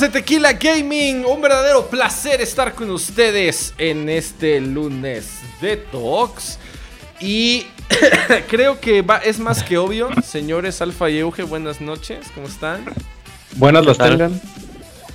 [0.00, 6.58] Amigos de Tequila Gaming, un verdadero placer estar con ustedes en este lunes de Talks.
[7.20, 7.66] Y
[8.48, 12.82] creo que va, es más que obvio, señores Alfa y Euge, buenas noches, ¿cómo están?
[13.56, 14.40] Buenas las tengan.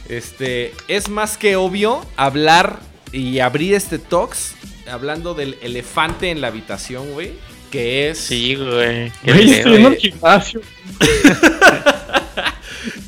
[0.07, 2.79] Este, es más que obvio hablar
[3.11, 4.53] y abrir este Talks
[4.87, 7.33] hablando del elefante en la habitación, güey.
[7.71, 8.19] Que es.
[8.19, 9.11] Sí, güey.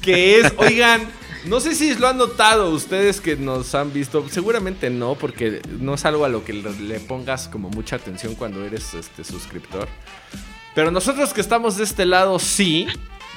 [0.01, 1.07] Que es, oigan,
[1.47, 5.93] no sé si lo han notado ustedes que nos han visto, seguramente no, porque no
[5.95, 9.87] es algo a lo que le, pongas como mucha atención cuando eres este suscriptor.
[10.75, 12.87] Pero nosotros que estamos de este lado sí,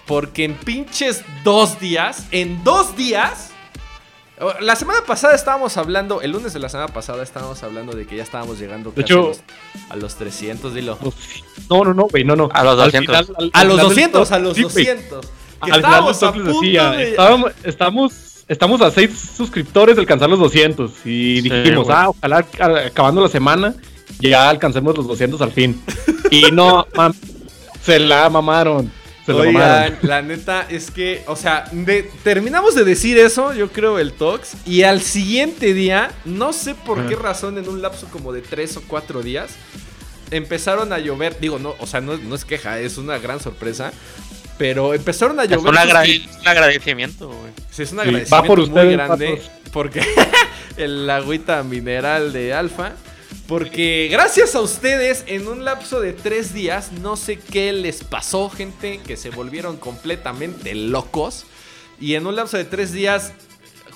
[0.06, 3.50] porque en pinches dos días, en dos días,
[4.60, 8.16] la semana pasada estábamos hablando, el lunes de la semana pasada estábamos hablando de que
[8.16, 9.42] ya estábamos llegando De casi hecho- a, los,
[9.90, 10.98] a los 300, dilo.
[11.68, 12.48] No, no, no, güey, no, no.
[12.52, 13.26] A los Al 200.
[13.26, 14.84] final- al- A los final del 200, talk, a los sí, güey.
[14.86, 15.26] 200.
[15.64, 17.10] Que Al final punto decía, de...
[17.10, 18.12] estábamos, estamos,
[18.48, 20.90] estamos a 6 suscriptores de alcanzar los 200.
[21.04, 21.96] Y Sí, dijimos, güey.
[21.98, 22.46] ah, ojalá
[22.86, 23.74] acabando la semana
[24.20, 25.80] ya alcancemos los 200 al fin.
[26.30, 27.12] Y no, mam,
[27.82, 28.90] se la mamaron.
[29.26, 29.98] Se la Oigan, mamaron.
[30.02, 34.54] la neta es que, o sea, de- terminamos de decir eso, yo creo, el Tox.
[34.66, 38.76] Y al siguiente día, no sé por qué razón, en un lapso como de tres
[38.78, 39.50] o cuatro días,
[40.30, 41.38] empezaron a llover.
[41.40, 43.92] Digo, no, o sea, no, no es queja, es una gran sorpresa.
[44.60, 45.70] Pero empezaron a Es llover.
[45.72, 47.52] un, agra- suscri- es un agradecimiento, güey.
[47.70, 49.28] Sí, es un Sí, agradecimiento va por muy ustedes, grande.
[49.30, 49.50] patos.
[49.72, 50.02] Porque
[50.76, 52.92] el agüita mineral de Alfa.
[53.48, 58.50] Porque gracias a ustedes, en un lapso de tres días, no sé qué les pasó,
[58.50, 61.46] gente, que se volvieron completamente locos.
[61.98, 63.32] Y en un lapso de tres días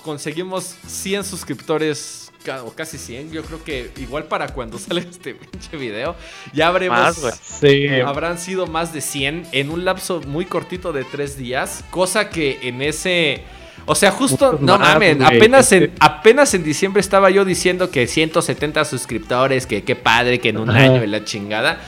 [0.02, 2.23] conseguimos 100 suscriptores,
[2.64, 3.32] o casi 100.
[3.32, 6.14] Yo creo que igual para cuando salga este pinche video,
[6.52, 6.98] ya habremos...
[6.98, 7.32] Más, güey.
[7.42, 11.84] Sí, Habrán sido más de 100 en un lapso muy cortito de 3 días.
[11.90, 13.42] Cosa que en ese.
[13.86, 14.46] O sea, justo.
[14.52, 15.16] Muchos No más, mames.
[15.18, 15.36] güey.
[15.36, 19.66] Apenas en, Este- apenas en diciembre estaba yo diciendo que 170 suscriptores.
[19.66, 20.80] Que qué padre, que en un Ajá.
[20.80, 21.80] año y la chingada.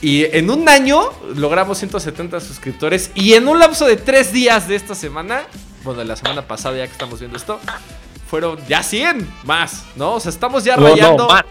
[0.00, 1.00] Y en un año
[1.36, 3.10] logramos 170 suscriptores.
[3.14, 5.42] Y en un lapso de 3 días de esta semana.
[5.84, 7.58] Bueno, de la semana pasada, ya que estamos viendo esto.
[8.32, 10.14] Fueron ya 100 más, ¿no?
[10.14, 11.28] O sea, estamos ya no, no, rayando.
[11.28, 11.44] más,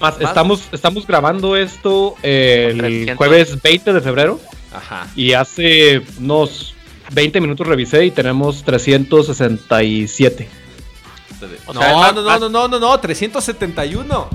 [0.00, 0.18] más.
[0.18, 0.20] ¿Más?
[0.20, 3.16] Estamos, estamos grabando esto el 300.
[3.16, 4.40] jueves 20 de febrero.
[4.74, 5.06] Ajá.
[5.14, 6.74] Y hace unos
[7.12, 10.48] 20 minutos revisé y tenemos 367.
[11.66, 14.28] O no, sea, más- no, no, no, no, no, no, 371.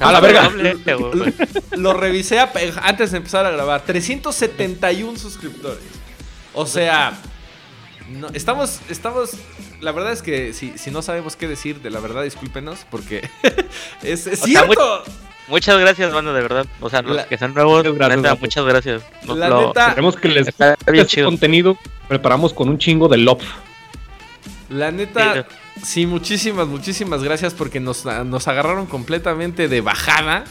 [0.00, 0.50] A la verga.
[0.50, 1.32] Doble, güey.
[1.78, 3.84] Lo revisé a- antes de empezar a grabar.
[3.86, 5.80] 371 suscriptores.
[6.52, 7.14] O sea,
[8.12, 9.30] no, estamos, estamos.
[9.80, 13.28] La verdad es que si, si no sabemos qué decir de la verdad, discúlpenos, porque
[14.02, 15.02] es, es O sea, cierto.
[15.48, 16.66] Muchas gracias, banda, de verdad.
[16.80, 19.02] O sea, los La- que son nuevos, Muchas gracias, neta, muchas gracias.
[19.24, 21.76] Nos La lo- neta- Queremos que les guste este contenido.
[22.08, 23.42] Preparamos con un chingo de love.
[24.68, 25.46] La neta,
[25.82, 30.44] sí, muchísimas, muchísimas gracias porque nos, nos agarraron completamente de bajada,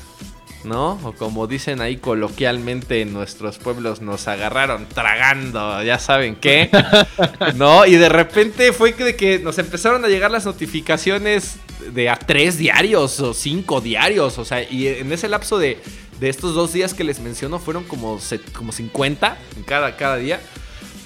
[0.63, 0.99] ¿no?
[1.03, 6.69] O como dicen ahí coloquialmente en nuestros pueblos, nos agarraron tragando, ya saben qué,
[7.55, 7.85] ¿no?
[7.85, 11.57] Y de repente fue que, de que nos empezaron a llegar las notificaciones
[11.93, 15.79] de a tres diarios o cinco diarios, o sea, y en ese lapso de,
[16.19, 18.19] de estos dos días que les menciono fueron como,
[18.53, 20.39] como 50 en cada, cada día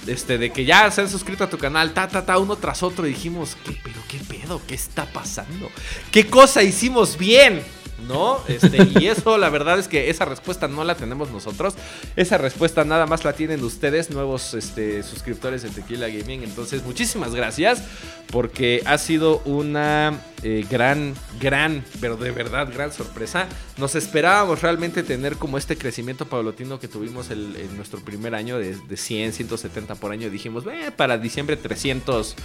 [0.06, 2.82] este, de que ya se han suscrito a tu canal, ta, ta, ta, uno tras
[2.82, 4.60] otro, y dijimos, ¿qué, pero qué pedo?
[4.66, 5.70] ¿Qué está pasando?
[6.10, 7.62] ¿Qué cosa hicimos bien?
[8.06, 8.38] ¿No?
[8.46, 11.74] Este, y eso, la verdad es que esa respuesta no la tenemos nosotros.
[12.14, 16.42] Esa respuesta nada más la tienen ustedes, nuevos este, suscriptores de Tequila Gaming.
[16.42, 17.82] Entonces, muchísimas gracias,
[18.30, 23.46] porque ha sido una eh, gran, gran, pero de verdad gran sorpresa.
[23.78, 28.58] Nos esperábamos realmente tener como este crecimiento paulatino que tuvimos el- en nuestro primer año
[28.58, 30.28] de, de 100, 170 por año.
[30.30, 32.36] Dijimos, "Eh, para diciembre 300,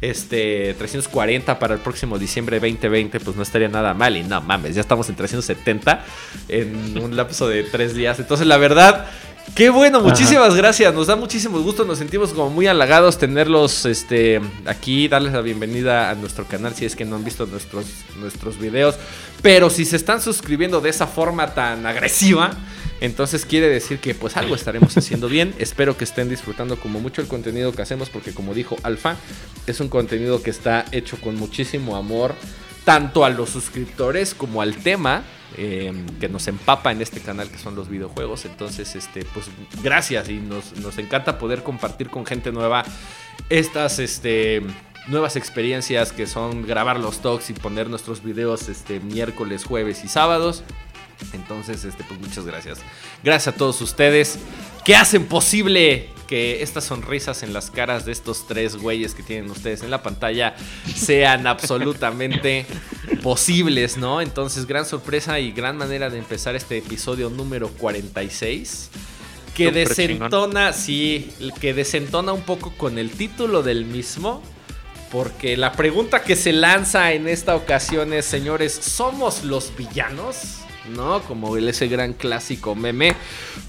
[0.00, 4.16] este, 340 para el próximo diciembre 2020, pues no estaría nada mal.
[4.16, 6.02] Y no mames, ya estamos en 370
[6.48, 8.18] en un lapso de tres días.
[8.18, 9.04] Entonces, la verdad,
[9.54, 10.94] qué bueno, muchísimas gracias.
[10.94, 16.08] Nos da muchísimo gusto, nos sentimos como muy halagados tenerlos este, aquí, darles la bienvenida
[16.08, 17.84] a nuestro canal si es que no han visto nuestros,
[18.18, 18.94] nuestros videos.
[19.42, 22.52] Pero si se están suscribiendo de esa forma tan agresiva,
[23.02, 25.54] entonces quiere decir que pues algo estaremos haciendo bien.
[25.58, 29.16] Espero que estén disfrutando como mucho el contenido que hacemos porque como dijo Alfa,
[29.66, 32.34] es un contenido que está hecho con muchísimo amor
[32.88, 35.22] tanto a los suscriptores como al tema
[35.58, 38.46] eh, que nos empapa en este canal que son los videojuegos.
[38.46, 39.50] Entonces, este, pues
[39.82, 42.84] gracias y nos, nos encanta poder compartir con gente nueva
[43.50, 44.62] estas este,
[45.06, 50.08] nuevas experiencias que son grabar los talks y poner nuestros videos este, miércoles, jueves y
[50.08, 50.64] sábados.
[51.34, 52.78] Entonces, este, pues muchas gracias.
[53.22, 54.38] Gracias a todos ustedes
[54.86, 59.50] que hacen posible que estas sonrisas en las caras de estos tres güeyes que tienen
[59.50, 60.54] ustedes en la pantalla
[60.94, 62.66] sean absolutamente
[63.22, 64.20] posibles, ¿no?
[64.20, 68.90] Entonces, gran sorpresa y gran manera de empezar este episodio número 46.
[69.56, 74.42] Que desentona, sí, que desentona un poco con el título del mismo.
[75.10, 80.58] Porque la pregunta que se lanza en esta ocasión es, señores, ¿somos los villanos?
[80.94, 81.20] ¿No?
[81.22, 83.14] Como el, ese gran clásico meme.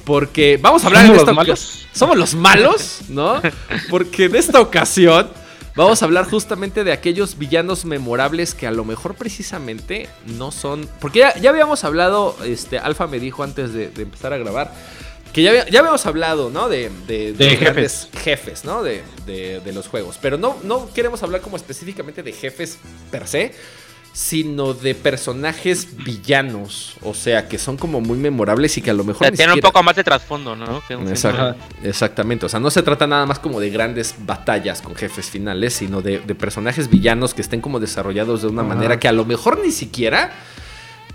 [0.06, 1.88] Porque vamos a hablar ¿Somos en esta los malos?
[1.94, 3.00] ¿Somos los malos?
[3.10, 3.42] ¿No?
[3.90, 5.30] Porque en esta ocasión
[5.76, 10.90] vamos a hablar justamente de aquellos villanos memorables que a lo mejor precisamente no son...
[11.00, 14.74] Porque ya, ya habíamos hablado, este, Alfa me dijo antes de, de empezar a grabar,
[15.32, 16.70] que ya, ya habíamos hablado, ¿no?
[16.70, 18.10] De, de, De jefes.
[18.24, 18.82] jefes, ¿no?
[18.84, 20.18] De, de- de los juegos.
[20.22, 22.78] Pero no, no queremos hablar como específicamente de jefes
[23.12, 23.54] per se,
[24.22, 26.96] sino de personajes villanos.
[27.04, 29.20] O sea, que son como muy memorables y que a lo O mejor...
[29.24, 30.82] sea, ni tiene un poco más de trasfondo, ¿no?
[31.84, 32.46] Exactamente.
[32.46, 36.02] O sea, no se trata nada más como de grandes batallas con jefes finales, sino
[36.02, 38.76] de, de personajes villanos que estén como desarrollados de una Ajá.
[38.76, 40.32] manera que a lo mejor ni siquiera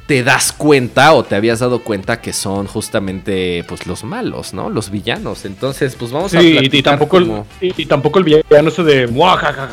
[0.07, 4.71] te das cuenta o te habías dado cuenta que son justamente pues los malos, ¿no?
[4.71, 5.45] Los villanos.
[5.45, 8.69] Entonces, pues vamos a Sí, platicar y tampoco como- el, y, y tampoco el villano
[8.69, 9.69] ese de "Muajajaja,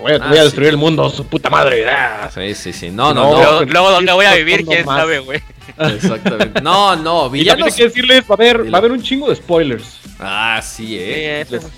[0.00, 0.44] voy a, Ah, voy a sí.
[0.46, 1.88] destruir el mundo, su puta madre.
[1.88, 2.30] ah".
[2.34, 2.90] Sí, sí, sí.
[2.90, 3.38] No, no, No, no.
[3.38, 4.64] Luego, luego, ¿dónde voy a sí, vivir?
[4.66, 4.98] ¿Quién más.
[5.00, 5.40] sabe, güey?
[5.78, 6.60] Exactamente.
[6.62, 7.66] No, no, Y también villanos.
[7.68, 9.98] hay que decirles, va a haber, va a haber un chingo de spoilers.
[10.18, 11.40] Ah, sí, Sí, eh.
[11.42, 11.68] eso sí.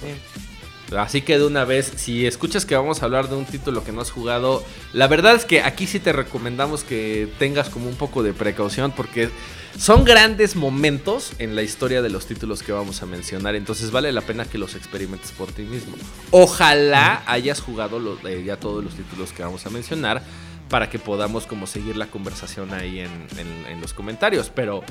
[0.97, 3.93] Así que de una vez, si escuchas que vamos a hablar de un título que
[3.93, 7.97] no has jugado, la verdad es que aquí sí te recomendamos que tengas como un
[7.97, 9.31] poco de precaución porque
[9.79, 14.13] son grandes momentos en la historia de los títulos que vamos a mencionar, entonces vale
[14.13, 15.97] la pena que los experimentes por ti mismo.
[16.31, 20.23] Ojalá hayas jugado eh, ya todos los títulos que vamos a mencionar
[20.69, 24.83] para que podamos como seguir la conversación ahí en los comentarios, pero...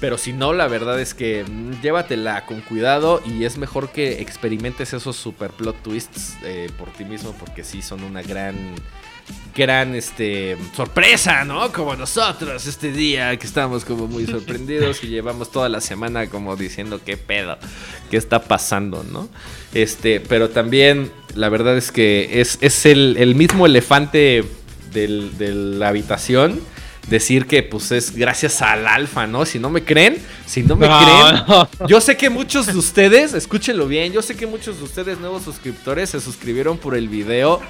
[0.00, 4.20] Pero si no, la verdad es que mm, llévatela con cuidado y es mejor que
[4.20, 8.56] experimentes esos super plot twists eh, por ti mismo porque sí son una gran,
[9.54, 11.72] gran este, sorpresa, ¿no?
[11.72, 16.56] Como nosotros este día que estamos como muy sorprendidos y llevamos toda la semana como
[16.56, 17.58] diciendo qué pedo,
[18.10, 19.28] qué está pasando, ¿no?
[19.74, 24.44] Este, pero también la verdad es que es, es el, el mismo elefante
[24.92, 26.60] de la habitación
[27.08, 29.44] decir que pues es gracias al alfa, ¿no?
[29.44, 30.16] Si no me creen,
[30.46, 31.44] si no me No, creen,
[31.80, 31.86] no.
[31.88, 35.42] yo sé que muchos de ustedes, escúchenlo bien, yo sé que muchos de ustedes nuevos
[35.42, 37.60] suscriptores se suscribieron por el video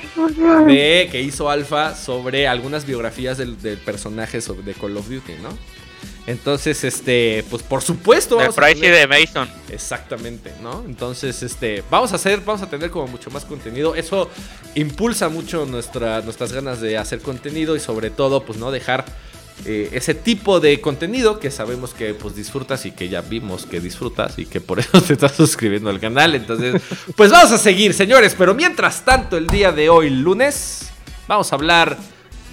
[0.66, 5.32] de que hizo Alfa sobre algunas biografías del, del personaje sobre, de Call of Duty,
[5.42, 5.50] ¿no?
[6.26, 9.48] Entonces, este, pues por supuesto a Price de Mason.
[9.70, 10.84] Exactamente, ¿no?
[10.86, 13.94] Entonces, este, vamos a hacer, vamos a tener como mucho más contenido.
[13.96, 14.30] Eso
[14.74, 19.04] impulsa mucho nuestra, nuestras ganas de hacer contenido y sobre todo, pues no dejar
[19.64, 23.80] eh, ese tipo de contenido que sabemos que pues disfrutas y que ya vimos que
[23.80, 26.36] disfrutas y que por eso te estás suscribiendo al canal.
[26.36, 26.80] Entonces,
[27.16, 28.36] pues vamos a seguir, señores.
[28.38, 30.90] Pero mientras tanto, el día de hoy, lunes,
[31.26, 31.98] vamos a hablar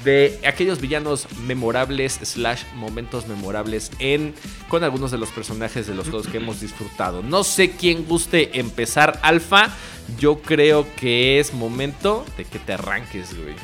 [0.04, 4.34] de aquellos villanos memorables slash momentos memorables en
[4.70, 7.22] con algunos de los personajes de los juegos que hemos disfrutado.
[7.24, 9.70] No sé quién guste empezar Alfa.
[10.18, 13.56] Yo creo que es momento de que te arranques, güey.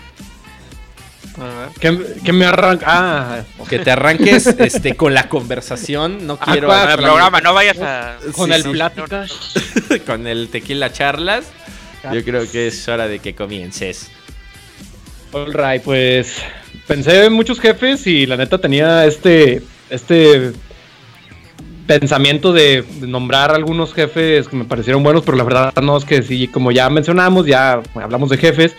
[1.82, 2.86] ¿Qué, qué me arranca?
[2.88, 6.26] Ah, Que te arranques este, con la conversación.
[6.26, 8.18] No Ah, quiero Con el programa, no vayas a.
[8.34, 8.70] con Sí, el sí.
[8.70, 9.26] plática.
[10.06, 11.46] con el tequila charlas.
[12.14, 14.12] Yo creo que es hora de que comiences.
[15.36, 16.38] Alright, pues
[16.88, 20.54] pensé en muchos jefes y la neta tenía este este
[21.86, 26.24] pensamiento de nombrar algunos jefes que me parecieron buenos, pero la verdad no es que
[26.24, 28.76] sí, como ya mencionamos, ya hablamos de jefes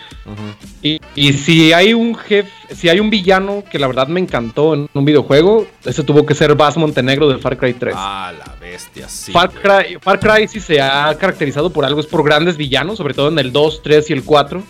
[0.81, 4.73] y, y si hay un jefe, si hay un villano que la verdad me encantó
[4.73, 7.93] en un videojuego, ese tuvo que ser Bass Montenegro de Far Cry 3.
[7.95, 9.31] Ah, la bestia, sí.
[9.31, 9.51] Far.
[9.51, 13.29] Cry, Far Cry sí se ha caracterizado por algo, es por grandes villanos, sobre todo
[13.29, 14.63] en el 2, 3 y el 4.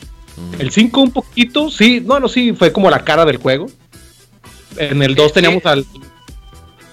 [0.60, 3.68] El 5 un poquito, sí, no, no, sí, fue como la cara del juego.
[4.78, 5.70] En el 2 Sí, teníamos sí.
[5.70, 5.86] al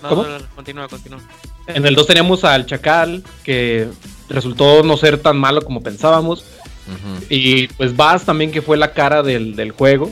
[0.03, 0.23] No, ¿Cómo?
[0.23, 1.19] no, no, continúa, continúa.
[1.67, 3.89] en el 2 teníamos al Chacal que
[4.29, 6.45] resultó no ser tan malo como pensábamos
[7.31, 10.11] y pues Bass también que fue la cara del, del juego.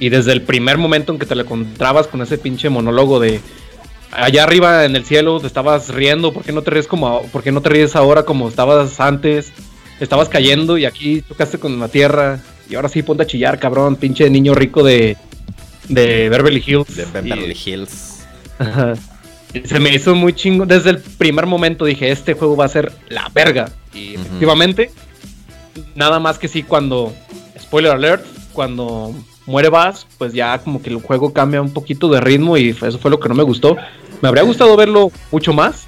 [0.00, 3.40] Y desde el primer momento en que te lo encontrabas con ese pinche monólogo de
[4.10, 7.42] allá arriba en el cielo te estabas riendo, ¿por qué no te ríes como por
[7.42, 9.52] qué no te ríes ahora como estabas antes?
[10.00, 12.40] Estabas cayendo y aquí tocaste con la tierra
[12.70, 15.16] y ahora sí ponte a chillar, cabrón, pinche niño rico de
[15.88, 16.96] de Beverly Hills.
[16.96, 18.26] De Beverly Y- Hills.
[18.58, 18.94] Ajá.
[19.64, 20.66] Se me hizo muy chingo.
[20.66, 23.70] Desde el primer momento dije, este juego va a ser la verga.
[23.94, 24.90] Y efectivamente,
[25.94, 27.14] nada más que sí cuando,
[27.58, 29.14] spoiler alert, cuando
[29.46, 32.98] muere Bass, pues ya como que el juego cambia un poquito de ritmo y eso
[32.98, 33.76] fue lo que no me gustó.
[34.20, 35.87] Me habría gustado verlo mucho más,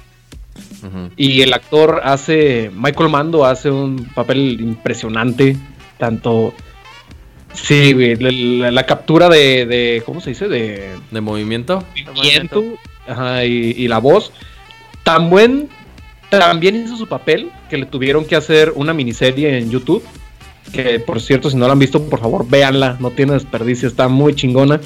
[1.15, 5.55] Y el actor hace, Michael Mando hace un papel impresionante,
[5.97, 6.53] tanto...
[7.53, 10.47] Sí, güey, la, la- la captura de, de, ¿cómo se dice?
[10.47, 11.83] De ¿De movimiento?
[12.21, 12.63] viento
[13.05, 14.31] ajá, y, y la voz.
[15.03, 15.67] Tan buen,
[16.29, 20.01] también hizo su papel que le tuvieron que hacer una miniserie en YouTube.
[20.71, 24.07] Que por cierto, si no la han visto, por favor, véanla, no tiene desperdicio, está
[24.07, 24.79] muy chingona.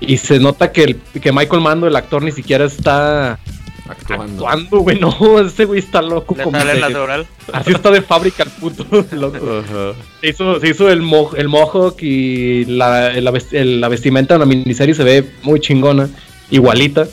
[0.00, 3.40] Y se nota que, el, que Michael Mando, el actor, ni siquiera está
[3.88, 4.46] Actuando.
[4.46, 4.98] actuando, güey.
[5.00, 6.34] No, este güey está loco.
[6.36, 7.26] Le como sale.
[7.52, 8.84] Así está de fábrica el puto.
[9.12, 9.94] loco.
[10.20, 14.34] Se hizo, se hizo el, mo el mohawk y la, la, vest- el- la vestimenta
[14.34, 16.08] en la miniserie se ve muy chingona,
[16.50, 17.08] igualita.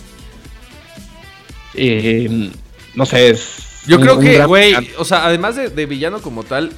[1.73, 2.51] Y,
[2.95, 3.83] no sé, es.
[3.87, 6.71] Yo un- creo que, güey, o sea, además de, de villano como tal,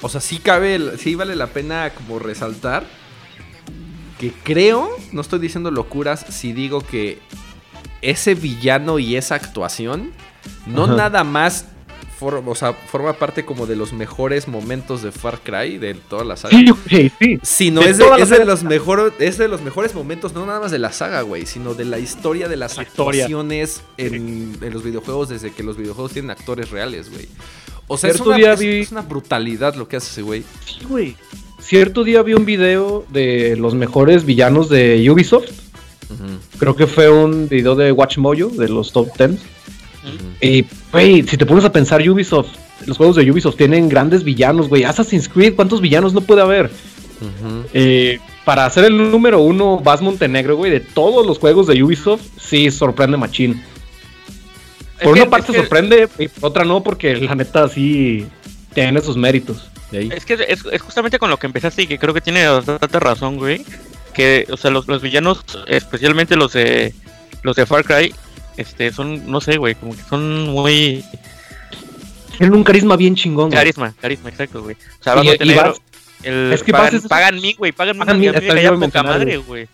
[0.00, 2.84] o sea, sí cabe, el- sí vale la pena como resaltar
[4.18, 7.18] que creo, no estoy diciendo locuras, si digo que
[8.10, 10.10] ese villano y esa actuación
[10.66, 10.94] no Ajá.
[10.96, 11.66] nada más
[12.18, 16.24] for- o sea, forma parte como de los mejores momentos de Far Cry, de toda
[16.24, 16.56] la saga.
[16.88, 17.38] Sí, sí.
[17.42, 20.70] Sino De es de, es los mejor, es de los mejores momentos, no nada más
[20.70, 24.84] de la saga, güey, sino de la historia de las La actuaciones en, en los
[24.84, 27.26] videojuegos desde que los videojuegos tienen actores reales, güey.
[27.88, 30.44] O sea, es una, día es- vi- es una brutalidad lo que hace ese güey.
[30.64, 31.16] Sí, güey.
[31.60, 35.50] Cierto día vi un video de los mejores villanos de Ubisoft.
[36.58, 39.40] Creo que fue un video de WatchMojo, de los top 10.
[40.40, 42.48] Y, güey, si te pones a pensar, Ubisoft,
[42.86, 44.84] los juegos de Ubisoft tienen grandes villanos, güey.
[44.84, 46.70] Assassin's Creed, ¿cuántos villanos no puede haber?
[47.72, 52.22] Eh, para ser el número uno, Vas Montenegro, güey, de todos los juegos de Ubisoft,
[52.38, 53.62] sí sorprende machín.
[54.98, 57.68] Es Por que- una parte es que- sorprende, y por otra no, porque la neta
[57.68, 58.26] sí
[58.74, 59.70] tiene sus méritos.
[59.92, 63.00] Es que es, es justamente con lo que empezaste y que creo que tiene bastante
[63.00, 63.64] razón, güey.
[64.14, 66.94] Que, o sea, los, los villanos, especialmente los de
[67.42, 68.14] los de Far Cry,
[68.56, 71.04] este, son, no sé, güey, como que son muy
[72.38, 73.58] Tienen un carisma bien chingón, güey.
[73.58, 74.76] carisma, carisma, exacto, güey.
[75.00, 75.80] O sea, Vas y Montenegro, vas-
[76.22, 78.66] el es que pagan, vas- pagan mí, güey, pagan mí, Pagan a mí, mí me
[78.66, 79.68] a poca madre, güey.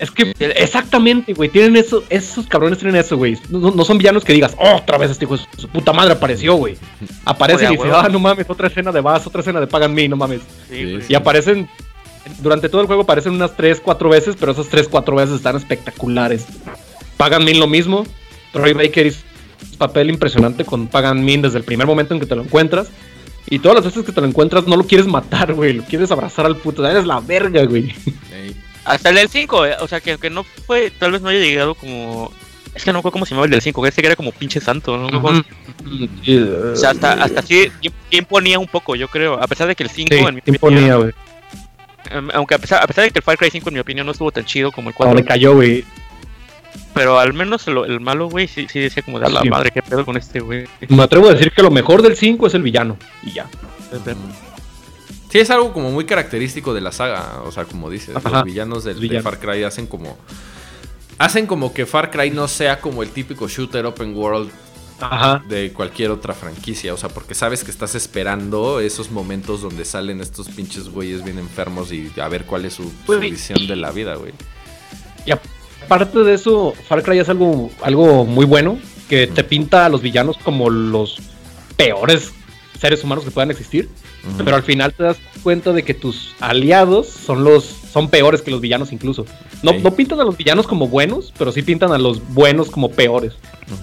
[0.00, 3.38] Es que exactamente, güey, tienen eso, esos cabrones tienen eso, güey.
[3.48, 6.12] No, no son villanos que digas, oh, otra vez este hijo de su puta madre
[6.12, 6.76] apareció, güey.
[7.24, 9.94] Aparece Oye, y dice, ah, no mames, otra escena de Bass, otra escena de Pagan
[9.94, 10.40] Me, no mames.
[10.68, 11.04] Sí, Sí, güey.
[11.08, 11.70] Y aparecen,
[12.40, 15.56] durante todo el juego aparecen unas 3, 4 veces, pero esas 3, 4 veces están
[15.56, 16.46] espectaculares.
[17.16, 18.04] Pagan Min lo mismo.
[18.52, 19.20] Troy Baker hizo
[19.72, 22.88] un papel impresionante con Pagan Min desde el primer momento en que te lo encuentras.
[23.48, 25.72] Y todas las veces que te lo encuentras no lo quieres matar, güey.
[25.72, 26.86] Lo quieres abrazar al puto.
[26.86, 27.92] Eres la verga, güey.
[28.84, 31.40] Hasta el del 5, eh, o sea, que, que no fue, tal vez no haya
[31.40, 32.32] llegado como...
[32.74, 34.58] Es que no fue como se llamaba el del 5, ese que era como pinche
[34.58, 35.06] santo, ¿no?
[35.18, 39.34] O sea, hasta, hasta así sí imponía un poco, yo creo.
[39.34, 41.12] A pesar de que el 5, Sí, en mi imponía, güey.
[42.12, 44.06] Em, aunque a pesar, a pesar de que el Far Cry 5, en mi opinión,
[44.06, 45.84] no estuvo tan chido como el 4, Cuando le cayó, güey.
[46.94, 49.48] pero al menos el, el malo, güey, sí, sí decía como de la Sí.
[49.50, 50.66] madre, qué pedo con este, güey.
[50.88, 52.96] Me atrevo a decir que lo mejor del 5 es el villano.
[53.22, 53.46] Y ya.
[55.30, 57.40] Sí, es algo como muy característico de la saga.
[57.44, 59.22] O sea, como dices, Ajá, los villanos del- de.
[59.22, 60.18] Far Cry hacen como.
[61.18, 64.50] Hacen como que Far Cry no sea como el típico shooter open world
[65.00, 65.42] Ajá.
[65.48, 66.94] de cualquier otra franquicia.
[66.94, 71.38] O sea, porque sabes que estás esperando esos momentos donde salen estos pinches güeyes bien
[71.38, 74.32] enfermos y a ver cuál es su, su Pues, visión de la vida, güey.
[75.26, 78.78] Y aparte de eso, Far Cry es algo, algo muy bueno.
[79.08, 81.20] Que te pinta a los villanos como los
[81.76, 82.32] peores
[82.80, 83.88] seres humanos que puedan existir.
[84.38, 88.50] Pero al final te das cuenta de que tus aliados son los son peores que
[88.50, 89.26] los villanos incluso.
[89.62, 92.90] No, no pintan a los villanos como buenos, pero sí pintan a los buenos como
[92.90, 93.34] peores.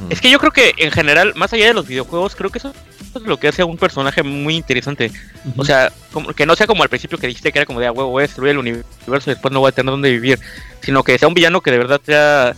[0.10, 2.74] Es que yo creo que en general, más allá de los videojuegos, creo que eso
[3.15, 5.12] es lo que hace a un personaje muy interesante.
[5.58, 7.88] O sea, como, que no sea como al principio que dijiste que era como de
[7.88, 10.39] a huevo, voy a destruir el universo y después no voy a tener dónde vivir.
[10.81, 12.55] Sino que sea un villano que de verdad sea,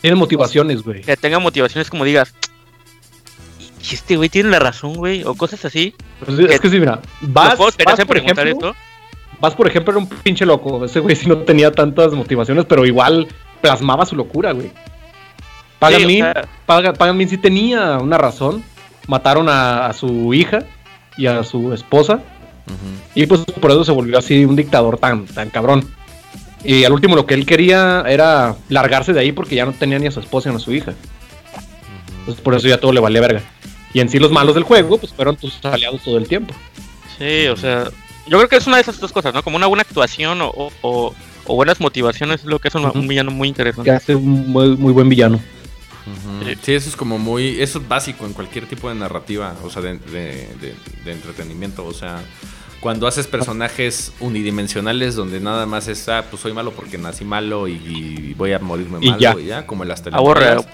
[0.00, 1.02] tienen motivaciones, güey.
[1.02, 2.34] que tenga motivaciones como digas.
[3.82, 5.94] Y este güey tiene la razón, güey, o cosas así.
[6.24, 8.80] Pues es que sí, mira, vas, vas, por preguntar ejemplo, esto.
[9.40, 10.84] Vas, por ejemplo, era un pinche loco.
[10.84, 13.26] Ese güey sí no tenía tantas motivaciones, pero igual
[13.60, 14.70] plasmaba su locura, güey.
[15.78, 18.62] Pagan Sí, o sea, Pagan, Pagan Min sí tenía una razón.
[19.06, 20.64] Mataron a, a su hija
[21.16, 22.20] y a su esposa.
[23.14, 25.88] Y pues por eso se volvió así un dictador tan, tan cabrón.
[26.62, 29.98] Y al último lo que él quería era largarse de ahí porque ya no tenía
[29.98, 30.92] ni a su esposa ni a su hija.
[32.20, 33.42] Entonces por eso ya todo le valía verga.
[33.92, 36.54] Y en sí los malos del juego pues fueron tus aliados todo el tiempo.
[37.18, 37.90] Sí, o sea,
[38.26, 39.42] yo creo que es una de esas dos cosas, ¿no?
[39.42, 41.14] Como una buena actuación o, o, o-
[41.46, 43.90] o buenas motivaciones es lo que hace un, villano muy Que interesante.
[43.90, 45.40] hace un muy, muy buen villano.
[46.44, 46.54] Sí.
[46.62, 47.60] Sí, eso es como muy.
[47.60, 51.84] Eso es básico en cualquier tipo de narrativa, o sea, de, de- de- de entretenimiento.
[51.84, 52.20] O sea,
[52.80, 57.68] cuando haces personajes unidimensionales donde nada más es, ah, pues soy malo porque nací malo
[57.68, 59.34] y, y voy a morirme Y malo ya.
[59.40, 60.40] y ya, como las Aburre.
[60.40, 60.66] telenovelas.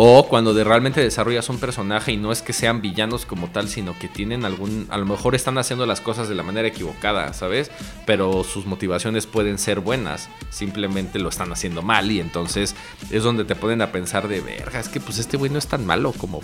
[0.00, 3.68] O cuando de realmente desarrollas un personaje y no es que sean villanos como tal,
[3.68, 4.86] sino que tienen algún.
[4.90, 7.72] A lo mejor están haciendo las cosas de la manera equivocada, ¿sabes?
[8.06, 10.28] Pero sus motivaciones pueden ser buenas.
[10.50, 12.12] Simplemente lo están haciendo mal.
[12.12, 12.76] Y entonces
[13.10, 14.78] es donde te ponen a pensar de verga.
[14.78, 16.42] Es que pues este güey no es tan malo como.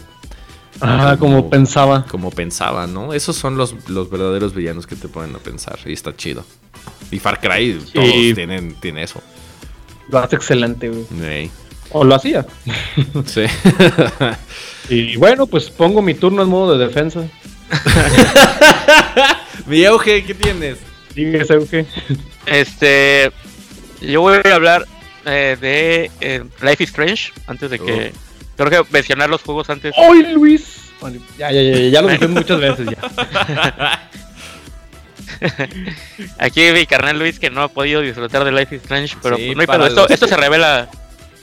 [0.81, 2.07] Ah, como, pensaba.
[2.11, 3.15] Como pensaba, ¿no?
[3.15, 5.79] Esos son los, los verdaderos villanos que te ponen a pensar.
[5.87, 6.45] Y está chido.
[7.13, 9.23] Y Far Cry, todos tienen, tienen eso.
[10.09, 11.51] Lo hace excelente, güey.
[11.97, 12.45] O lo hacía.
[13.25, 13.45] Sí.
[14.89, 17.21] y bueno, pues pongo mi turno en modo de defensa.
[19.67, 20.79] mi Euge, ¿qué tienes?
[21.15, 21.87] Dime, Euge.
[22.47, 23.31] Este.
[24.01, 24.87] Yo voy a hablar
[25.25, 28.13] eh, de eh, Life is Strange antes de que.
[28.13, 28.19] Oh.
[28.57, 29.95] Creo que mencionar los juegos antes.
[29.97, 30.91] ¡Ay, Luis!
[31.39, 34.09] ya, ya, ya, ya lo dije muchas veces ya.
[36.39, 39.55] Aquí mi carnal Luis que no ha podido disfrutar de Life is Strange, pero pues
[39.55, 40.89] no hay para esto, esto se revela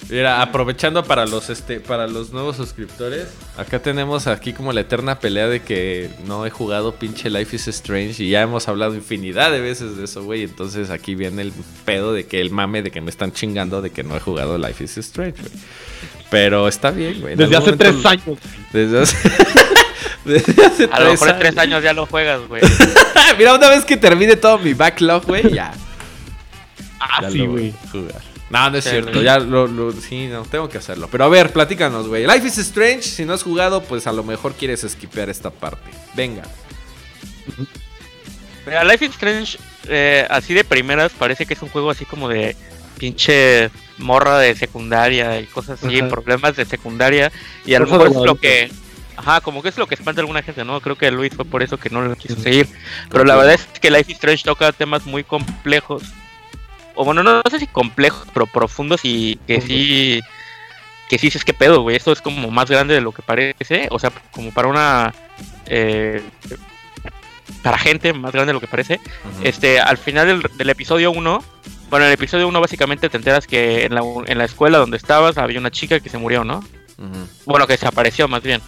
[0.09, 5.19] Mira, aprovechando para los este para los nuevos suscriptores, acá tenemos aquí como la eterna
[5.19, 9.51] pelea de que no he jugado pinche Life is Strange y ya hemos hablado infinidad
[9.51, 10.43] de veces de eso, güey.
[10.43, 11.53] Entonces aquí viene el
[11.85, 14.57] pedo de que el mame de que me están chingando de que no he jugado
[14.57, 15.53] Life is Strange, güey.
[16.29, 17.35] Pero está bien, güey.
[17.35, 18.37] Desde hace tres años.
[18.73, 19.17] Desde hace...
[20.25, 22.61] Desde hace A lo mejor en tres años ya lo juegas, güey.
[23.37, 25.73] Mira, una vez que termine todo mi backlog, güey, ya.
[26.99, 27.73] Ah, sí, güey.
[27.91, 28.30] Jugar.
[28.51, 29.21] No, no es cierto.
[29.21, 31.07] Ya lo, sí, no, tengo que hacerlo.
[31.09, 32.27] Pero a ver, platícanos, güey.
[32.27, 35.89] Life is Strange, si no has jugado, pues a lo mejor quieres skipear esta parte.
[36.15, 36.43] Venga.
[38.65, 42.27] Mira, Life is Strange, eh, así de primeras, parece que es un juego así como
[42.27, 42.57] de
[42.97, 47.31] pinche morra de secundaria y cosas así, problemas de secundaria.
[47.65, 48.69] Y a lo mejor es lo que.
[49.15, 50.81] Ajá, como que es lo que espanta a alguna gente, ¿no?
[50.81, 52.67] Creo que Luis fue por eso que no lo quiso seguir.
[53.09, 56.03] Pero la verdad es que Life is Strange toca temas muy complejos
[57.01, 60.21] o bueno, no, sé si complejos, pero profundos y que sí,
[61.09, 63.87] que sí, es que pedo, güey, esto es como más grande de lo que parece,
[63.89, 65.11] o sea, como para una,
[65.65, 66.21] eh,
[67.63, 68.99] para gente más grande de lo que parece,
[69.43, 71.43] este, al final del, episodio 1,
[71.89, 74.97] bueno, en el episodio 1 básicamente te enteras que en la, en la escuela donde
[74.97, 76.63] estabas había una chica que se murió, ¿no?
[77.47, 78.61] Bueno, que desapareció más bien.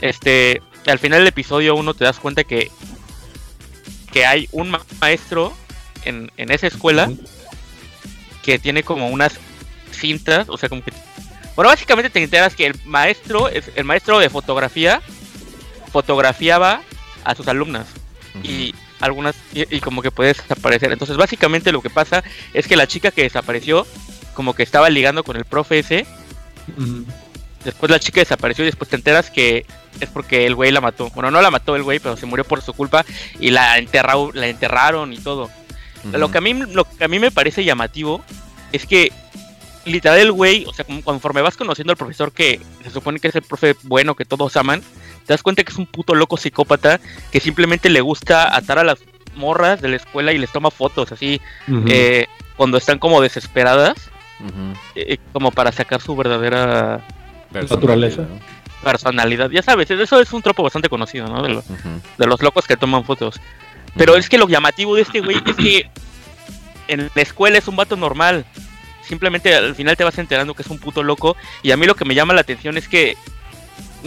[0.00, 2.70] Este, al final del episodio 1 te das cuenta que,
[4.12, 5.52] que hay un maestro
[6.04, 7.10] en, en esa escuela
[8.44, 9.38] que tiene como unas
[9.90, 10.92] cintas, o sea, como que...
[11.56, 15.00] Bueno, básicamente te enteras que el maestro, el maestro de fotografía,
[15.92, 16.82] fotografiaba
[17.24, 17.86] a sus alumnas.
[18.42, 20.92] Y algunas, y, como que puede desaparecer.
[20.92, 23.86] Entonces, básicamente lo que pasa es que la chica que desapareció,
[24.34, 26.06] como que estaba ligando con el profe ese.
[27.64, 29.64] Después la chica desapareció y después te enteras que
[30.00, 31.10] es porque el güey la mató.
[31.10, 33.06] Bueno, no la mató el güey, pero se murió por su culpa
[33.38, 33.80] y la,
[34.34, 35.48] la enterraron y todo.
[36.12, 38.22] Lo que a mí lo que a mí me parece llamativo
[38.72, 39.12] es que
[39.84, 43.34] literal el güey, o sea, conforme vas conociendo al profesor que se supone que es
[43.34, 44.80] el profe bueno que todos aman,
[45.26, 48.84] te das cuenta que es un puto loco psicópata que simplemente le gusta atar a
[48.84, 48.98] las
[49.36, 51.40] morras de la escuela y les toma fotos así
[51.88, 54.10] eh, cuando están como desesperadas,
[54.94, 57.04] eh, como para sacar su verdadera
[57.52, 58.26] naturaleza.
[58.82, 61.42] Personalidad, ya sabes, eso es un tropo bastante conocido, ¿no?
[61.42, 61.62] De,
[62.18, 63.40] de los locos que toman fotos.
[63.96, 65.90] Pero es que lo llamativo de este güey es que
[66.88, 68.44] en la escuela es un vato normal.
[69.02, 71.36] Simplemente al final te vas enterando que es un puto loco.
[71.62, 73.16] Y a mí lo que me llama la atención es que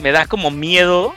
[0.01, 1.15] me da como miedo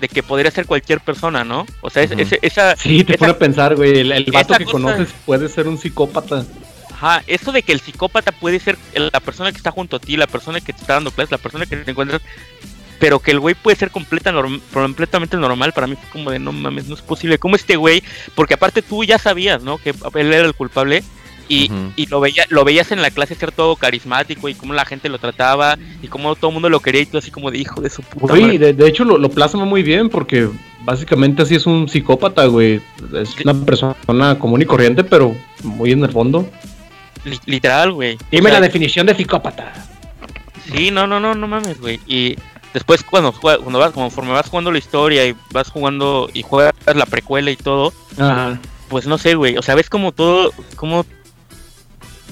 [0.00, 1.66] de que podría ser cualquier persona, ¿no?
[1.80, 2.76] O sea, esa...
[2.76, 6.44] Sí, te pone a pensar, güey, el, vato que conoces puede ser un psicópata.
[6.92, 10.16] Ajá, eso de que el psicópata puede ser la persona que está junto a ti,
[10.16, 12.22] la persona que te está dando clases, la persona que te encuentras,
[12.98, 14.32] pero que el güey puede ser completa
[14.72, 17.38] completamente normal, para mí fue como de no mames, no es posible.
[17.38, 18.02] ¿Cómo este güey?
[18.34, 19.78] Porque aparte tú ya sabías, ¿no?
[19.78, 21.02] Que él era el culpable.
[21.50, 24.84] Y, y lo, veía, lo veías en la clase ser todo carismático y cómo la
[24.84, 27.56] gente lo trataba y cómo todo el mundo lo quería y tú así como de
[27.56, 30.46] hijo de su puta Uy, de, hecho lo, lo, plasma muy bien porque
[30.84, 32.82] básicamente así es un psicópata, güey.
[33.14, 36.46] Es una persona común y corriente, pero muy en el fondo.
[37.46, 38.18] literal, güey.
[38.30, 39.72] Dime la definición de psicópata.
[40.70, 41.98] Sí, no, no, no, no mames, güey.
[42.06, 42.36] Y
[42.74, 47.06] después cuando, cuando vas, conforme vas jugando la historia y vas jugando y juegas la
[47.06, 47.92] precuela y todo,
[48.88, 51.04] pues no sé, güey, o sea, ves como todo, como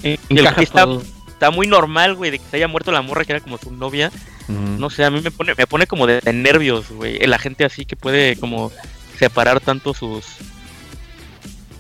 [0.03, 0.87] está,
[1.29, 3.71] está, muy normal, güey, de que se haya muerto la morra que era como su
[3.71, 4.11] novia.
[4.49, 7.85] No sé, a mí me pone, me pone como de, nervios, güey, la gente así
[7.85, 8.71] que puede como
[9.19, 10.25] separar tanto sus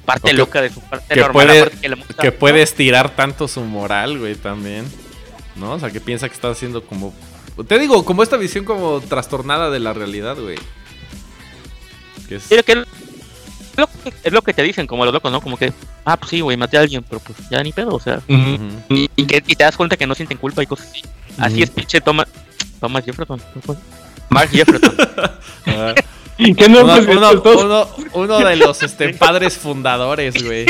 [0.04, 1.70] parte loca de su parte normal,
[2.20, 4.86] que, puede estirar tanto su moral, güey, también.
[5.56, 5.72] ¿No?
[5.72, 7.14] O sea, que piensa que está haciendo como
[7.64, 10.56] te digo, como esta visión como trastornada de la realidad, güey.
[12.28, 12.50] Que es...
[12.50, 15.40] es lo que te dicen, como los locos, ¿no?
[15.40, 15.72] Como que,
[16.04, 18.20] ah, pues sí, güey, maté a alguien, pero pues ya ni pedo, o sea.
[18.28, 21.02] y, que, te das cuenta que no sienten culpa y cosas así.
[21.38, 22.26] Así es, pinche, toma.
[22.80, 23.40] Thomas Jefferson.
[24.28, 24.94] Mark Jefferson.
[26.36, 30.66] ¿Qué no, uno, uno- uno- uno de los este, padres fundadores, güey.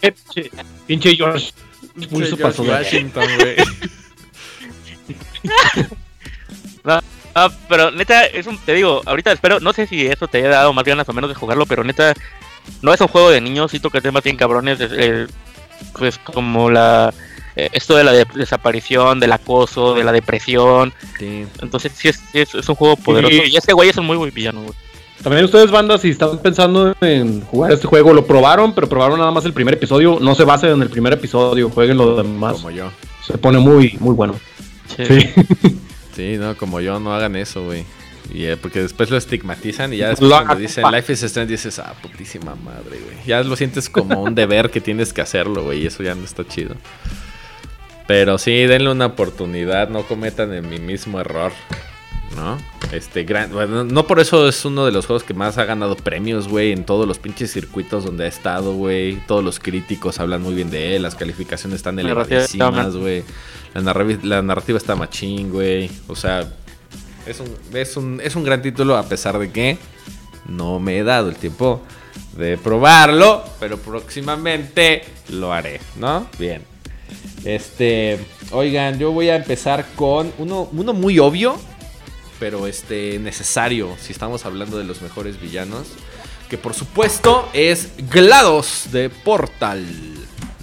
[0.00, 0.50] pinche-
[0.86, 1.52] Pinche George.
[2.10, 2.62] Muy George.
[2.62, 3.56] Washington, güey.
[7.68, 10.72] Pero neta, es un, te digo, ahorita espero, no sé si eso te haya dado
[10.72, 12.14] más ganas o menos de jugarlo, pero neta,
[12.82, 15.26] no es un juego de niños, sí toca temas bien cabrones, eh, eh,
[15.96, 17.12] pues como la,
[17.54, 21.46] eh, esto de la de- desaparición, del acoso, de la depresión, Sí.
[21.62, 23.50] entonces sí es, sí es, es un juego poderoso, Sí.
[23.52, 24.74] y ese güey es un muy buen villano, güey.
[25.22, 29.32] También ustedes, bandas, si están pensando en jugar este juego, lo probaron, pero probaron nada
[29.32, 30.18] más el primer episodio.
[30.20, 32.52] No se basen en el primer episodio, jueguen lo demás.
[32.54, 32.90] Como yo.
[33.26, 34.34] Se pone muy, muy bueno.
[35.06, 35.30] Sí.
[36.16, 36.36] Sí.
[36.36, 37.84] No, como yo, no hagan eso, güey.
[38.34, 40.84] Y, eh, porque después lo estigmatizan y ya después Lo cuando dicen.
[40.90, 43.16] Life is Strange dices, ah, putísima madre, güey.
[43.24, 46.24] Ya lo sientes como un deber que tienes que hacerlo, güey, y eso ya no
[46.24, 46.74] está chido.
[48.08, 51.52] Pero sí, denle una oportunidad, no cometan el mi mismo error,
[52.36, 52.58] ¿no?
[52.92, 55.94] Este, gran, bueno, no por eso es uno de los juegos que más ha ganado
[55.96, 59.16] premios, güey, en todos los pinches circuitos donde ha estado, güey.
[59.26, 63.24] Todos los críticos hablan muy bien de él, las calificaciones están Narrativa está elevadísimas, güey.
[63.74, 65.90] La, narravi- la narrativa está machín, güey.
[66.06, 66.48] O sea,
[67.26, 69.76] es un, es, un, es un gran título a pesar de que
[70.46, 71.82] no me he dado el tiempo
[72.38, 76.26] de probarlo, pero próximamente lo haré, ¿no?
[76.38, 76.62] Bien.
[77.44, 78.18] Este,
[78.50, 81.58] oigan, yo voy a empezar con uno, uno muy obvio,
[82.38, 85.86] pero este necesario si estamos hablando de los mejores villanos,
[86.48, 89.84] que por supuesto es GLaDOS de Portal,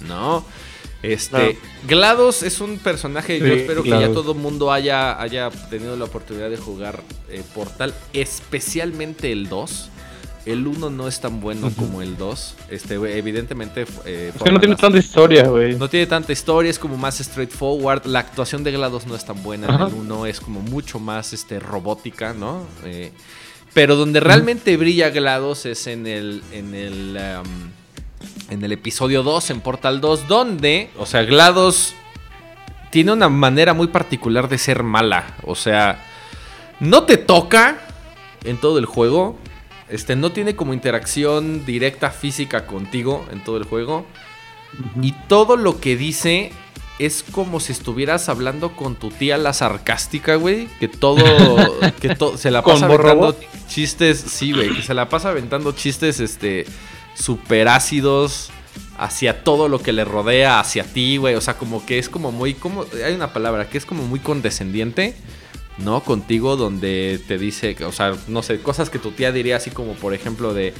[0.06, 0.44] ¿no?
[1.02, 1.58] Este.
[1.86, 6.06] GLaDOS es un personaje, yo espero que ya todo el mundo haya, haya tenido la
[6.06, 9.90] oportunidad de jugar eh, Portal, especialmente el 2.
[10.46, 12.54] El 1 no es tan bueno como el 2.
[12.70, 13.84] Este, evidentemente.
[14.04, 15.74] eh, Es que no tiene tanta historia, güey.
[15.76, 18.06] no tiene tanta historia, es como más straightforward.
[18.06, 19.66] La actuación de GLaDOS no es tan buena.
[19.66, 22.64] En el 1 es como mucho más este, robótica, ¿no?
[22.84, 23.10] Eh,
[23.74, 26.42] pero donde realmente brilla GLaDOS es en el.
[26.52, 27.18] En el.
[27.44, 27.70] um,
[28.48, 30.90] en el episodio 2, en Portal 2, donde.
[30.96, 31.94] O sea, GLaDOS
[32.90, 35.34] tiene una manera muy particular de ser mala.
[35.42, 36.04] O sea,
[36.78, 37.78] no te toca
[38.44, 39.36] en todo el juego.
[39.88, 44.06] Este, no tiene como interacción directa física contigo en todo el juego.
[45.00, 46.52] Y todo lo que dice
[46.98, 50.66] es como si estuvieras hablando con tu tía la sarcástica, güey.
[50.80, 51.16] Que todo.
[52.00, 53.36] que to- se la ¿Con pasa aventando
[53.68, 54.18] chistes.
[54.18, 54.74] Sí, güey.
[54.74, 56.66] Que se la pasa aventando chistes, este.
[57.14, 58.50] Super ácidos.
[58.98, 61.34] Hacia todo lo que le rodea, hacia ti, güey.
[61.34, 62.54] O sea, como que es como muy.
[62.54, 65.14] Como, hay una palabra que es como muy condescendiente.
[65.78, 66.02] ¿No?
[66.02, 69.70] Contigo donde te dice, que, o sea, no sé, cosas que tu tía diría así
[69.70, 70.72] como por ejemplo de,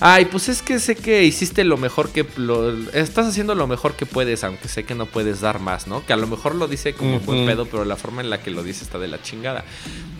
[0.00, 3.94] ay, pues es que sé que hiciste lo mejor que, lo, estás haciendo lo mejor
[3.94, 6.04] que puedes, aunque sé que no puedes dar más, ¿no?
[6.04, 8.42] Que a lo mejor lo dice como un buen pedo, pero la forma en la
[8.42, 9.64] que lo dice está de la chingada.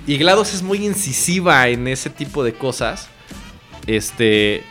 [0.07, 3.09] Y GLaDOS es muy incisiva en ese tipo de cosas.
[3.87, 4.65] Este...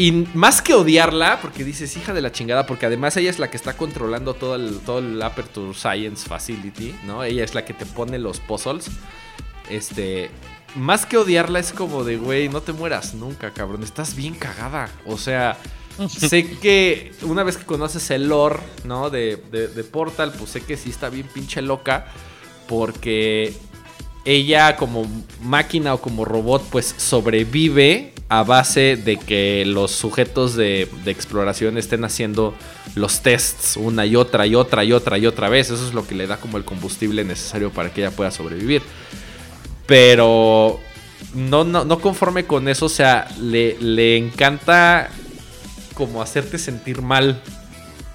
[0.00, 3.50] Y más que odiarla, porque dices hija de la chingada, porque además ella es la
[3.50, 7.22] que está controlando todo el, todo el Aperture Science Facility, ¿no?
[7.22, 8.86] Ella es la que te pone los puzzles.
[9.68, 10.30] Este.
[10.74, 13.82] Más que odiarla es como de, güey, no te mueras nunca, cabrón.
[13.82, 14.88] Estás bien cagada.
[15.04, 15.58] O sea,
[16.08, 19.10] sé que una vez que conoces el lore, ¿no?
[19.10, 22.06] De, de- de Portal, pues sé que sí está bien pinche loca.
[22.68, 23.52] Porque
[24.24, 25.06] ella como
[25.42, 31.76] máquina o como robot pues sobrevive a base de que los sujetos de, de exploración
[31.76, 32.54] estén haciendo
[32.94, 35.70] los tests una y otra y otra y otra y otra vez.
[35.70, 38.82] Eso es lo que le da como el combustible necesario para que ella pueda sobrevivir.
[39.86, 40.80] Pero
[41.34, 45.10] no, no, no conforme con eso, o sea, le, le encanta
[45.94, 47.42] como hacerte sentir mal.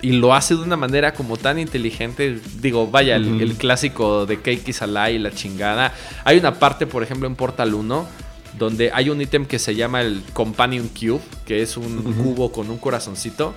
[0.02, 2.40] Y lo hace de una manera como tan inteligente.
[2.60, 5.94] Digo, vaya, el, clásico de Cake is a lie y la chingada.
[6.26, 8.08] Hay una parte, por ejemplo, en Portal 1,
[8.58, 12.70] donde hay un ítem que se llama el Companion Cube, que es un cubo con
[12.70, 13.54] un corazoncito.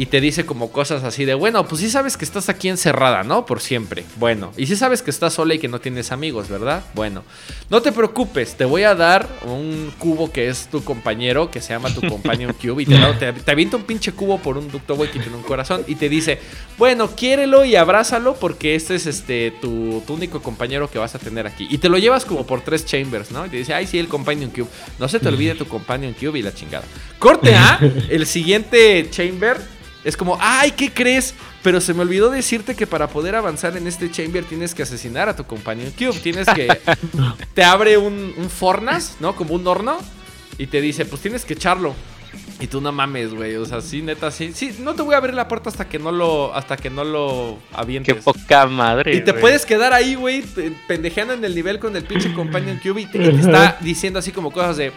[0.00, 3.24] Y te dice como cosas así de, bueno, pues sí sabes que estás aquí encerrada,
[3.24, 3.44] ¿no?
[3.44, 4.04] Por siempre.
[4.16, 6.84] Bueno, y sí sabes que estás sola y que no tienes amigos, ¿verdad?
[6.94, 7.24] Bueno,
[7.68, 11.72] no te preocupes, te voy a dar un cubo que es tu compañero, que se
[11.72, 14.70] llama tu Companion Cube, y te, da- te, te avienta un pinche cubo por un
[14.70, 16.38] ducto, güey, que tiene un corazón, y te dice,
[16.78, 21.18] bueno, quiérelo y abrázalo porque este es este tu, tu único compañero que vas a
[21.18, 21.66] tener aquí.
[21.70, 23.44] Y te lo llevas como por tres chambers, ¿no?
[23.46, 24.68] Y te dice, ay, sí, el Companion Cube.
[25.00, 26.84] No se te olvide tu Companion Cube y la chingada.
[27.18, 29.56] Corte A, el siguiente chamber
[30.04, 31.34] es como, ay, ¿qué crees?
[31.62, 35.28] Pero se me olvidó decirte que para poder avanzar en este chamber tienes que asesinar
[35.28, 36.18] a tu Companion Cube.
[36.20, 36.68] Tienes que...
[37.54, 39.34] te abre un, un fornas, ¿no?
[39.34, 39.98] Como un horno.
[40.56, 41.94] Y te dice, pues tienes que echarlo.
[42.60, 43.54] Y tú no mames, güey.
[43.56, 44.52] O sea, sí, neta, sí.
[44.52, 47.04] Sí, no te voy a abrir la puerta hasta que no lo, hasta que no
[47.04, 48.14] lo avientes.
[48.14, 49.16] Qué poca madre.
[49.16, 50.42] Y te puedes quedar ahí, güey,
[50.88, 54.18] pendejeando en el nivel con el pinche Companion Cube y te, y te está diciendo
[54.18, 54.92] así como cosas de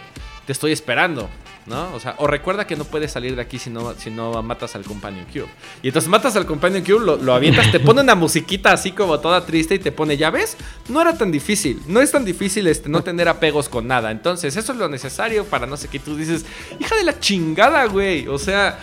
[0.45, 1.29] te estoy esperando.
[1.65, 1.93] ¿No?
[1.93, 4.75] O sea, o recuerda que no puedes salir de aquí si no, si no matas
[4.75, 5.49] al Companion Cube.
[5.81, 9.19] Y entonces matas al Companion Cube, lo, lo avientas, te pone una musiquita así como
[9.19, 10.57] toda triste y te pone, ya ves,
[10.89, 14.11] no era tan difícil, no es tan difícil este, no tener apegos con nada.
[14.11, 15.99] Entonces, eso es lo necesario para no sé qué.
[15.99, 16.45] Tú dices,
[16.79, 18.27] hija de la chingada, güey.
[18.27, 18.79] O sea,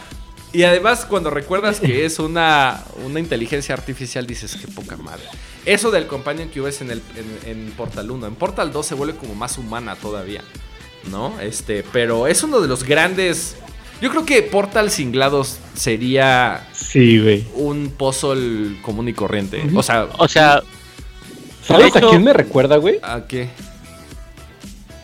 [0.53, 5.25] y además, cuando recuerdas que es una, una inteligencia artificial, dices, qué poca madre.
[5.67, 7.03] Eso del Companion Cube es en, el,
[7.45, 8.27] en Portal 1.
[8.27, 10.43] En Portal 2 se vuelve como más humana todavía.
[11.05, 11.41] ¿No?
[11.41, 13.57] Este, pero es uno de los grandes.
[14.01, 16.69] Yo creo que Portal sin GLaDOS sería.
[16.73, 17.47] Sí, güey.
[17.55, 19.63] Un puzzle común y corriente.
[19.75, 20.09] O sea.
[20.19, 20.63] O sea.
[21.63, 22.99] ¿Sabes a quién me recuerda, güey?
[23.03, 23.49] ¿A qué?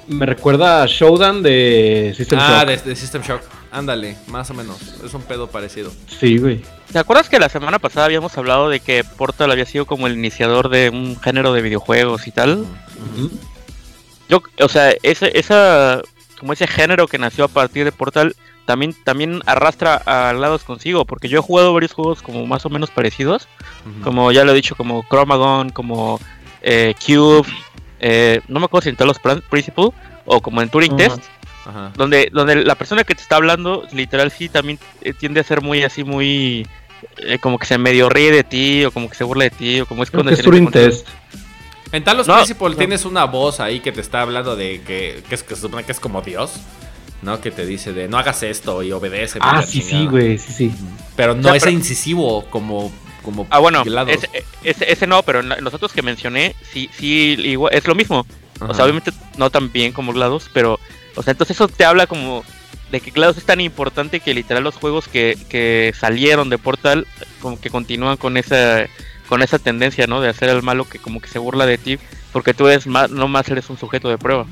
[0.07, 2.81] Me recuerda a Showdown de System ah, Shock.
[2.81, 3.43] Ah, de, System Shock.
[3.71, 4.79] Ándale, más o menos.
[5.05, 5.91] Es un pedo parecido.
[6.07, 6.63] Sí, güey.
[6.93, 10.15] ¿Te acuerdas que la semana pasada habíamos hablado de que Portal había sido como el
[10.15, 12.65] iniciador de un género de videojuegos y tal?
[14.35, 16.03] Yo, o sea, ese, esa,
[16.39, 18.35] como ese género que nació a partir de Portal,
[18.67, 22.71] también, también arrastra a lados consigo, porque yo he jugado varios juegos como más o
[22.71, 23.49] menos parecidos,
[24.03, 26.19] como ya lo he dicho, como Chromagon, como
[26.63, 27.47] eh, Cube,
[28.01, 29.91] eh, no me acuerdo si en todos los Principle,
[30.25, 31.23] o como en Turing Test,
[31.95, 35.61] Donde, donde la persona que te está hablando, literal, sí, también eh, tiende a ser
[35.61, 36.67] muy así, muy...
[37.41, 39.87] como que se medio ríe de ti, o como que se burla de ti, o
[39.87, 40.11] como es.
[40.13, 41.07] Es Turing Test.
[41.95, 45.45] En Talos Principal tienes una voz ahí que te está hablando de que, que, es,
[45.45, 46.61] que se supone que es como Dios.
[47.23, 47.41] ¿no?
[47.41, 49.39] Que te dice de no hagas esto y obedece.
[49.41, 50.73] Ah, sí, sí, güey, sí, sí.
[51.15, 54.29] Pero no es incisivo como, como Ah, bueno, ese,
[54.63, 58.27] ese, no, pero los otros que mencioné, sí, sí, igual, es lo mismo.
[58.61, 60.79] O sea, obviamente no tan bien como GLaDOS, pero,
[61.15, 62.45] o sea, entonces eso te habla como
[62.91, 67.07] de que GLaDOS es tan importante que literal los juegos que, que salieron de Portal
[67.41, 68.87] como que continúan con esa
[69.29, 70.21] con esa tendencia, ¿no?
[70.21, 71.99] De hacer el malo que como que se burla de ti,
[72.33, 74.47] porque tú eres más, no más eres un sujeto de prueba.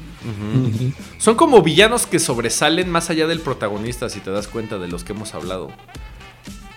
[1.18, 5.04] Son como villanos que sobresalen más allá del protagonista, si te das cuenta de los
[5.04, 5.70] que hemos hablado.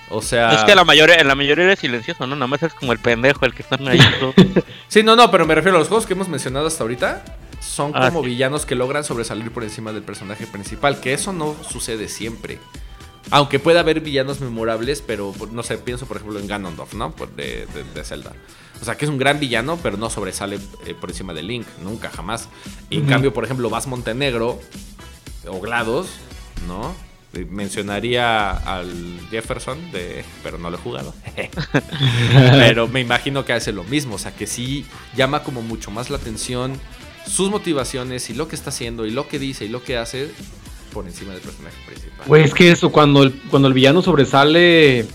[0.10, 0.54] O sea.
[0.54, 2.36] Es que la mayoría, en la mayoría eres silencioso, ¿no?
[2.36, 4.00] Nada más es como el pendejo, el que está ahí.
[4.88, 7.24] sí, no, no, pero me refiero a los juegos que hemos mencionado hasta ahorita.
[7.60, 11.00] Son ah, como villanos que logran sobresalir por encima del personaje principal.
[11.00, 12.60] Que eso no sucede siempre.
[13.32, 17.14] Aunque pueda haber villanos memorables, pero no sé, pienso por ejemplo en Ganondorf, ¿no?
[17.36, 18.34] De, de, Zelda.
[18.82, 21.66] O sea, que es un gran villano, pero no sobresale eh, por encima de Link,
[21.82, 22.50] nunca, jamás.
[22.90, 24.60] Y en cambio, por ejemplo, Vas Montenegro
[25.48, 26.08] o GLaDOS,
[26.68, 26.94] ¿no?
[27.34, 31.14] Eh, mencionaría al Jefferson, de, pero no lo he jugado.
[32.52, 34.86] pero me imagino que hace lo mismo, o sea, que sí
[35.16, 36.80] llama como mucho más la atención
[37.28, 40.32] sus motivaciones y lo que está haciendo y lo que dice y lo que hace
[40.96, 42.26] por encima del personaje principal.
[42.26, 45.06] Güey, es que eso, cuando el, cuando el villano sobresale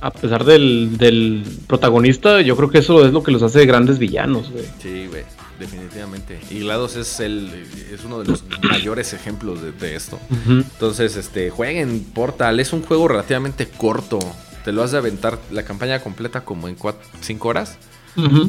[0.00, 3.98] a pesar del, del, protagonista, yo creo que eso es lo que los hace grandes
[3.98, 4.64] villanos, güey.
[4.80, 5.24] Sí, güey,
[5.60, 6.40] definitivamente.
[6.50, 7.50] Y GLaDOS es el
[7.92, 10.18] es uno de los mayores ejemplos de, esto.
[10.48, 14.18] Entonces, este, jueguen Portal, es un juego relativamente corto.
[14.64, 16.76] Te lo has de aventar la campaña completa como en
[17.20, 17.76] 5 horas,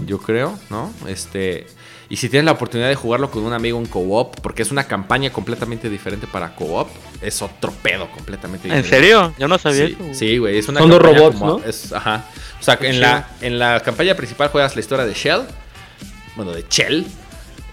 [0.07, 0.91] yo creo, ¿no?
[1.07, 1.67] Este,
[2.09, 4.85] y si tienes la oportunidad de jugarlo con un amigo en co-op, porque es una
[4.85, 6.89] campaña completamente diferente para co-op,
[7.21, 8.95] es otro pedo completamente diferente.
[8.95, 9.33] ¿En serio?
[9.37, 11.61] Yo no sabía sí, Sí, güey, es una Son dos robots, ¿no?
[11.95, 12.25] ajá.
[12.59, 15.41] O sea, en la, en la campaña principal juegas la historia de Shell,
[16.35, 17.05] bueno, de Shell,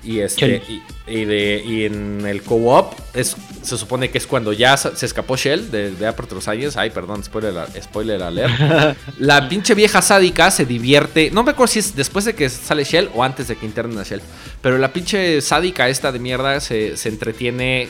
[0.02, 0.62] y, este,
[1.06, 5.70] y, de, y en el co-op se supone que es cuando ya se escapó Shell
[5.70, 6.78] de, de Aperture Science.
[6.78, 8.96] Ay, perdón, spoiler, spoiler alert.
[9.18, 11.30] la pinche vieja sádica se divierte.
[11.30, 13.98] No me acuerdo si es después de que sale Shell o antes de que internen
[13.98, 14.22] a Shell.
[14.62, 17.88] Pero la pinche sádica esta de mierda se, se entretiene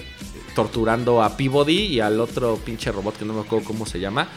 [0.55, 4.29] torturando a Peabody y al otro pinche robot que no me acuerdo cómo se llama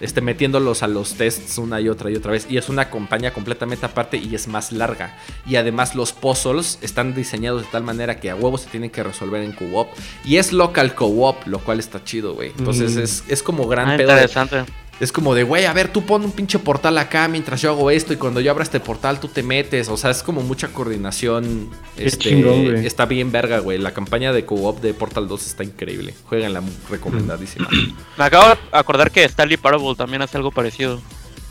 [0.00, 2.46] este, metiéndolos a los tests una y otra y otra vez.
[2.48, 5.18] Y es una compañía completamente aparte y es más larga.
[5.46, 9.02] Y además los puzzles están diseñados de tal manera que a huevos se tienen que
[9.02, 9.88] resolver en co-op.
[10.24, 12.52] Y es local co-op, lo cual está chido, güey.
[12.58, 13.32] Entonces mm.
[13.32, 14.64] es, como gran ah, Interesante.
[14.98, 17.90] Es como de, güey, a ver, tú pon un pinche portal acá mientras yo hago
[17.90, 19.88] esto y cuando yo abra este portal tú te metes.
[19.90, 21.70] O sea, es como mucha coordinación.
[21.98, 23.76] este, Está bien verga, güey.
[23.78, 26.14] La campaña de co-op de Portal 2 está increíble.
[26.24, 27.68] Jueganla, recomendadísima.
[28.16, 30.98] Me acabo de acordar que Stanley Parable también hace algo parecido.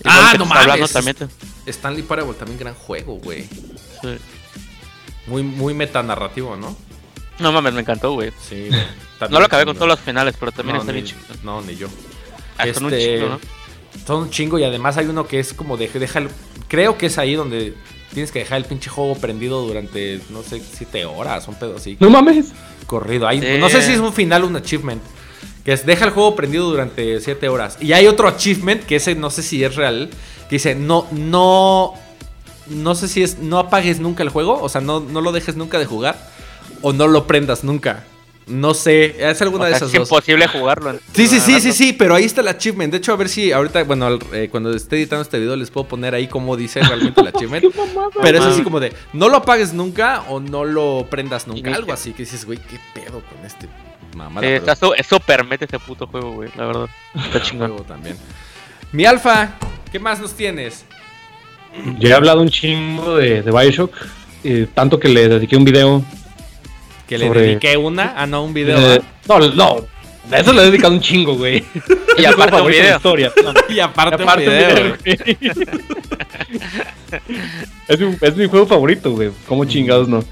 [0.05, 0.91] ah, no mames.
[0.91, 1.15] También.
[1.67, 3.43] Stanley Parable también gran juego, güey.
[4.01, 4.17] Sí.
[5.27, 6.75] Muy, muy metanarrativo, ¿no?
[7.39, 8.31] No mames, me encantó, güey.
[8.41, 8.69] Sí,
[9.29, 11.19] No lo acabé con todos los finales, pero también está bien chido.
[11.43, 11.87] No, ni yo.
[12.57, 13.39] Ah, son un este, chingo, ¿no?
[14.05, 16.21] Son un chingo y además hay uno que es como de deja
[16.67, 17.73] creo que es ahí donde
[18.13, 21.97] tienes que dejar el pinche juego prendido durante no sé, siete horas, un pedo así.
[21.99, 22.53] No mames.
[22.85, 23.27] Corrido.
[23.27, 25.01] Ahí, No sé si es un final o un achievement.
[25.63, 27.79] Que es deja el juego prendido durante 7 horas.
[27.81, 30.11] Y hay otro achievement, que ese no sé si es real,
[30.47, 31.95] que dice, no, no,
[32.67, 35.55] no sé si es, no apagues nunca el juego, o sea, no, no lo dejes
[35.55, 36.29] nunca de jugar,
[36.83, 38.03] o no lo prendas nunca.
[38.47, 40.07] No sé, es alguna de esas es dos.
[40.07, 40.91] imposible jugarlo.
[40.91, 42.91] en- Sí, sí, sí, sí, sí, pero ahí está el achievement.
[42.91, 45.87] De hecho, a ver si ahorita, bueno, eh, cuando esté editando este video les puedo
[45.87, 47.65] poner ahí cómo dice realmente el achievement.
[48.21, 51.73] pero es así como de, no lo apagues nunca o no lo prendas nunca.
[51.73, 53.67] Algo así que dices, güey, qué pedo con este
[54.15, 54.45] mamada.
[54.45, 56.89] Sí, está su- es súper mete ese puto juego, güey, la verdad.
[57.15, 57.69] Está está chingón.
[57.71, 58.15] juego también.
[58.91, 59.55] Mi alfa,
[59.91, 60.85] ¿qué más nos tienes?
[61.99, 63.91] Yo he hablado un chingo de, de Bioshock,
[64.43, 66.03] eh, tanto que le dediqué un video.
[67.07, 68.77] Que le Sobre- dediqué una, ah, no, un video.
[68.77, 69.85] eh, no, no,
[70.29, 71.63] de eso le he dedicado un chingo, güey.
[72.17, 72.95] Y aparte un video.
[72.95, 73.31] historia.
[73.69, 74.95] Y aparte, un video.
[77.87, 79.31] es, mi, es mi juego favorito, güey.
[79.47, 80.23] ¿Cómo chingados no?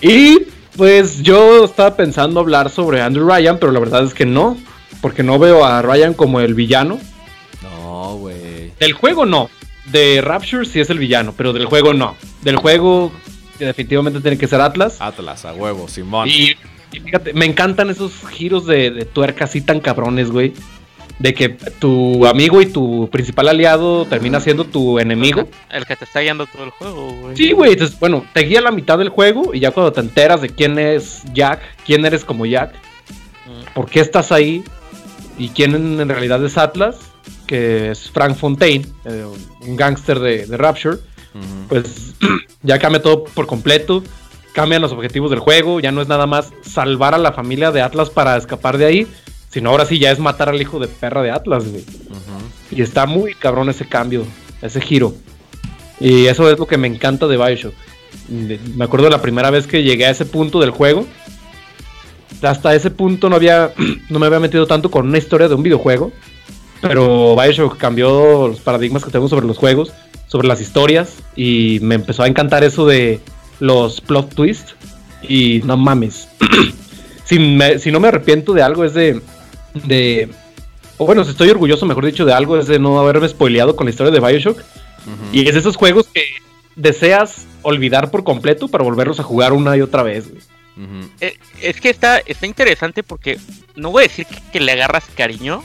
[0.00, 0.38] Y
[0.76, 4.56] pues yo estaba pensando hablar sobre Andrew Ryan, pero la verdad es que no.
[5.00, 6.98] Porque no veo a Ryan como el villano.
[7.62, 8.72] No, güey.
[8.78, 9.50] Del juego no.
[9.86, 12.16] De Rapture sí es el villano, pero del juego no.
[12.42, 13.12] Del juego
[13.64, 14.96] definitivamente tiene que ser Atlas.
[15.00, 16.28] Atlas, a huevo, Simón.
[16.28, 16.56] Y,
[16.92, 20.52] y fíjate, me encantan esos giros de, de tuerca así tan cabrones, güey.
[21.18, 25.48] De que tu amigo y tu principal aliado termina siendo tu enemigo.
[25.70, 27.36] El que te está guiando todo el juego, güey.
[27.36, 27.72] Sí, güey.
[27.72, 30.78] entonces, Bueno, te guía la mitad del juego y ya cuando te enteras de quién
[30.78, 32.72] es Jack, quién eres como Jack,
[33.46, 33.74] Mm.
[33.74, 34.62] por qué estás ahí
[35.36, 36.96] y quién en, en realidad es Atlas,
[37.46, 39.24] que es Frank Fontaine, eh,
[39.62, 40.98] un gángster de, de Rapture,
[41.68, 42.14] Pues
[42.62, 44.02] ya cambia todo por completo.
[44.52, 45.80] Cambian los objetivos del juego.
[45.80, 49.06] Ya no es nada más salvar a la familia de Atlas para escapar de ahí.
[49.50, 51.84] Sino ahora sí ya es matar al hijo de perra de Atlas, güey.
[52.70, 54.24] Y está muy cabrón ese cambio,
[54.62, 55.14] ese giro.
[56.00, 57.74] Y eso es lo que me encanta de Bioshock.
[58.28, 61.06] Me acuerdo la primera vez que llegué a ese punto del juego.
[62.40, 63.72] Hasta ese punto no había.
[64.08, 66.12] no me había metido tanto con una historia de un videojuego.
[66.82, 69.92] Pero Bioshock cambió los paradigmas que tengo sobre los juegos,
[70.32, 71.14] sobre las historias.
[71.36, 73.20] Y me empezó a encantar eso de
[73.60, 74.74] los plot twists.
[75.28, 76.26] Y no mames.
[77.24, 79.20] si, me- si no me arrepiento de algo es de.
[79.74, 80.28] de
[80.98, 83.86] o bueno, si estoy orgulloso, mejor dicho, de algo es de no haberme spoileado con
[83.86, 84.60] la historia de Bioshock.
[85.32, 86.22] Y es de esos juegos que
[86.76, 90.28] deseas olvidar por completo para volverlos a jugar una y otra vez.
[90.30, 90.42] güey.
[91.20, 93.38] Eh, Es que está, está interesante porque
[93.76, 95.62] no voy a decir que, que le agarras cariño,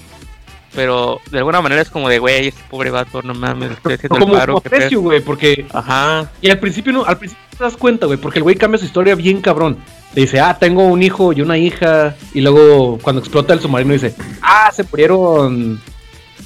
[0.76, 4.16] pero de alguna manera es como de, güey, este pobre vato, no mames, estoy haciendo
[4.18, 4.54] el Como, paro.
[4.54, 4.78] como qué pedo".
[4.80, 5.66] aprecio, güey, porque...
[5.74, 6.30] Ajá.
[6.42, 8.86] Y al principio no, al principio te das cuenta, güey, porque el güey cambia su
[8.86, 9.78] historia bien cabrón.
[10.14, 12.16] Te dice, ah, tengo un hijo y una hija.
[12.34, 15.80] Y luego cuando explota el submarino dice, ah, se murieron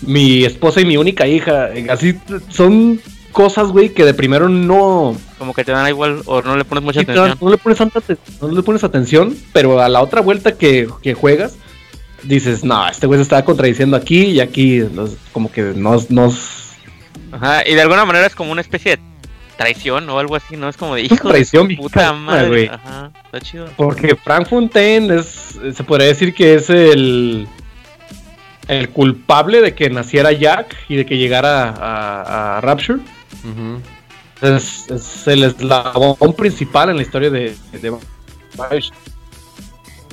[0.05, 1.69] mi esposa y mi única hija.
[1.77, 2.17] Y Así
[2.49, 2.99] son
[3.31, 6.83] cosas, güey, que de primero no, Como que te dan igual o no le pones
[6.83, 7.37] mucha Sí, no, atención.
[7.41, 8.01] no le pones tanta
[8.41, 11.55] no le pones atención, pero a la otra vuelta que, que juegas,
[12.23, 14.81] dices, no, este güey se estaba contradiciendo aquí y aquí,
[15.31, 16.61] como que nos, nos
[17.31, 17.63] Ajá.
[17.67, 19.03] Y de alguna manera es como una especie de
[19.57, 20.69] traición o algo así, ¿no?
[20.69, 22.47] Es como de hijo de traición, su puta madre.
[22.47, 22.67] güey.
[22.67, 23.11] Ajá.
[23.25, 23.69] Está chido.
[23.77, 27.47] porque Frank Fontaine es, se podría decir que es el,
[28.67, 32.99] el culpable de que naciera Jack y de que llegara a, a Rapture.
[34.41, 37.89] Es, es el eslabón principal en la historia de, de
[38.69, 38.93] Bioshock.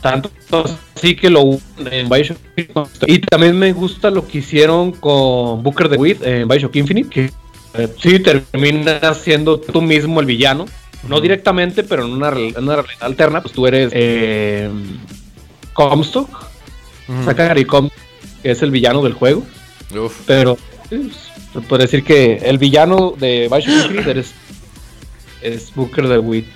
[0.01, 0.31] Tanto
[0.95, 1.59] así que lo
[1.91, 2.39] en Bioshock.
[3.07, 7.09] Y también me gusta lo que hicieron con Booker DeWitt en Bioshock Infinite.
[7.09, 7.31] Que
[7.75, 10.67] eh, sí terminas siendo tú mismo el villano.
[11.09, 13.41] No directamente, pero en una, en una realidad alterna.
[13.41, 14.69] Pues tú eres eh,
[15.73, 16.29] Comstock,
[17.09, 17.25] Ujú.
[17.25, 17.99] Zachary Comstock,
[18.43, 19.45] que es el villano del juego.
[19.97, 20.23] Uf.
[20.27, 20.59] Pero
[20.91, 24.33] se puede decir que el villano de Bioshock Infinite eres,
[25.43, 26.47] es Booker DeWitt.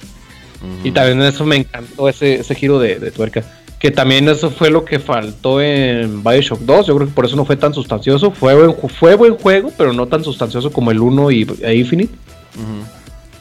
[0.84, 3.42] Y también eso me encantó ese, ese giro de, de tuerca.
[3.78, 6.86] Que también eso fue lo que faltó en Bioshock 2.
[6.86, 8.30] Yo creo que por eso no fue tan sustancioso.
[8.30, 12.14] Fue buen, fue buen juego, pero no tan sustancioso como el 1 y, e Infinite.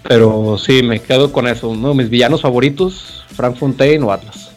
[0.04, 1.70] Pero sí, me quedo con eso.
[1.70, 4.52] Uno de mis villanos favoritos, Frank Fontaine o Atlas.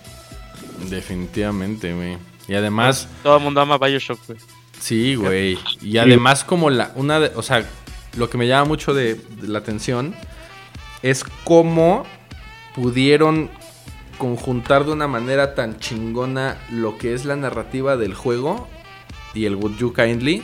[0.89, 2.17] Definitivamente, güey.
[2.49, 4.39] Y además, Todo el mundo ama Bioshock, güey.
[4.81, 5.59] sí, güey.
[5.83, 7.65] Y además como la una de, o sea,
[8.17, 10.15] lo que me llama mucho de, de la atención
[11.03, 12.05] es cómo
[12.75, 13.51] pudieron
[14.19, 18.69] conjuntar de una manera tan chingona lo que es la narrativa del juego
[19.35, 20.43] y el Would You Kindly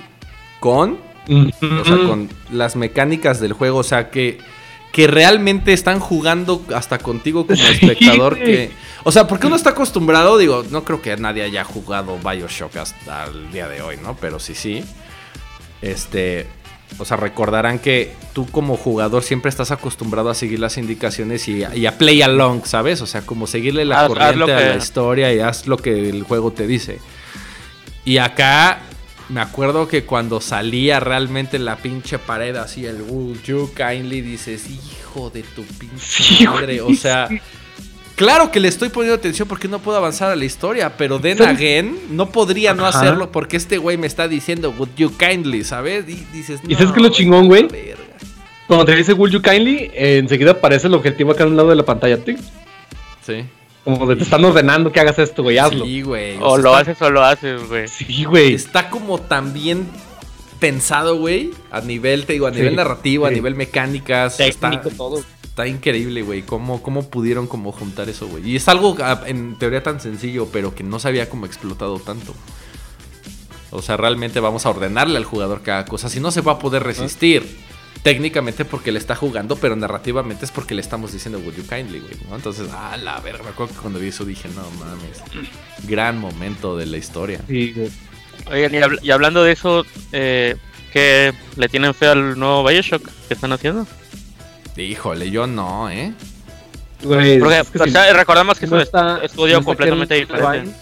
[0.58, 4.38] con o sea, con las mecánicas del juego, o sea, que,
[4.92, 8.36] que realmente están jugando hasta contigo como espectador.
[8.36, 8.72] que,
[9.04, 13.26] o sea, porque uno está acostumbrado, digo, no creo que nadie haya jugado Bioshock hasta
[13.26, 14.16] el día de hoy, ¿no?
[14.16, 14.84] Pero sí, sí.
[15.82, 16.46] Este,
[16.98, 21.62] o sea, recordarán que tú como jugador siempre estás acostumbrado a seguir las indicaciones y,
[21.74, 23.00] y a play along, ¿sabes?
[23.00, 26.22] O sea, como seguirle la Haz- corriente a la historia y haz lo que el
[26.24, 26.98] juego te dice.
[28.04, 28.80] Y acá
[29.28, 34.68] me acuerdo que cuando salía realmente la pinche pared así, el Would you kindly, dices,
[34.68, 36.80] hijo de tu pinche madre.
[36.80, 37.28] O sea,
[38.20, 41.40] claro que le estoy poniendo atención porque no puedo avanzar a la historia, pero then
[41.40, 46.06] again, no podría no hacerlo porque este güey me está diciendo, Would you kindly, ¿sabes?
[46.06, 47.66] Y dices, ¿Y sabes qué es lo chingón, güey?
[48.66, 51.70] Cuando te dice Would you kindly, eh, enseguida aparece el objetivo acá en un lado
[51.70, 52.18] de la pantalla.
[52.26, 52.36] ¿sí?
[53.26, 53.44] Sí.
[53.84, 55.86] Como de te están ordenando que hagas esto, güey, hazlo.
[55.86, 56.36] Sí, güey.
[56.42, 57.88] O, lo haces o lo haces, güey.
[57.88, 58.52] Sí, güey.
[58.52, 59.88] Está como tan bien
[60.58, 61.52] pensado, güey.
[61.70, 63.36] A nivel, te digo, a Sí, nivel narrativo, a sí.
[63.36, 64.36] nivel mecánicas.
[64.36, 65.24] Técnico, está, todo.
[65.50, 66.42] Está increíble, güey.
[66.42, 68.48] ¿Cómo, ¿Cómo pudieron como juntar eso, güey?
[68.48, 71.98] Y es algo ah, en teoría tan sencillo, pero que no se había como explotado
[71.98, 72.34] tanto.
[73.70, 76.08] O sea, realmente vamos a ordenarle al jugador cada cosa.
[76.08, 77.44] Si no se va a poder resistir.
[78.02, 81.98] Técnicamente porque le está jugando, pero narrativamente es porque le estamos diciendo Would you kindly,
[82.00, 82.14] güey.
[82.30, 82.36] ¿no?
[82.36, 83.42] Entonces, ah, la verga.
[83.42, 85.20] Me acuerdo que cuando vi eso dije, no mames.
[85.86, 87.42] Gran momento de la historia.
[87.46, 87.74] Sí.
[88.50, 90.56] Oigan, y, habl- y hablando de eso, eh,
[90.94, 93.86] ¿qué le tienen fe al nuevo Bioshock que están haciendo?
[94.84, 96.12] Híjole, yo no, ¿eh?
[97.02, 99.64] Güey, Porque es que o si- recordamos que no es un estudio si no está
[99.64, 100.52] completamente diferente.
[100.58, 100.74] Levine,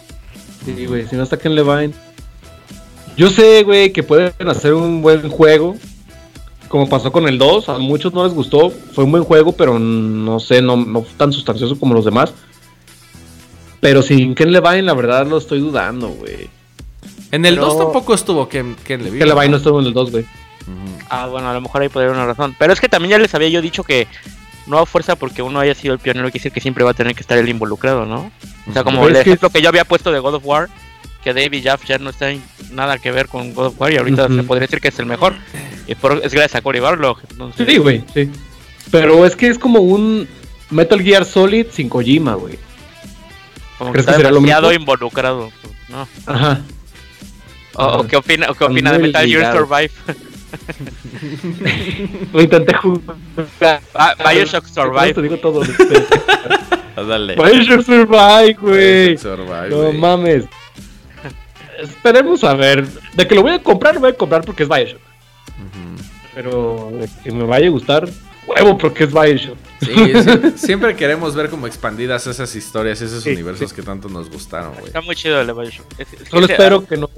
[0.64, 1.94] Sí, güey, si no está Ken Levine.
[3.16, 5.76] Yo sé, güey, que pueden hacer un buen juego.
[6.68, 8.70] Como pasó con el 2, a muchos no les gustó.
[8.70, 12.34] Fue un buen juego, pero no sé, no, no fue tan sustancioso como los demás.
[13.80, 16.50] Pero sin Ken Levine, la verdad lo estoy dudando, güey.
[17.30, 19.18] En el Pero- 2 tampoco estuvo Ken, Ken Levine.
[19.24, 20.26] Ken Levine no estuvo en el 2, güey.
[21.10, 22.54] Ah, bueno, a lo mejor ahí podría haber una razón.
[22.58, 24.06] Pero es que también ya les había yo dicho que
[24.66, 26.94] no a fuerza porque uno haya sido el pionero, quiere decir que siempre va a
[26.94, 28.30] tener que estar el involucrado, ¿no?
[28.68, 30.68] O sea, como el es que- ejemplo que yo había puesto de God of War,
[31.24, 33.96] que David Jaff ya no está en nada que ver con God of War y
[33.96, 35.34] ahorita se podría decir que es el mejor.
[35.86, 37.18] Y por- es gracias a Cory Barlog.
[37.30, 38.30] Entonces, Sí, güey, sí.
[38.90, 40.28] Pero es que es como un
[40.70, 42.58] Metal Gear Solid sin Kojima, güey.
[43.78, 44.82] como que ¿Crees está que será lo demasiado mismo?
[44.82, 45.50] involucrado.
[45.88, 46.06] ¿no?
[46.26, 46.60] Ajá.
[47.74, 49.56] O, o qué opina, o qué opina de Metal Gear.
[49.56, 49.90] Survive?
[52.32, 53.16] Lo intenté jugar.
[53.94, 55.22] Ah, Bioshock Te Survive.
[55.22, 55.62] digo todo.
[56.96, 57.36] Ah, Dale.
[57.36, 59.18] Bioshock Survive, güey.
[59.70, 60.44] No mames.
[61.78, 62.86] Esperemos a ver.
[63.14, 65.00] De que lo voy a comprar, lo voy a comprar porque es Bioshock.
[66.34, 68.08] Pero de que me vaya a gustar,
[68.46, 69.56] huevo porque es Bioshock.
[69.80, 69.86] Sí,
[70.22, 73.76] sí, siempre queremos ver como expandidas esas historias, esos Sí, universos sí.
[73.76, 74.86] que tanto nos gustaron, güey.
[74.86, 75.86] Está muy chido el de Bioshock.
[75.98, 77.08] Es- es que Solo espero que no,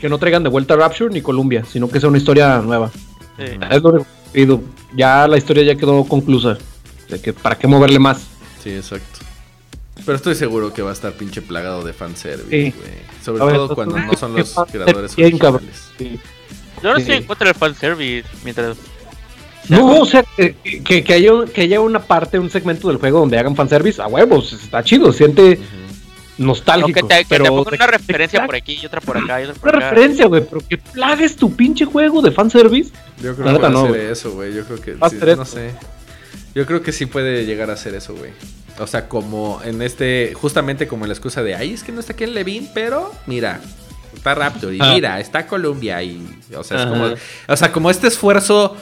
[0.00, 2.90] que no traigan de vuelta Rapture ni Columbia, sino que sea una historia nueva.
[3.38, 3.44] sí.
[3.70, 4.60] Es lo que pido.
[4.94, 6.58] Ya la historia ya quedó conclusa.
[7.08, 8.22] De que para qué moverle más.
[8.62, 9.20] Sí, exacto.
[10.04, 12.74] Pero estoy seguro que va a estar pinche plagado de fanservice, Sí.
[12.76, 12.92] güey.
[13.24, 15.90] Sobre ver, todo cuando no son los creadores originales.
[16.82, 17.02] Yo no Sí.
[17.02, 18.76] estoy en contra del fanservice mientras.
[19.68, 20.54] No, o sea, que,
[20.84, 24.06] que, que haya, que haya una parte, un segmento del juego donde hagan fanservice, a
[24.08, 25.58] huevos, está chido, siente
[26.38, 27.06] nostálgico.
[27.06, 29.54] Que te, que pero te una referencia por aquí y otra por acá y otra
[29.54, 29.90] por Una acá.
[29.90, 32.90] referencia, güey, pero que plagues tu pinche juego de fanservice.
[33.22, 34.54] Yo creo que no, eso, güey.
[34.54, 35.70] Yo creo que Va a sí, no sé.
[36.54, 38.32] Yo creo que sí puede llegar a hacer eso, güey.
[38.78, 42.14] O sea, como en este, justamente como la excusa de, ay, es que no está
[42.14, 43.60] Ken Levine, pero mira,
[44.14, 44.92] está Raptor y Ah.
[44.94, 47.10] mira, está Columbia y, o sea, es como,
[47.48, 48.76] o sea, como este esfuerzo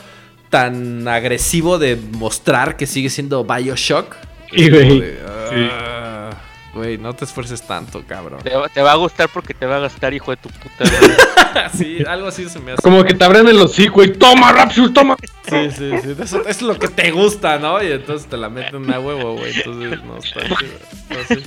[0.51, 4.15] tan agresivo de mostrar que sigue siendo Bioshock.
[4.49, 5.15] Como güey.
[5.25, 6.29] ah,
[6.73, 8.39] Güey, no te esfuerces tanto, cabrón.
[8.43, 11.69] Te, va- te va a gustar porque te va a gastar, hijo de tu puta.
[11.77, 12.81] sí, algo así se me hace.
[12.81, 14.13] Como que te abren el hocico, güey.
[14.13, 15.17] Toma, Rapture, toma.
[15.49, 16.15] Sí, sí, sí.
[16.21, 17.83] Eso es lo que te gusta, ¿no?
[17.83, 19.53] Y entonces te la meten a huevo, güey.
[19.53, 20.77] Entonces, no está chido.
[21.09, 21.43] No sé.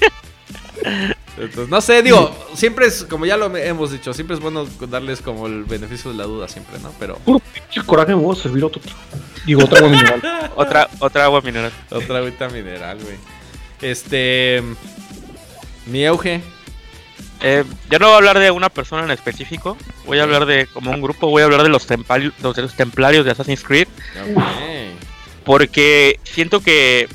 [1.37, 5.21] Entonces, no sé, digo, siempre es, como ya lo hemos dicho, siempre es bueno darles
[5.21, 6.93] como el beneficio de la duda, siempre, ¿no?
[7.01, 8.81] Pero Puro pinche coraje, me voy a servir otro.
[9.45, 10.51] Digo, otra agua mineral.
[10.57, 11.73] otra, otra agua mineral.
[11.91, 13.17] otra agüita mineral, güey.
[13.83, 14.63] Este.
[15.87, 16.41] Mi auge.
[17.41, 19.77] Eh, yo no voy a hablar de una persona en específico.
[20.07, 21.29] Voy a hablar de como un grupo.
[21.29, 23.89] Voy a hablar de los, los, de los templarios de Assassin's Creed.
[25.45, 27.09] Porque siento que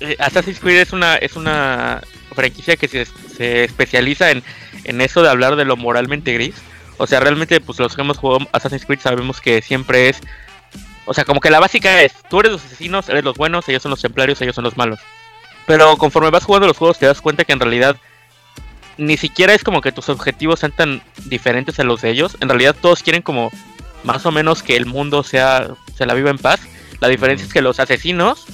[0.00, 2.02] eh, Assassin's Creed es una, es una
[2.38, 4.44] franquicia que se, especializa en,
[4.84, 6.54] en eso de hablar de lo moralmente gris.
[6.96, 10.20] O sea, realmente, pues los que hemos jugado Assassin's Creed sabemos que siempre es.
[11.04, 13.82] O sea, como que la básica es: tú eres los asesinos, eres los buenos, ellos
[13.82, 15.00] son los templarios, ellos son los malos.
[15.66, 17.96] Pero conforme vas jugando los juegos, te das cuenta que en realidad
[18.98, 22.36] ni siquiera es como que tus objetivos sean tan diferentes a los de ellos.
[22.40, 23.50] En realidad, todos quieren como
[24.04, 26.60] más o menos que el mundo sea se la viva en paz.
[27.00, 28.46] La diferencia es que los asesinos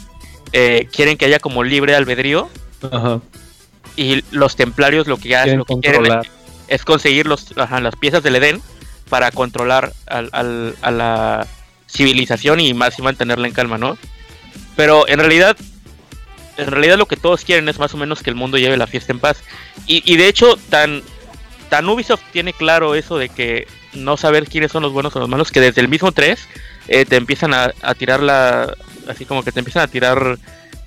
[0.53, 2.49] eh, quieren que haya como libre albedrío
[2.91, 3.21] Ajá.
[3.97, 6.03] Y los templarios lo que, hacen, lo que quieren
[6.69, 8.61] es conseguir los, ajá, las piezas del Edén
[9.09, 11.47] para controlar al- al- a la
[11.89, 13.97] civilización y más y mantenerla en calma, ¿no?
[14.77, 15.57] Pero en realidad,
[16.57, 18.87] en realidad lo que todos quieren es más o menos que el mundo lleve la
[18.87, 19.39] fiesta en paz.
[19.87, 21.03] Y, y de hecho, tan,
[21.69, 25.29] tan Ubisoft tiene claro eso de que no saber quiénes son los buenos o los
[25.29, 26.49] malos, que desde el mismo 3
[26.89, 28.75] eh, te empiezan a, tirar la.
[29.09, 30.39] Así como que te empiezan a tirar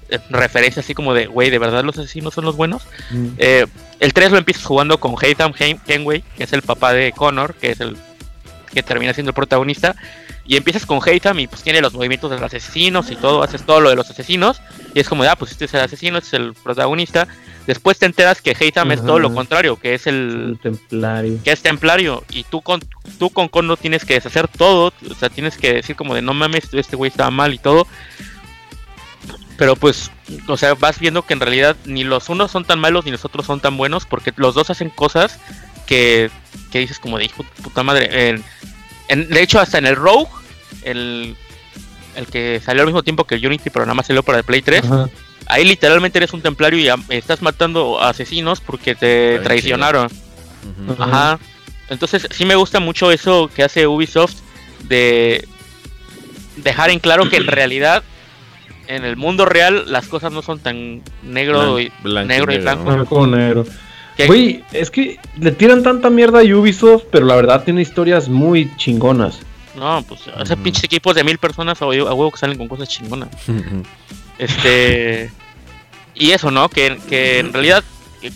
[0.10, 2.88] eh, referencias así como de, güey, ¿de verdad los asesinos son los buenos?
[3.12, 3.28] Mm.
[3.38, 3.66] Eh,
[4.00, 7.72] el 3 lo empiezas jugando con Haytham Kenway, que es el papá de Connor, que
[7.72, 7.98] es el
[8.74, 9.96] que termina siendo el protagonista.
[10.46, 13.64] Y empiezas con Haytham y pues tiene los movimientos de los asesinos y todo, haces
[13.64, 14.62] todo lo de los asesinos.
[14.94, 17.28] Y es como, ah, pues este es el asesino, este es el protagonista.
[17.66, 21.38] Después te enteras que Haytham es todo lo contrario, que es el, templario.
[21.44, 22.24] Que es templario.
[22.30, 22.80] Y tú con
[23.20, 24.94] tú con Kono tienes que deshacer todo.
[25.12, 27.86] O sea, tienes que decir como de no mames, este güey estaba mal y todo.
[29.58, 30.12] Pero pues,
[30.48, 33.26] o sea, vas viendo que en realidad ni los unos son tan malos ni los
[33.26, 34.06] otros son tan buenos.
[34.06, 35.40] Porque los dos hacen cosas
[35.86, 36.30] que,
[36.72, 38.42] que dices como de hijo puta madre.
[39.10, 40.30] de hecho, hasta en el Rogue,
[40.84, 41.36] el,
[42.16, 44.44] el que salió al mismo tiempo que el Unity, pero nada más salió para el
[44.44, 44.84] Play 3.
[45.48, 50.10] Ahí literalmente eres un templario y estás matando asesinos porque te traicionaron.
[51.00, 51.40] Ajá.
[51.90, 54.36] Entonces sí me gusta mucho eso que hace Ubisoft
[54.84, 55.48] de
[56.58, 58.04] dejar en claro que en realidad
[58.88, 63.28] en el mundo real las cosas no son tan negro y negro y blanco.
[63.28, 63.66] negro.
[64.26, 68.76] Güey, es que le tiran tanta mierda a Ubisoft, pero la verdad tiene historias muy
[68.78, 69.40] chingonas.
[69.76, 73.30] No, pues ese pinche equipos de mil personas a huevo que salen con cosas chingonas.
[74.40, 75.32] Este.
[76.16, 76.68] Y eso, ¿no?
[76.70, 76.98] Que,
[77.40, 77.84] en realidad,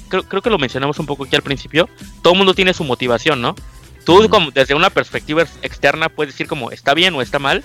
[0.07, 1.89] creo, creo, que lo mencionamos un poco aquí al principio.
[2.21, 3.55] Todo el mundo tiene su motivación, ¿no?
[4.05, 7.63] Tú, como desde una perspectiva externa, puedes decir como está bien o está mal.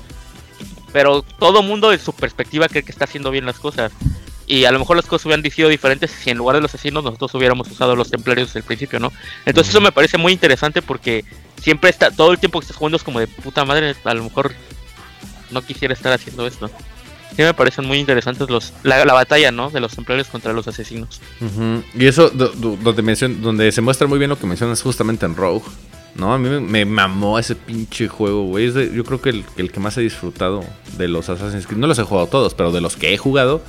[0.97, 3.93] Pero todo mundo, en su perspectiva, cree que está haciendo bien las cosas.
[4.47, 7.05] Y a lo mejor las cosas hubieran sido diferentes si en lugar de los asesinos
[7.05, 9.13] nosotros hubiéramos usado los templarios desde el principio, ¿no?
[9.45, 11.27] Entonces, eso me parece muy interesante porque
[11.63, 14.25] siempre está, todo el tiempo que estás jugando es como de puta madre, a lo
[14.25, 14.55] mejor
[15.51, 16.71] no quisiera estar haciendo esto
[17.37, 19.69] sí me parecen muy interesantes los la, batalla, ¿no?
[19.69, 21.21] De los templarios contra los asesinos.
[21.95, 25.67] Y eso donde, donde se muestra muy bien lo que mencionas justamente en Rogue.
[26.19, 28.73] No, a mí me, mamó ese pinche juego, güey.
[28.93, 30.65] yo creo que el, que más he disfrutado
[30.97, 33.61] de los Assassin's Creed, no los he jugado todos, pero de los que he jugado,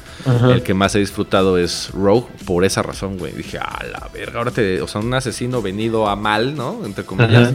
[0.49, 3.33] el que más he disfrutado es Rogue por esa razón, güey.
[3.33, 6.85] Dije, a la verga, ahora te, o sea, un asesino venido a mal, ¿no?
[6.85, 7.53] Entre comillas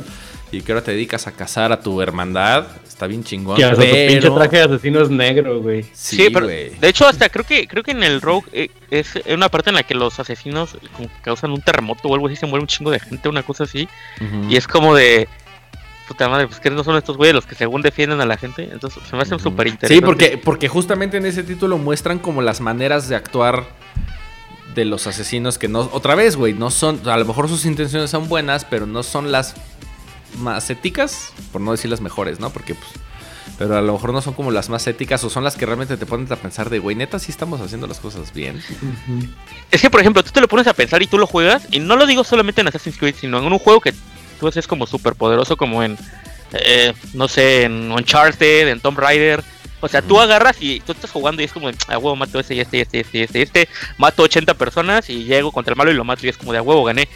[0.52, 3.56] y que ahora te dedicas a cazar a tu hermandad, está bien chingón.
[3.56, 3.76] Que pero...
[3.76, 5.84] tu pinche traje de asesino es negro, güey.
[5.94, 9.48] Sí, pero de hecho hasta creo que creo que en el Rogue eh, es una
[9.48, 12.60] parte en la que los asesinos como causan un terremoto o algo así, se muere
[12.60, 13.88] un chingo de gente, una cosa así.
[14.48, 15.26] Y es como de
[16.06, 18.68] puta madre, pues que no son estos güeyes los que según defienden a la gente.
[18.70, 19.94] Entonces se me hace súper interesante.
[19.94, 23.64] Sí, porque, porque justamente en ese título muestran como las maneras de actuar
[24.74, 28.10] de los asesinos que no, otra vez, güey, no son, a lo mejor sus intenciones
[28.10, 29.54] son buenas, pero no son las
[30.38, 32.50] más éticas, por no decir las mejores, ¿no?
[32.50, 32.90] Porque pues
[33.58, 35.96] pero a lo mejor no son como las más éticas o son las que realmente
[35.96, 38.62] te ponen a pensar de, güey, neta, sí estamos haciendo las cosas bien.
[39.70, 41.78] Es que, por ejemplo, tú te lo pones a pensar y tú lo juegas, y
[41.78, 43.94] no lo digo solamente en Assassin's Creed, sino en un juego que
[44.40, 45.96] tú haces como súper poderoso, como en,
[46.52, 49.44] eh, no sé, en Uncharted, en Tomb Raider.
[49.80, 52.54] O sea, tú agarras y tú estás jugando y es como, a huevo, mato este
[52.54, 53.68] y este y este y este y este, este,
[53.98, 56.58] mato 80 personas y llego contra el malo y lo mato y es como de
[56.58, 57.08] a huevo, gané.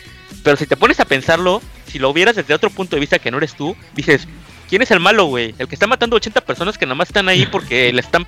[0.43, 3.31] Pero si te pones a pensarlo, si lo vieras desde otro punto de vista que
[3.31, 4.29] no eres tú, dices,
[4.69, 5.55] ¿quién es el malo, güey?
[5.59, 8.27] El que está matando 80 personas que nada más están ahí porque le están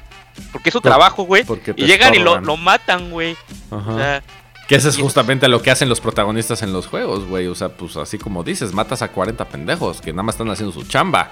[0.53, 1.45] porque es su trabajo, güey.
[1.77, 3.37] Y llegan y lo, matan, güey.
[3.71, 4.23] O sea,
[4.69, 7.47] que eso es justamente lo que hacen los protagonistas en los juegos, güey.
[7.47, 10.73] O sea, pues así como dices, matas a 40 pendejos que nada más están haciendo
[10.73, 11.31] su chamba.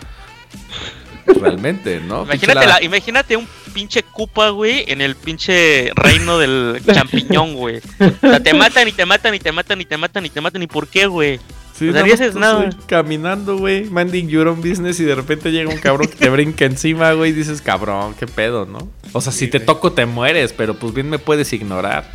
[1.26, 2.22] Realmente, ¿no?
[2.24, 7.80] Imagínate, imagínate un pinche Cupa, güey, en el pinche reino del champiñón, güey.
[7.98, 10.40] O sea, te matan y te matan y te matan y te matan y te
[10.40, 10.62] matan.
[10.62, 11.40] ¿Y por qué, güey?
[11.78, 12.70] Sí, no haces nada.
[12.86, 16.64] Caminando, güey, minding your own business y de repente llega un cabrón que te brinca
[16.64, 18.88] encima, güey, y dices, cabrón, qué pedo, ¿no?
[19.12, 22.10] O sea, si te toco te mueres, pero pues bien me puedes ignorar.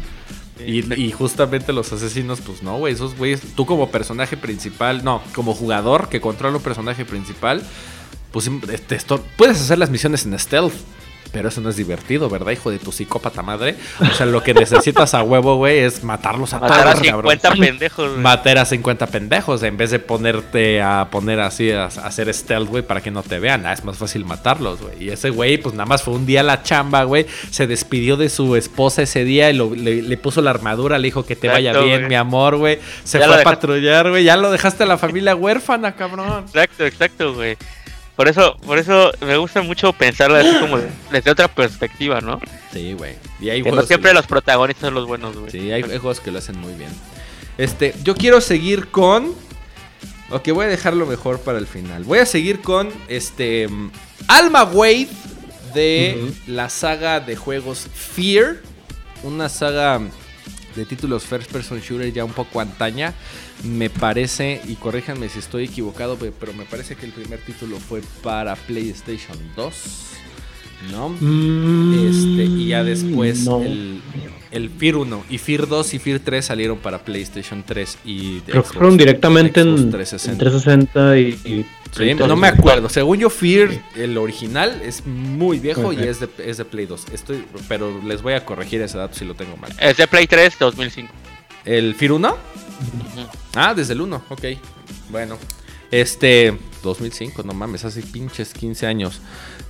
[0.66, 5.22] Y, y, justamente los asesinos, pues no, güey, esos güeyes, tú como personaje principal, no,
[5.34, 7.64] como jugador que controla un personaje principal,
[8.32, 8.99] pues este,
[9.38, 10.73] puedes hacer las misiones en stealth.
[11.32, 13.75] Pero eso no es divertido, ¿verdad, hijo de tu psicópata madre?
[14.01, 18.17] O sea, lo que necesitas a huevo, güey, es matarlos a Matar a 50 pendejos.
[18.17, 22.84] Matar a 50 pendejos en vez de ponerte a poner así, a, hacer stealth, güey,
[22.84, 23.65] para que no te vean.
[23.65, 25.05] Ah, es más fácil matarlos, güey.
[25.05, 27.25] Y ese güey, pues nada más fue un día a la chamba, güey.
[27.49, 31.38] Se despidió de su esposa ese día y le, puso la armadura, le dijo que
[31.38, 32.79] te vaya bien, mi amor, güey.
[33.05, 34.25] Se fue a patrullar, güey.
[34.25, 36.43] Ya lo dejaste a la familia huérfana, cabrón.
[36.45, 37.55] Exacto, exacto, güey.
[38.16, 40.78] Por eso, por eso me gusta mucho pensarlo así como
[41.12, 42.39] desde otra perspectiva, ¿no?
[42.72, 43.16] Sí, güey.
[43.39, 45.51] Y no siempre los protagonistas son los buenos, güey.
[45.51, 46.91] Sí, hay, juegos que lo hacen muy bien.
[47.57, 49.34] Este, yo quiero seguir con.
[50.30, 52.03] Ok, voy a dejarlo mejor para el final.
[52.03, 53.68] Voy a seguir con este.
[54.28, 55.09] Alma Wade
[55.74, 58.57] de la saga de juegos Fear.
[59.24, 60.01] Una saga
[60.76, 63.13] de títulos first person shooter ya un poco antaña.
[63.63, 68.01] Me parece, y corríjanme si estoy equivocado, pero me parece que el primer título fue
[68.24, 69.74] para PlayStation 2.
[70.89, 71.09] ¿No?
[71.09, 74.01] Mm, este, y ya después el,
[74.51, 78.63] el Fear 1 y Fear 2 y Fear 3 salieron para PlayStation 3 y Creo
[78.63, 81.65] que fueron directamente en 360, y,
[82.15, 82.89] no me acuerdo.
[82.89, 87.05] Según yo, Fear, el original, es muy viejo y es de, es de Play 2.
[87.13, 89.71] Estoy, pero les voy a corregir ese dato si lo tengo mal.
[89.79, 91.11] Es de Play 3 2005.
[91.65, 92.38] ¿El Fear 1?
[93.55, 94.43] Ah, desde el 1, ok.
[95.09, 95.38] Bueno,
[95.91, 99.21] este, 2005, no mames, hace pinches 15 años.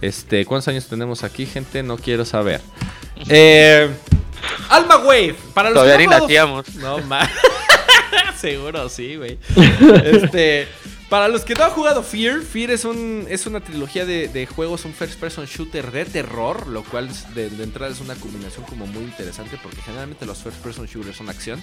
[0.01, 1.83] Este, ¿cuántos años tenemos aquí, gente?
[1.83, 2.61] No quiero saber.
[3.29, 3.87] Eh,
[4.69, 7.29] Alma Wave, para los Todavía que no No mames.
[8.41, 9.37] Seguro sí, güey.
[10.03, 10.67] Este,
[11.11, 14.85] para los que no han jugado Fear, Fear es, un, es una trilogía de, juegos,
[14.85, 18.87] un first person shooter de terror, lo cual de, de, entrada es una combinación como
[18.87, 21.61] muy interesante porque generalmente los first person shooters son acción.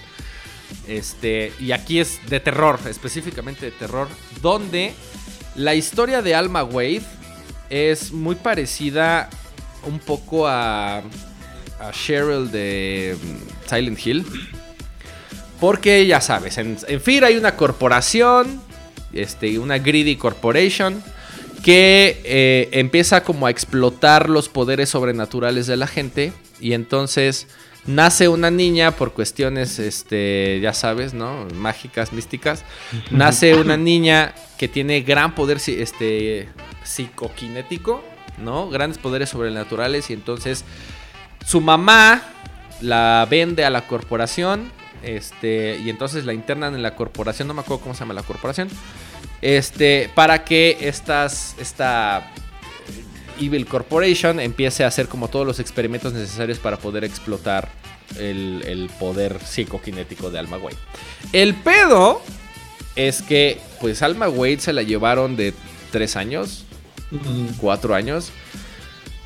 [0.87, 4.07] Este, y aquí es de terror, específicamente de terror,
[4.41, 4.93] donde
[5.55, 7.01] la historia de Alma Wave
[7.69, 9.29] es muy parecida
[9.85, 10.97] un poco a,
[11.79, 14.25] a Cheryl de mm, Silent Hill.
[15.59, 18.61] Porque ya sabes, en, en hay una corporación,
[19.11, 21.03] este, una greedy corporation,
[21.63, 26.33] que eh, empieza como a explotar los poderes sobrenaturales de la gente.
[26.61, 27.47] Y entonces
[27.85, 31.47] nace una niña por cuestiones, este, ya sabes, ¿no?
[31.55, 32.63] Mágicas, místicas.
[33.11, 36.49] Nace una niña que tiene gran poder este,
[36.83, 38.03] psicoquinético,
[38.37, 38.69] ¿no?
[38.69, 40.65] Grandes poderes sobrenaturales y entonces
[41.45, 42.21] su mamá
[42.81, 44.71] la vende a la corporación,
[45.03, 48.23] este, y entonces la internan en la corporación, no me acuerdo cómo se llama la
[48.23, 48.69] corporación,
[49.41, 52.31] este, para que estas, esta
[53.39, 57.69] Evil Corporation empiece a hacer como todos los experimentos necesarios para poder explotar
[58.17, 60.77] el, poder psicoquinético de Alma Wade.
[61.33, 62.21] El pedo
[62.95, 65.53] es que, pues, Alma Wade se la llevaron de
[65.91, 66.65] tres años,
[67.59, 68.31] cuatro años,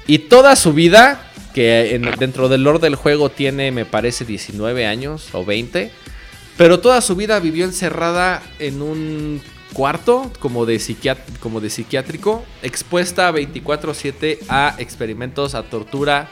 [0.05, 5.29] y toda su vida, que dentro del lore del juego tiene, me parece, 19 años
[5.33, 5.91] o 20,
[6.57, 9.41] pero toda su vida vivió encerrada en un
[9.73, 10.79] cuarto como de,
[11.39, 16.29] como de psiquiátrico, expuesta 24/7 a experimentos, a tortura.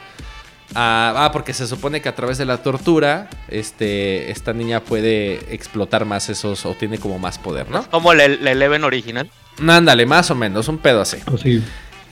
[0.74, 6.06] ah, porque se supone que a través de la tortura, este, esta niña puede explotar
[6.06, 7.88] más esos, o tiene como más poder, ¿no?
[7.90, 9.30] Como la, Eleven original.
[9.66, 11.18] Ándale, más o menos, un pedo así.
[11.26, 11.36] Oh,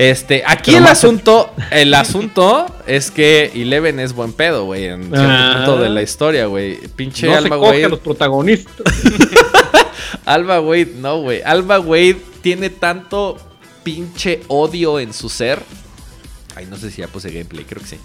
[0.01, 5.29] este, aquí el asunto, el asunto es que Eleven es buen pedo, güey, en cierto
[5.29, 5.53] ah.
[5.57, 6.79] punto de la historia, güey.
[6.97, 7.87] Pinche no Alma, güey.
[7.87, 8.87] los protagonistas.
[10.25, 11.43] Alba Wade, no, güey.
[11.43, 13.39] Alba Wade tiene tanto
[13.83, 15.61] pinche odio en su ser.
[16.55, 17.97] Ay, no sé si ya puse gameplay, creo que sí.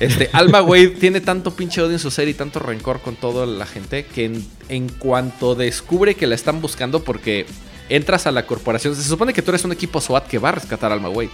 [0.00, 3.46] Este, Alba Wade tiene tanto pinche odio en su ser y tanto rencor con toda
[3.46, 7.46] la gente que en, cuanto descubre que la están buscando porque
[7.88, 10.52] entras a la corporación, se supone que tú eres un equipo SWAT que va a
[10.52, 11.30] rescatar a Alma Wade.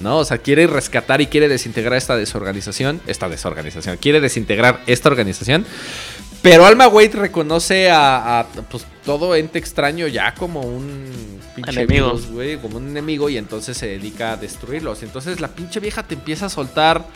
[0.00, 0.18] ¿no?
[0.18, 5.64] O sea, quiere rescatar y quiere desintegrar esta desorganización, esta desorganización, quiere desintegrar esta organización,
[6.42, 12.56] pero Alma Wade reconoce a, pues, todo ente extraño ya como un pinche enemigo, güey,
[12.56, 15.02] como un enemigo y entonces se dedica a destruirlos.
[15.02, 17.06] Entonces la pinche vieja te empieza a soltar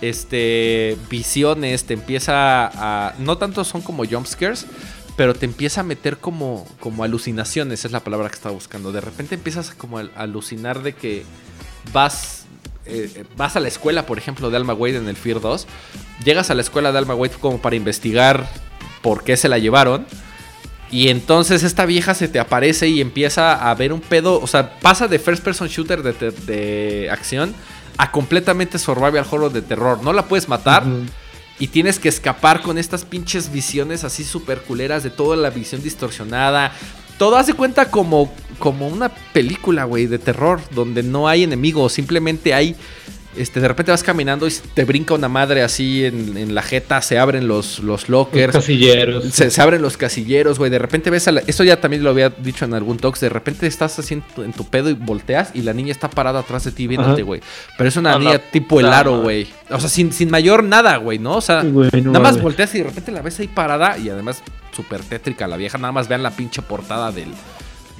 [0.00, 4.66] este visiones, te empieza a no tanto son como jumpscares,
[5.16, 8.92] pero te empieza a meter como como alucinaciones, es la palabra que estaba buscando.
[8.92, 11.24] De repente empiezas como a alucinar de que
[11.92, 12.44] vas
[12.86, 15.66] eh, vas a la escuela, por ejemplo, de Alma Wade en el Fear 2,
[16.22, 18.46] llegas a la escuela de Alma Wade como para investigar
[19.00, 20.06] por qué se la llevaron.
[20.90, 24.40] Y entonces esta vieja se te aparece y empieza a ver un pedo.
[24.40, 27.54] O sea, pasa de first person shooter de, acción
[27.96, 30.02] a completamente survival horror de terror.
[30.02, 30.84] No la puedes matar.
[31.58, 35.82] Y tienes que escapar con estas pinches visiones así super culeras de toda la visión
[35.82, 36.72] distorsionada
[37.18, 42.54] todo hace cuenta como, como una película, güey, de terror, donde no hay enemigos, simplemente
[42.54, 42.76] hay...
[43.36, 47.18] Este, de repente vas caminando y te brinca una madre así en, la jeta, se
[47.18, 48.54] abren los, los lockers.
[48.54, 49.24] Los casilleros.
[49.32, 50.70] Se, abren los casilleros, güey.
[50.70, 51.42] De repente ves a la...
[51.46, 53.18] Esto ya también lo había dicho en algún talk.
[53.18, 56.64] De repente estás así en tu, pedo y volteas y la niña está parada atrás
[56.64, 57.40] de ti viéndote, güey.
[57.76, 59.48] Pero es una niña tipo el aro, güey.
[59.70, 61.36] O sea, sin, sin mayor nada, güey, ¿no?
[61.36, 64.42] O sea, nada más volteas y de repente la ves ahí parada y además
[64.74, 65.78] súper tétrica la vieja.
[65.78, 67.28] Nada más vean la pinche portada del,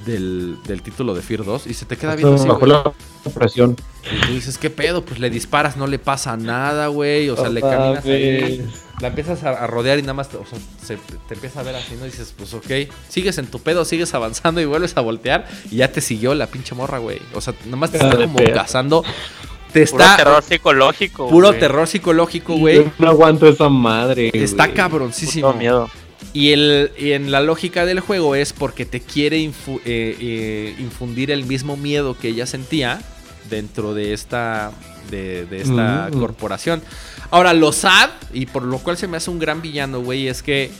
[0.05, 2.47] del, título de Fear 2 y se te queda viendo así.
[2.47, 2.93] Bajo la
[3.33, 3.75] presión.
[4.11, 5.03] Y tú dices, ¿qué pedo?
[5.03, 7.29] Pues le disparas, no le pasa nada, güey.
[7.29, 8.65] O sea, le caminas ahí,
[9.01, 10.97] la empiezas a, rodear y nada más te, o sea, se,
[11.27, 12.05] te empieza a ver así, ¿no?
[12.05, 15.77] Y dices, pues ok, sigues en tu pedo, sigues avanzando y vuelves a voltear y
[15.77, 17.19] ya te siguió la pinche morra, güey.
[17.33, 19.03] O sea, nada más te está como cazando
[19.75, 19.97] te está.
[19.97, 21.29] Puro terror psicológico.
[21.29, 22.85] Puro terror psicológico, güey.
[22.97, 24.31] no aguanto esa madre.
[24.33, 25.53] Está cabroncísimo.
[25.53, 25.89] miedo.
[26.33, 29.51] Y, el, y en la lógica del juego es porque te quiere eh,
[29.85, 33.01] eh, infundir el mismo miedo que ella sentía
[33.49, 34.71] dentro de esta,
[35.09, 36.19] de, esta mm.
[36.19, 36.81] corporación.
[37.31, 40.43] Ahora, lo sad, y por lo cual se me hace un gran villano, güey, es
[40.43, 40.71] que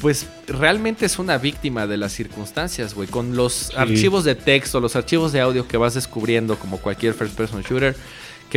[0.00, 3.08] pues realmente es una víctima de las circunstancias, güey.
[3.08, 7.34] Con los archivos de texto, los archivos de audio que vas descubriendo, como cualquier first
[7.34, 7.96] person shooter,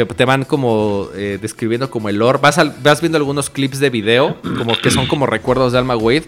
[0.05, 2.37] que te van como eh, describiendo como el lore.
[2.39, 6.25] Vas, vas viendo algunos clips de video, como que son como recuerdos de Alma Wade,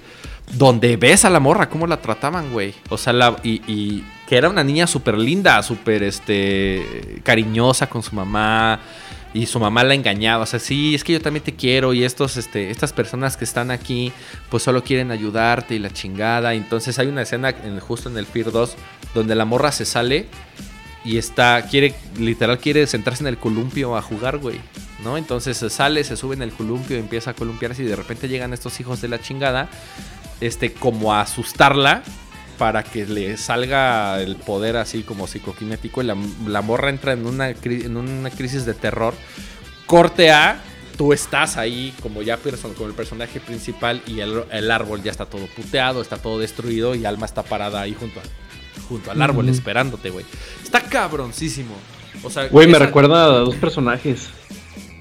[0.53, 2.73] donde ves a la morra, cómo la trataban, güey.
[2.89, 8.79] O sea, y, que era una niña súper linda, súper este, cariñosa con su mamá
[9.35, 10.43] y su mamá la engañaba.
[10.43, 13.43] O sea, sí, es que yo también te quiero y estos, este, estas personas que
[13.43, 14.11] están aquí,
[14.49, 16.55] pues solo quieren ayudarte y la chingada.
[16.55, 18.75] Entonces hay una escena en, justo en el Fear 2
[19.13, 20.25] donde la morra se sale
[21.03, 24.59] y está, quiere, literal quiere sentarse en el columpio a jugar, güey.
[25.03, 25.17] ¿No?
[25.17, 28.51] Entonces se sale, se sube en el columpio, empieza a columpiarse y de repente llegan
[28.51, 29.69] estos hijos de la chingada,
[30.41, 32.03] este, como a asustarla
[32.57, 37.49] para que le salga el poder así como psicoquinético y la, morra entra en una,
[37.49, 39.13] en una crisis de terror.
[39.85, 40.61] Corte A,
[40.97, 45.47] tú estás ahí como ya como el personaje principal y el, árbol ya está todo
[45.55, 48.19] puteado, está todo destruido y Alma está parada ahí junto,
[48.87, 50.25] junto al árbol esperándote, güey.
[50.63, 51.75] Está cabroncísimo.
[52.23, 54.29] O sea, güey, me recuerda a dos personajes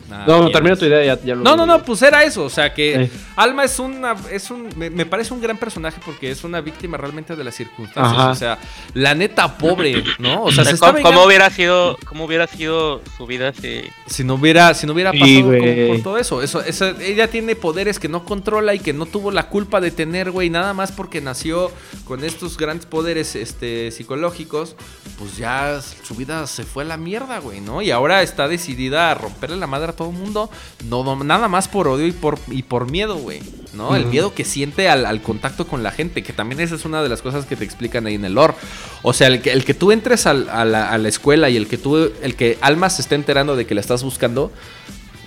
[0.08, 2.44] no, termina tu idea, ya, No, no, no, pues era eso.
[2.44, 4.16] O sea, que Alma es una.
[4.30, 8.24] es un me, parece un gran personaje porque es una víctima realmente de las circunstancias.
[8.24, 8.58] O sea,
[8.94, 10.44] la neta pobre, ¿no?
[10.44, 13.82] O sea, se ¿Cómo, hubiera sido, ¿Cómo hubiera sido su vida si.
[14.06, 15.52] Si no hubiera, si no hubiera pasado
[15.88, 16.42] por todo eso.
[16.42, 16.62] eso,
[17.00, 20.50] Ella tiene poderes que no controla y que no tuvo la culpa de tener, güey.
[20.50, 21.70] Nada más porque nació
[22.04, 24.76] con estos grandes poderes este, psicológicos.
[25.18, 27.82] Pues ya su vida se fue a la mierda, güey, ¿no?
[27.82, 30.48] Y ahora está decidida a romperle la madre a todo el mundo,
[30.88, 33.42] no, nada más por odio y por, y por miedo, güey.
[33.74, 33.96] ¿no?
[33.96, 37.08] El miedo que siente al, contacto con la gente, que también esa es una de
[37.08, 38.54] las cosas que te explican ahí en el lore.
[39.02, 42.10] O sea, el que, el que tú entres a, la, escuela y el que tú,
[42.22, 44.52] el que Alma se esté enterando de que la estás buscando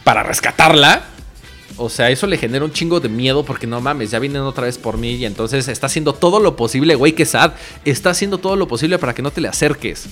[0.03, 1.03] para rescatarla,
[1.77, 4.65] o sea, eso le genera un chingo de miedo porque no mames, ya vienen otra
[4.65, 7.51] vez por mí y entonces está haciendo todo lo posible, güey, que sad,
[7.85, 10.07] está haciendo todo lo posible para que no te le acerques.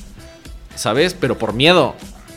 [0.75, 1.13] ¿Sabes?
[1.13, 1.95] Pero por miedo.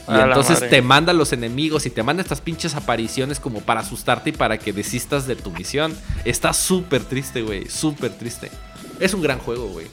[0.09, 4.31] Y entonces te manda los enemigos y te manda estas pinches apariciones como para asustarte
[4.31, 5.95] y para que desistas de tu misión.
[6.25, 7.69] Está súper triste, güey.
[7.69, 8.51] Súper triste.
[8.99, 9.87] Es un gran juego, güey.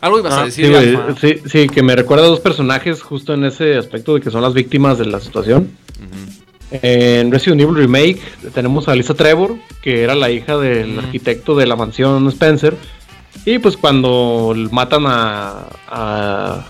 [0.00, 0.98] Algo ibas a ah, decir.
[1.20, 4.42] Sí, sí, que me recuerda a dos personajes justo en ese aspecto de que son
[4.42, 5.70] las víctimas de la situación.
[6.70, 8.20] En Resident Evil Remake
[8.52, 12.76] tenemos a Lisa Trevor, que era la hija del arquitecto de la mansión Spencer.
[13.44, 16.66] Y pues cuando matan a, a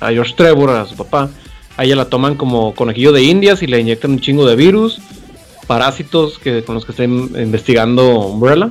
[0.00, 1.30] a George Trevor, a su papá,
[1.76, 5.00] a ella la toman como conejillo de indias y le inyectan un chingo de virus,
[5.66, 8.70] parásitos que, con los que está investigando Umbrella.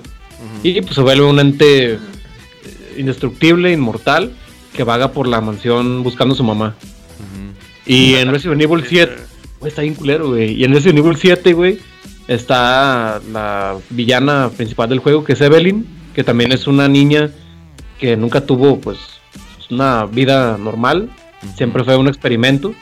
[0.63, 1.99] Y pues se vuelve un ente eh,
[2.97, 4.31] indestructible, inmortal,
[4.73, 6.75] que vaga por la mansión buscando a su mamá.
[7.85, 9.15] Y en Resident Evil 7,
[9.65, 10.53] está bien culero, güey.
[10.53, 11.79] Y en Resident Evil 7, güey,
[12.27, 17.31] está la villana principal del juego, que es Evelyn, que también es una niña
[17.99, 18.99] que nunca tuvo, pues,
[19.69, 21.09] una vida normal,
[21.55, 22.73] siempre fue un experimento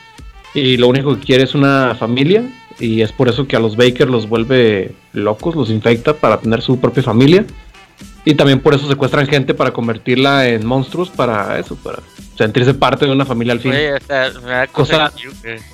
[0.53, 2.43] y lo único que quiere es una familia
[2.79, 6.61] y es por eso que a los Baker los vuelve locos, los infecta para tener
[6.61, 7.45] su propia familia
[8.25, 11.99] y también por eso secuestran gente para convertirla en monstruos para eso, para
[12.37, 13.73] sentirse parte de una familia al fin.
[14.71, 15.13] cosa,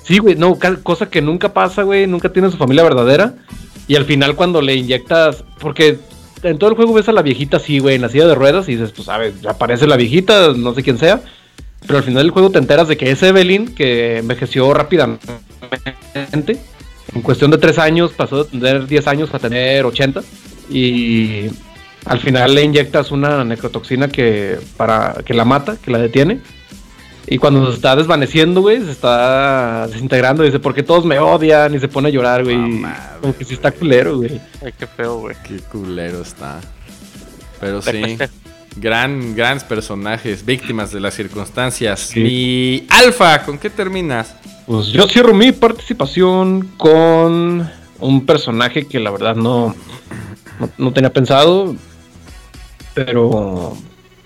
[0.04, 3.34] sí, güey, no, cosa que nunca pasa, güey, nunca tiene su familia verdadera
[3.86, 5.98] y al final cuando le inyectas, porque
[6.50, 8.68] en todo el juego ves a la viejita así, güey, en la silla de ruedas
[8.68, 11.22] y dices, pues, sabes, aparece la viejita, no sé quién sea.
[11.86, 15.20] Pero al final del juego te enteras de que es Evelyn, que envejeció rápidamente.
[17.14, 20.22] En cuestión de tres años pasó de tener 10 años a tener 80.
[20.70, 21.46] Y
[22.06, 26.40] al final le inyectas una necrotoxina que, para, que la mata, que la detiene.
[27.26, 30.42] Y cuando se está desvaneciendo, güey, se está desintegrando.
[30.42, 31.74] Dice, porque todos me odian?
[31.74, 32.82] Y se pone a llorar, güey.
[33.20, 34.40] Como que sí está culero, güey.
[34.62, 35.36] Ay, qué feo, güey.
[35.46, 36.60] Qué culero está.
[37.60, 38.18] Pero sí.
[38.76, 42.14] Gran, grandes personajes, víctimas de las circunstancias.
[42.16, 44.34] Y Alfa, ¿con qué terminas?
[44.66, 47.70] Pues yo cierro mi participación con
[48.00, 49.74] un personaje que la verdad no,
[50.76, 51.76] no tenía pensado.
[52.94, 53.76] Pero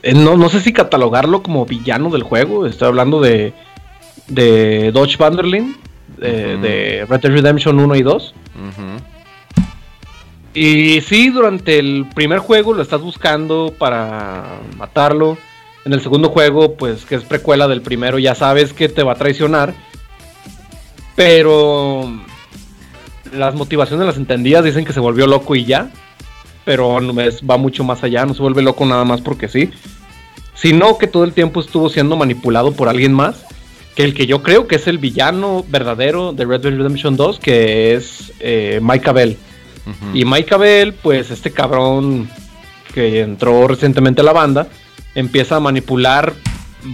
[0.03, 2.67] no, no sé si catalogarlo como villano del juego.
[2.67, 3.53] Estoy hablando de,
[4.29, 5.77] de Dodge Vanderlin,
[6.19, 8.35] de, Red Dead Redemption 1 y 2.
[10.55, 15.39] Y sí, durante el primer juego lo estás buscando para matarlo.
[15.85, 19.13] En el segundo juego, pues que es precuela del primero, ya sabes que te va
[19.13, 19.75] a traicionar.
[21.15, 22.11] Pero
[23.33, 25.91] las motivaciones las entendidas, dicen que se volvió loco y ya.
[26.69, 27.01] Pero
[27.51, 29.71] va mucho más allá, no se vuelve loco nada más porque sí.
[30.53, 33.47] Sino que todo el tiempo estuvo siendo manipulado por alguien más.
[33.97, 37.39] Que el que yo creo que es el villano verdadero de Red Dead Redemption 2,
[37.39, 39.39] que es eh, Mike Abel.
[40.13, 42.29] Y Mike Abel, pues este cabrón
[42.93, 44.69] que entró recientemente a la banda,
[45.15, 46.35] empieza a manipular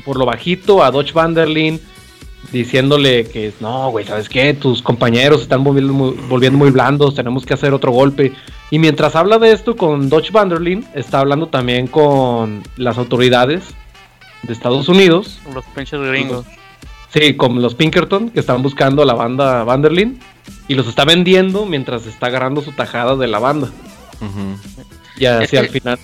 [0.05, 1.81] por lo bajito a Dodge Vanderlin,
[2.53, 4.55] diciéndole que no, güey, ¿sabes qué?
[4.55, 8.33] Tus compañeros están volviendo muy, volviendo muy blandos, tenemos que hacer otro golpe.
[8.71, 13.75] Y mientras habla de esto con Dodge Vanderlin, está hablando también con las autoridades
[14.43, 16.45] de Estados Unidos, Los pinches gringos.
[17.13, 20.21] sí, con los Pinkerton, que están buscando a la banda Vanderlin,
[20.69, 23.71] y los está vendiendo mientras está agarrando su tajada de la banda.
[24.21, 24.59] Ujú.
[25.19, 25.99] Y hacia el final.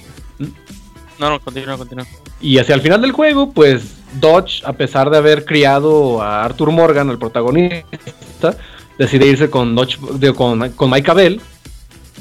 [1.18, 2.06] No, no, continúa, continúa.
[2.40, 6.70] Y hacia el final del juego, pues Dodge, a pesar de haber criado a Arthur
[6.72, 8.56] Morgan, el protagonista,
[8.98, 9.98] decide irse con Dodge,
[10.34, 11.40] con, con Mike Abel.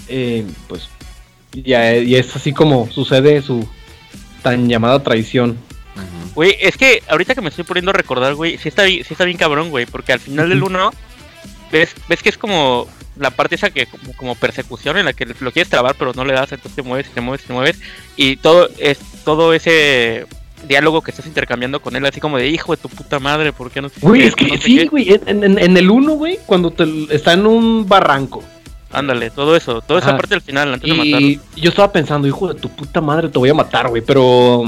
[0.08, 0.90] Eh, pues
[1.52, 3.68] ya, y es así como sucede su
[4.44, 5.58] tan llamada traición.
[6.36, 9.26] Güey, es que ahorita que me estoy poniendo a recordar, güey, sí está, sí está
[9.26, 10.92] bien cabrón, güey, porque al final del 1
[11.72, 12.88] ves, ves que es como
[13.18, 16.24] la parte esa que como, como persecución en la que lo quieres trabar pero no
[16.24, 17.80] le das, entonces te mueves, te mueves, te mueves
[18.16, 20.26] y todo es todo ese
[20.68, 23.72] diálogo que estás intercambiando con él así como de hijo de tu puta madre, ¿por
[23.72, 24.86] qué no Güey, es que sí, qué"?
[24.88, 28.43] güey, en, en- en el 1, güey, cuando te, está en un barranco.
[28.91, 30.18] Ándale, todo eso, toda esa Ajá.
[30.18, 31.20] parte del final antes de matarlo.
[31.28, 34.64] Y yo estaba pensando, hijo de tu puta madre, te voy a matar, güey, pero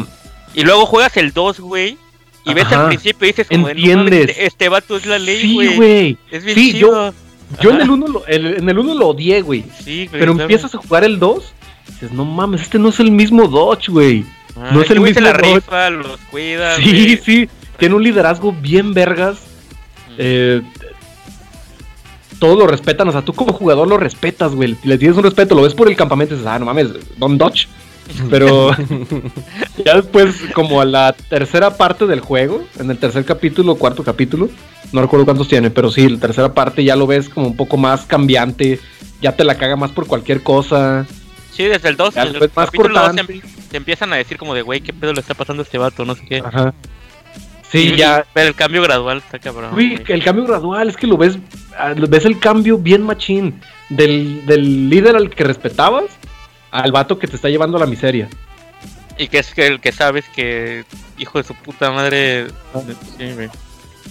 [0.54, 1.98] Y luego juegas el 2, güey.
[2.46, 4.30] Y ves al principio y dices como de, no Entiendes.
[4.30, 5.76] este, este vato es la ley, sí, güey.
[5.76, 6.18] güey.
[6.32, 7.14] es bien Sí, yo- chido.
[7.62, 7.84] Yo en Ajá.
[7.86, 9.64] el 1 lo, el- en el uno lo odié, güey.
[9.84, 10.42] Sí, güey, Pero claro.
[10.44, 11.54] empiezas a jugar el 2
[11.88, 14.26] y dices, no mames, este no es el mismo Dodge, güey.
[14.56, 16.76] Ah, no es el mismo la rifa, los cuida.
[16.78, 17.50] Sí, sí.
[17.78, 19.40] Tiene un liderazgo bien vergas.
[20.18, 20.62] Eh,
[22.40, 24.76] todos lo respetan, o sea, tú como jugador lo respetas, güey.
[24.84, 27.38] Le tienes un respeto, lo ves por el campamento y dices, ah, no mames, Don
[27.38, 27.68] Dodge.
[28.30, 28.72] Pero
[29.86, 34.50] ya después, como a la tercera parte del juego, en el tercer capítulo, cuarto capítulo,
[34.92, 37.78] no recuerdo cuántos tiene, pero sí, la tercera parte ya lo ves como un poco
[37.78, 38.80] más cambiante,
[39.22, 41.06] ya te la caga más por cualquier cosa.
[41.52, 43.16] Sí, desde el 2, Ya desde lo el más capítulo 2
[43.70, 46.06] te, empiezan a decir como de, güey, ¿qué pedo le está pasando a este vato?
[46.06, 46.42] No sé qué.
[46.44, 46.74] Ajá.
[47.72, 49.72] Sí, Y- ya, Pero el cambio gradual está cabrón.
[49.72, 50.02] Güey.
[50.08, 51.38] el cambio gradual es que lo ves,
[51.78, 56.06] ah, ves el cambio bien machín del, del líder al que respetabas
[56.72, 58.30] al vato que te está llevando a la miseria.
[59.18, 60.86] Y que es que el que sabes que,
[61.18, 62.48] hijo de su puta madre.
[63.18, 63.50] Sí, güey.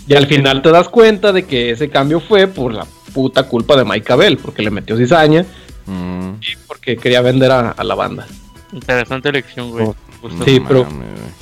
[0.07, 3.77] Y al final te das cuenta de que ese cambio fue por la puta culpa
[3.77, 5.45] de Mike Abel, porque le metió cizaña
[5.91, 6.35] Mm.
[6.41, 8.27] y porque quería vender a, a la banda.
[8.73, 9.87] Interesante elección, güey.
[9.87, 9.97] Oh.
[10.45, 10.89] Sí, No pero-.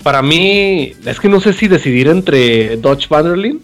[0.02, 3.60] Para mí, es que no sé si decidir entre Dodge Vanderlin,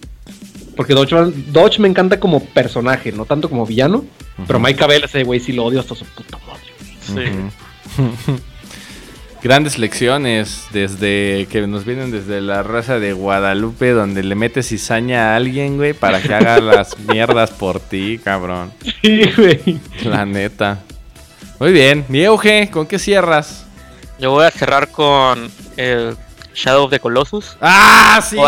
[0.75, 1.15] porque Dodge,
[1.51, 4.05] Dodge me encanta como personaje, no tanto como villano,
[4.45, 4.59] pero.
[4.59, 7.31] Mike Abel, ese güey sí lo odio hasta su puta madre.
[7.95, 8.33] Sí.
[9.45, 15.33] Grandes lecciones desde que nos vienen desde la raza de Guadalupe, donde le metes cizaña
[15.33, 18.73] a alguien, güey, para que haga las mierdas por ti, cabrón.
[19.03, 19.79] Sí, güey.
[20.03, 20.79] La neta.
[21.59, 23.67] Muy bien, mi Euge, ¿con qué cierras?
[24.17, 26.17] Yo voy a cerrar con el
[26.55, 27.55] Shadow of the Colossus.
[27.61, 28.47] ¡Ah, sí, güey!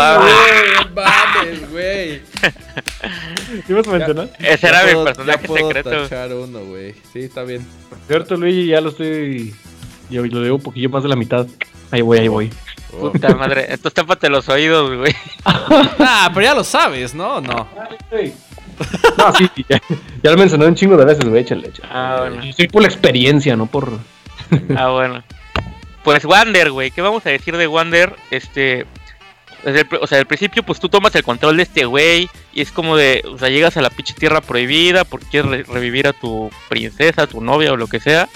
[0.96, 2.22] ¡Mames, güey!
[3.68, 4.30] ¿Qué ibas a mencionar?
[4.40, 5.90] Ese era mi personaje ya puedo secreto.
[5.90, 6.92] tachar uno, güey.
[7.12, 7.64] Sí, está bien.
[8.08, 9.54] Cierto, Luigi, ya lo estoy.
[10.10, 11.46] Yo lo digo un poquillo más de la mitad.
[11.90, 12.50] Ahí voy, ahí voy.
[12.98, 13.12] Oh.
[13.12, 13.62] Puta madre.
[13.68, 15.14] Entonces tápate los oídos, güey.
[16.00, 17.40] Ah, pero ya lo sabes, ¿no?
[17.40, 17.66] No.
[19.16, 19.80] No, sí, ya,
[20.22, 21.88] ya lo mencioné un chingo de veces, güey, échale, échale.
[21.92, 22.42] Ah, bueno.
[22.42, 23.90] Yo Estoy por la experiencia, no por.
[24.76, 25.22] Ah, bueno.
[26.04, 26.90] Pues Wander, güey.
[26.90, 28.14] ¿Qué vamos a decir de Wander?
[28.30, 28.86] Este.
[29.64, 32.30] Desde el, o sea, al principio, pues tú tomas el control de este güey.
[32.54, 33.24] Y es como de.
[33.28, 35.04] O sea, llegas a la pinche tierra prohibida.
[35.04, 38.28] Porque quieres re- revivir a tu princesa, a tu novia o lo que sea.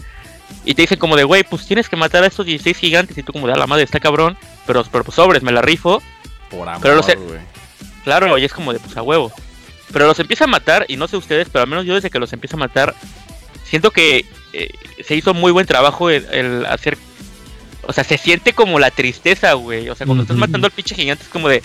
[0.64, 3.16] Y te dicen como de, güey, pues tienes que matar a estos 16 gigantes.
[3.18, 4.36] Y tú, como de, a la madre, está cabrón.
[4.66, 6.02] Pero, pero pues sobres, me la rifo.
[6.50, 7.40] Por amor, Pero lo sé- güey.
[8.04, 9.32] Claro, y es como de, pues a huevo.
[9.92, 12.18] Pero los empieza a matar, y no sé ustedes, pero al menos yo desde que
[12.18, 12.94] los empieza a matar,
[13.64, 14.70] siento que eh,
[15.04, 16.96] se hizo muy buen trabajo el, el hacer...
[17.84, 19.88] O sea, se siente como la tristeza, güey.
[19.88, 21.62] O sea, cuando estás matando al pinche gigante es como de...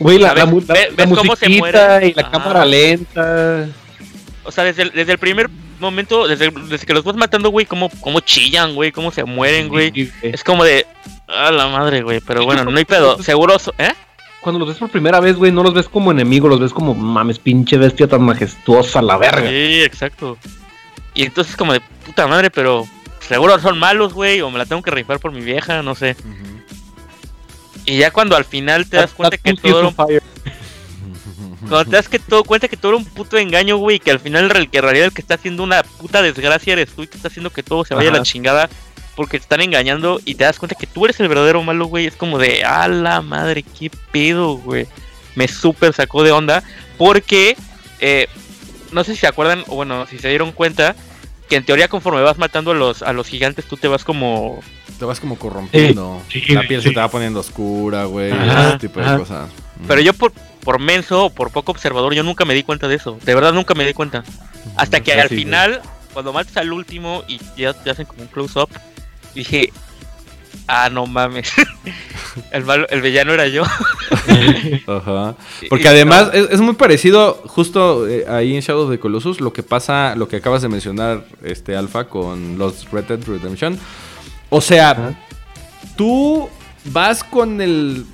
[0.00, 2.06] Güey, la, la, la- la se muere.
[2.08, 2.30] y la Ajá.
[2.30, 3.66] cámara lenta.
[4.48, 7.66] O sea, desde el, desde el primer momento, desde, desde que los vas matando, güey,
[7.66, 9.92] cómo, cómo chillan, güey, cómo se mueren, güey.
[9.92, 10.10] Sí.
[10.22, 10.86] Es como de...
[11.28, 12.20] A la madre, güey.
[12.20, 13.22] Pero bueno, no hay pedo.
[13.22, 13.58] Seguro...
[13.58, 13.92] so- ¿Eh?
[14.40, 16.94] Cuando los ves por primera vez, güey, no los ves como enemigos, los ves como
[16.94, 19.50] mames, pinche bestia tan majestuosa, la verga.
[19.50, 20.38] Sí, exacto.
[21.12, 22.86] Y entonces como de puta madre, pero
[23.20, 26.16] seguro son malos, güey, o me la tengo que rifar por mi vieja, no sé.
[27.84, 29.90] Y ya cuando al final te das cuenta that que todo...
[29.90, 30.22] fire.
[31.60, 34.10] Cuando te das que todo, cuenta que todo era un puto engaño, güey, y que
[34.10, 37.02] al final el que en realidad el que está haciendo una puta desgracia eres tú
[37.02, 38.68] y que está haciendo que todo se vaya a la chingada
[39.16, 42.06] porque te están engañando y te das cuenta que tú eres el verdadero malo, güey.
[42.06, 44.86] Es como de, a la madre, qué pedo, güey.
[45.34, 46.62] Me súper sacó de onda
[46.96, 47.56] porque,
[47.98, 48.28] eh,
[48.92, 50.94] no sé si se acuerdan, o bueno, si se dieron cuenta,
[51.48, 54.60] que en teoría conforme vas matando a los, a los gigantes, tú te vas como...
[55.00, 56.22] Te vas como corrompiendo.
[56.50, 58.30] la piel se te va poniendo oscura, güey.
[58.30, 59.50] Ese tipo de cosas.
[59.88, 60.32] Pero yo por,
[60.62, 63.18] por menso o por poco observador, yo nunca me di cuenta de eso.
[63.24, 64.24] De verdad nunca me di cuenta.
[64.76, 65.80] Hasta que al final,
[66.12, 68.68] cuando matas al último y ya te hacen como un close-up,
[69.34, 69.72] dije,
[70.66, 71.52] ah, no mames.
[72.52, 73.64] el, malo, el villano era yo.
[74.86, 75.34] Ajá.
[75.68, 79.62] Porque además es, muy parecido justo eh, ahí en Shadow of the Colossus lo que
[79.62, 83.78] pasa, lo que acabas de mencionar, este Alpha, con los Red Dead Redemption.
[84.50, 85.18] O sea,
[85.96, 86.48] tú
[86.86, 88.06] vas con el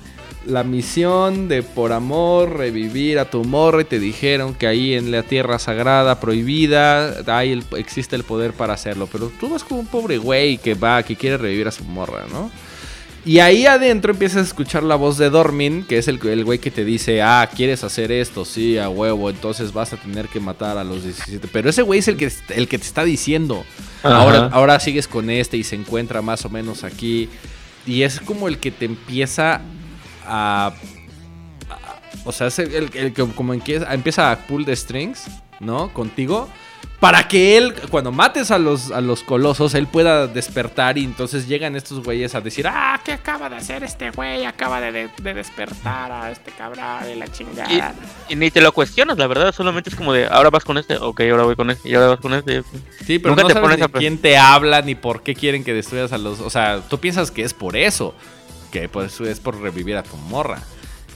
[0.45, 5.11] la misión de por amor revivir a tu morra y te dijeron que ahí en
[5.11, 9.87] la tierra sagrada prohibida hay existe el poder para hacerlo, pero tú vas como un
[9.87, 12.51] pobre güey que va, que quiere revivir a su morra, ¿no?
[13.25, 16.59] Y ahí adentro empiezas a escuchar la voz de Dormin, que es el, el güey
[16.59, 20.39] que te dice, ah, quieres hacer esto, sí, a huevo, entonces vas a tener que
[20.39, 21.47] matar a los 17.
[21.51, 23.65] Pero ese güey es el que, el que te está diciendo,
[24.03, 27.27] ahora, ahora sigues con este y se encuentra más o menos aquí.
[27.87, 29.61] Y es como el que te empieza
[30.27, 30.73] a,
[32.25, 35.25] o sea, es el, que como empieza, a pull the strings,
[35.59, 35.93] ¿no?
[35.93, 36.49] Contigo.
[36.99, 41.47] Para que él, cuando mates a los, a los colosos, él pueda despertar y entonces
[41.47, 44.45] llegan estos güeyes a decir, ah, ¿qué acaba de hacer este güey?
[44.45, 47.93] Acaba de, despertar a este cabrón de la chingada.
[48.29, 50.97] Y, ni te lo cuestionas, la verdad, solamente es como de, ahora vas con este,
[50.97, 52.63] ok, ahora voy con este, y ahora vas con este.
[53.05, 55.73] Sí, pero Nunca no te sabes ni quién te habla, ni por qué quieren que
[55.73, 56.39] destruyas a los...
[56.39, 58.15] O sea, tú piensas que es por eso
[58.71, 60.61] que pues es por revivir a tu morra.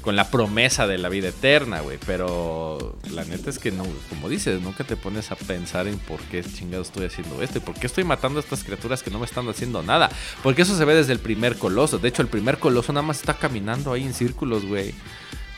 [0.02, 1.98] Con la promesa de la vida eterna, güey.
[2.06, 6.22] Pero la neta es que no, como dices, nunca te pones a pensar en por
[6.22, 9.20] qué chingado estoy haciendo esto y por qué estoy matando a estas criaturas que no
[9.20, 10.10] me están haciendo nada.
[10.42, 11.98] Porque eso se ve desde el primer coloso.
[12.00, 14.94] De hecho, el primer coloso nada más está caminando ahí en círculos, güey.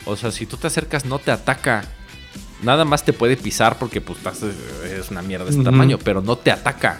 [0.06, 1.86] O sea, si tú te acercas, no te ataca.
[2.64, 6.36] Nada más te puede pisar porque pues es una mierda de este tamaño, pero no
[6.36, 7.00] te ataca.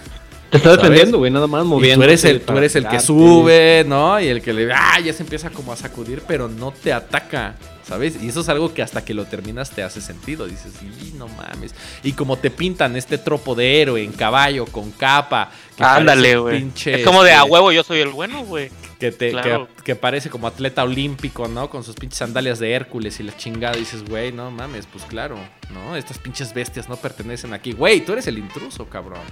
[0.52, 2.04] Te está defendiendo, güey, nada más moviendo.
[2.04, 4.20] Tú eres el, tú eres el que sube, ¿no?
[4.20, 4.70] Y el que le.
[4.70, 5.00] ¡Ah!
[5.00, 7.54] Ya se empieza como a sacudir, pero no te ataca.
[7.88, 8.22] ¿Sabes?
[8.22, 10.46] Y eso es algo que hasta que lo terminas te hace sentido.
[10.46, 11.74] Dices, y no mames.
[12.02, 15.50] Y como te pintan este tropo de héroe en caballo, con capa.
[15.78, 16.70] Ándale, güey.
[16.84, 18.70] Es como de a este, huevo, yo soy el bueno, güey.
[19.00, 19.34] Que, te,
[19.82, 21.70] que, parece como atleta olímpico, ¿no?
[21.70, 23.76] Con sus pinches sandalias de Hércules y la chingada.
[23.76, 25.36] dices, güey, no mames, pues claro,
[25.70, 25.96] ¿no?
[25.96, 27.72] Estas pinches bestias no pertenecen aquí.
[27.72, 29.22] Güey, tú eres el intruso, cabrón.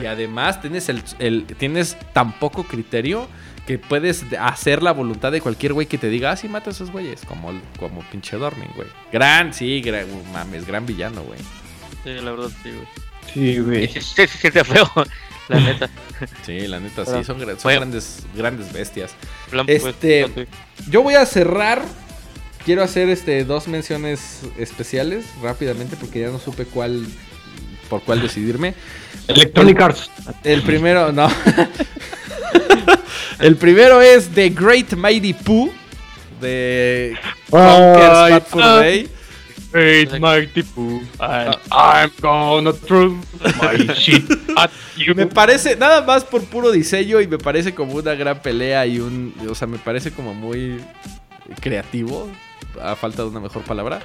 [0.00, 3.28] Y además tienes, el, tienes tan poco criterio
[3.66, 6.72] que puedes hacer la voluntad de cualquier güey que te diga, ah, sí, mata a
[6.72, 7.22] esos güeyes.
[7.24, 8.88] Como, como pinche Dormin, güey.
[9.12, 11.38] Gran, sí, gran, mames, gran villano, güey.
[12.02, 12.88] Sí, la verdad, sí, güey.
[13.32, 13.88] Sí, güey.
[13.88, 14.90] Sí, sí, sí, feo,
[15.48, 15.90] la neta.
[16.46, 19.14] Sí, la neta, sí, son, grandes, grandes bestias.
[19.66, 20.46] este,
[20.88, 21.82] yo voy a cerrar.
[22.64, 27.04] Quiero hacer este dos menciones especiales rápidamente porque ya no supe cuál
[27.84, 28.74] por cuál decidirme.
[29.28, 30.10] Electronic Arts.
[30.42, 31.28] El primero, no.
[33.38, 35.72] el primero es The Great Mighty Pooh
[36.40, 37.16] de
[37.50, 39.08] Conker's Day.
[39.72, 43.18] Great Mighty Pooh, and I'm gonna throw
[43.60, 44.22] my shit
[44.56, 45.16] at you.
[45.16, 49.00] Me parece, nada más por puro diseño, y me parece como una gran pelea y
[49.00, 49.34] un.
[49.50, 50.80] O sea, me parece como muy
[51.60, 52.30] creativo
[52.82, 54.00] a falta de una mejor palabra,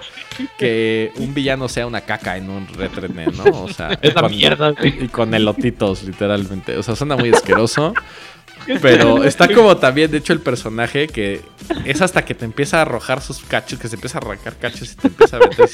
[0.57, 2.91] que un villano sea una caca en un Red
[3.35, 3.63] ¿no?
[3.63, 6.77] O sea, es la mierda, Y con elotitos, literalmente.
[6.77, 7.93] O sea, suena muy asqueroso.
[8.81, 11.41] Pero está como también, de hecho, el personaje que
[11.85, 14.91] es hasta que te empieza a arrojar sus cachos, que se empieza a arrancar cachos
[14.91, 15.69] y te empieza a meter.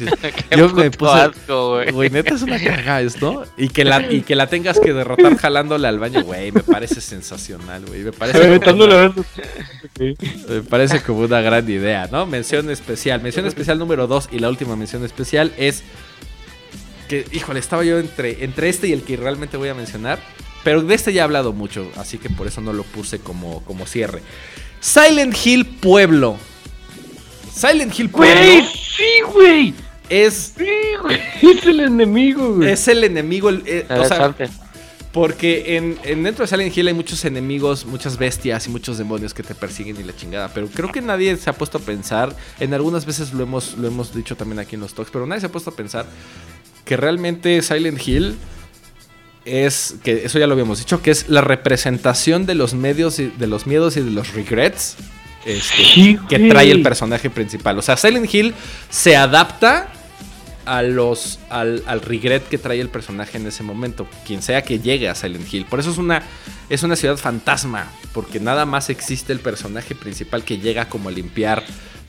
[0.57, 1.91] yo me puse.
[1.91, 2.09] güey.
[2.09, 3.45] neta es una cagada esto.
[3.57, 6.53] Y que, la, y que la tengas que derrotar jalándole al baño, güey.
[6.53, 8.03] Me parece sensacional, güey.
[8.03, 8.59] Me parece.
[8.61, 9.13] Como una,
[9.99, 12.25] me parece como una gran idea, ¿no?
[12.25, 13.21] Mención especial.
[13.21, 15.83] Mención especial número 2 y la última mención especial es.
[17.09, 20.17] Que, híjole, estaba yo entre, entre este y el que realmente voy a mencionar.
[20.65, 23.63] Pero de este ya he hablado mucho, así que por eso no lo puse como,
[23.65, 24.23] como cierre.
[24.79, 26.37] Silent Hill Pueblo.
[27.53, 28.41] Silent Hill Pueblo.
[28.41, 29.73] Güey, sí, güey.
[30.09, 30.53] Es.
[30.57, 30.65] Sí,
[31.03, 31.21] güey.
[31.43, 32.71] Es el enemigo, güey.
[32.71, 33.51] Es el enemigo.
[33.51, 34.33] Eh, o sea,
[35.11, 39.35] porque en, en, dentro de Silent Hill hay muchos enemigos, muchas bestias y muchos demonios
[39.35, 40.49] que te persiguen y la chingada.
[40.51, 42.35] Pero creo que nadie se ha puesto a pensar.
[42.59, 45.41] En algunas veces lo hemos, lo hemos dicho también aquí en los talks, pero nadie
[45.41, 46.07] se ha puesto a pensar
[46.85, 48.35] que realmente Silent Hill
[49.45, 53.27] es que eso ya lo habíamos dicho, que es la representación de los medios y
[53.27, 54.97] de los miedos y de los regrets
[55.45, 57.77] este, que trae el personaje principal.
[57.77, 58.53] O sea, Silent Hill
[58.89, 59.91] se adapta
[60.65, 64.79] a los al, al, regret que trae el personaje en ese momento, quien sea que
[64.79, 65.65] llegue a Silent Hill.
[65.65, 66.23] Por eso es una
[66.69, 71.11] es una ciudad fantasma, porque nada más existe el personaje principal que llega como a
[71.11, 71.63] limpiar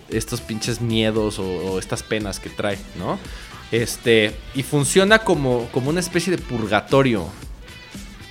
[0.09, 3.19] estos pinches miedos o, estas penas que trae, ¿no?
[3.73, 7.27] Este, y funciona como, como una especie de purgatorio.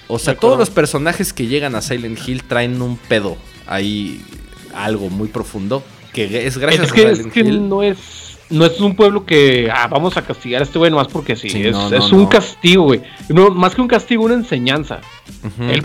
[0.07, 4.23] O sea, todos los personajes que llegan a Silent Hill traen un pedo ahí,
[4.73, 5.83] algo muy profundo,
[6.13, 9.87] que es gracias a Silent es que No es, no es un pueblo que ah,
[9.87, 13.01] vamos a castigar a este güey nomás porque sí, es, un castigo, güey.
[13.55, 15.01] más que un castigo, una enseñanza.
[15.59, 15.79] el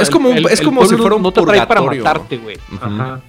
[0.00, 2.56] es, como, es como si fuera un no te trae para matarte, güey.
[2.80, 3.20] Ajá.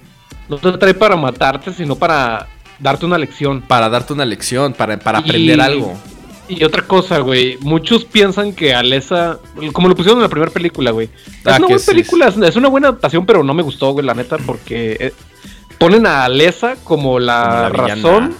[0.48, 2.48] No te trae para matarte, sino para
[2.78, 3.62] darte una lección.
[3.62, 5.96] Para darte una lección, para, para aprender algo.
[6.48, 7.58] Y otra cosa, güey.
[7.60, 9.38] Muchos piensan que Alesa,
[9.72, 11.10] como lo pusieron en la primera película, güey.
[11.26, 14.14] Es ah, una buena película, es una buena adaptación, pero no me gustó, güey, la
[14.14, 15.12] neta, porque eh,
[15.78, 18.34] ponen a Alesa como la, razón,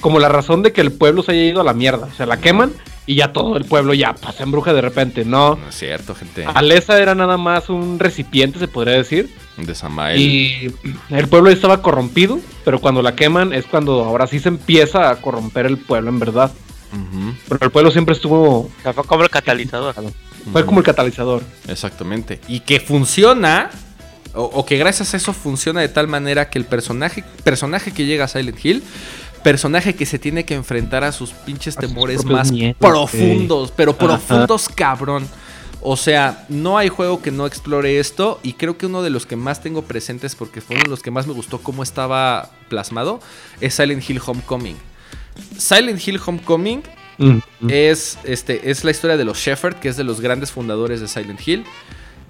[0.00, 2.08] como la razón de que el pueblo se haya ido a la mierda.
[2.12, 2.72] O sea, la queman
[3.06, 5.24] y ya todo el pueblo ya pasa en bruja de repente.
[5.24, 5.56] No.
[5.56, 6.44] No es cierto, gente.
[6.46, 9.30] Alesa era nada más un recipiente, se podría decir.
[9.56, 10.20] De Samael.
[10.20, 10.74] Y
[11.10, 15.16] el pueblo estaba corrompido, pero cuando la queman es cuando ahora sí se empieza a
[15.16, 16.52] corromper el pueblo en verdad.
[17.48, 18.70] Pero el pueblo siempre estuvo.
[18.82, 19.94] fue como el catalizador.
[20.52, 21.42] Fue como el catalizador.
[21.68, 22.40] Exactamente.
[22.48, 23.70] Y que funciona.
[24.36, 28.24] O, que gracias a eso funciona de tal manera que el personaje, personaje que llega
[28.24, 28.82] a Silent Hill
[29.44, 35.28] personaje que se tiene que enfrentar a sus pinches temores más profundos, pero profundos cabrón.
[35.86, 39.26] O sea, no hay juego que no explore esto y creo que uno de los
[39.26, 42.50] que más tengo presentes porque fue uno de los que más me gustó cómo estaba
[42.70, 43.20] plasmado
[43.60, 44.76] es Silent Hill Homecoming.
[45.58, 46.82] Silent Hill Homecoming
[47.18, 47.40] mm, mm.
[47.68, 51.08] es, este, es la historia de los Shepard, que es de los grandes fundadores de
[51.08, 51.64] Silent Hill.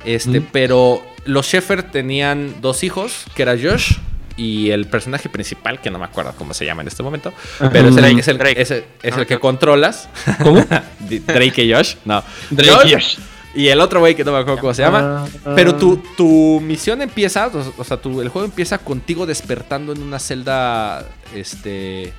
[0.05, 0.49] Este, mm.
[0.51, 3.99] pero los Shepard tenían dos hijos, que era Josh
[4.37, 7.33] y el personaje principal, que no me acuerdo cómo se llama en este momento,
[7.73, 10.09] pero es el, es el, el, que controlas.
[10.43, 10.65] ¿Cómo?
[11.27, 11.95] Drake y Josh.
[12.05, 12.23] No.
[12.51, 13.19] Drake y Josh.
[13.55, 15.27] Y el otro güey que no me acuerdo cómo se llama.
[15.45, 15.53] Ah.
[15.55, 20.19] Pero tu, tu misión empieza, o, sea, tu, el juego empieza contigo despertando en una
[20.19, 22.13] celda, este...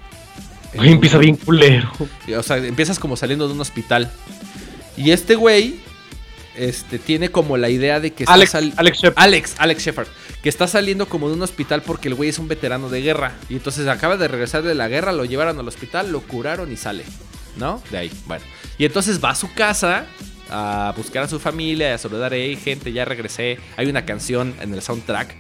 [0.74, 1.91] empieza bien culero.
[2.38, 4.09] O sea, empiezas como saliendo de un hospital.
[4.95, 5.82] Y este güey
[6.58, 9.24] este, tiene como la idea de que Alex, Alex, Shepard.
[9.24, 10.08] Alex, Alex Shepard,
[10.41, 13.36] que está saliendo como de un hospital porque el güey es un veterano de guerra.
[13.49, 16.78] Y entonces acaba de regresar de la guerra, lo llevaron al hospital, lo curaron y
[16.78, 17.03] sale.
[17.58, 17.82] ¿No?
[17.89, 18.43] De ahí, bueno.
[18.78, 20.06] Y entonces va a su casa
[20.49, 23.60] a buscar a su familia, a saludar, hey gente, ya regresé.
[23.78, 25.36] Hay una canción en el soundtrack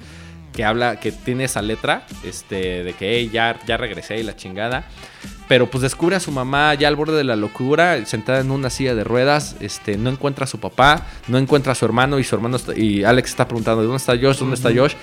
[0.55, 4.35] que habla, que tiene esa letra, este, de que hey, ya, ya regresé y la
[4.35, 4.85] chingada.
[5.47, 8.69] Pero pues descubre a su mamá ya al borde de la locura, sentada en una
[8.69, 12.23] silla de ruedas, este, no encuentra a su papá, no encuentra a su hermano y
[12.23, 14.39] su hermano y Alex está preguntando, ¿dónde está Josh?
[14.39, 14.93] ¿Dónde está Josh?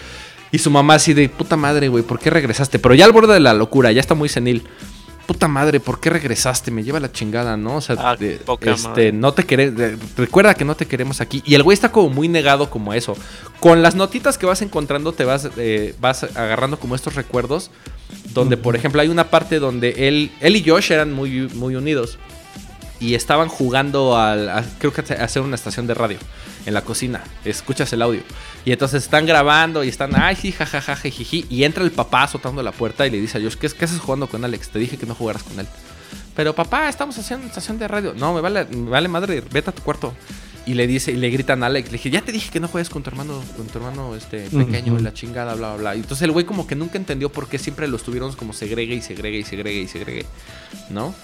[0.50, 2.78] Y su mamá así de, puta madre, güey, ¿por qué regresaste?
[2.78, 4.64] Pero ya al borde de la locura, ya está muy senil.
[5.32, 6.70] Puta madre, ¿por qué regresaste?
[6.70, 7.76] Me lleva la chingada, ¿no?
[7.76, 8.16] O sea, ah,
[8.60, 9.80] este, no te queremos,
[10.14, 11.42] recuerda que no te queremos aquí.
[11.46, 13.16] Y el güey está como muy negado como a eso.
[13.58, 17.70] Con las notitas que vas encontrando, te vas, eh, vas agarrando como estos recuerdos
[18.34, 22.18] donde, por ejemplo, hay una parte donde él, él y Josh eran muy, muy unidos.
[23.02, 26.18] Y estaban jugando al, creo que a hacer una estación de radio
[26.66, 27.24] en la cocina.
[27.44, 28.22] Escuchas el audio.
[28.64, 31.44] Y entonces están grabando y están, ay, sí, jajaja, jiji.
[31.50, 33.98] Y entra el papá azotando la puerta y le dice a Josh, ¿qué, ¿qué haces
[33.98, 34.68] jugando con Alex?
[34.68, 35.66] Te dije que no jugaras con él.
[36.36, 38.14] Pero papá, estamos haciendo una estación de radio.
[38.16, 40.14] No, me vale, me vale madre, vete a tu cuarto
[40.64, 42.68] y le dice y le gritan a Alex, le dije, "Ya te dije que no
[42.68, 46.00] juegues con tu hermano, con tu hermano este pequeño, la chingada, bla bla bla." Y
[46.00, 49.02] entonces el güey como que nunca entendió por qué siempre los tuvieron como segregue y
[49.02, 50.26] segregue y segregue y segregue,
[50.90, 51.14] ¿no?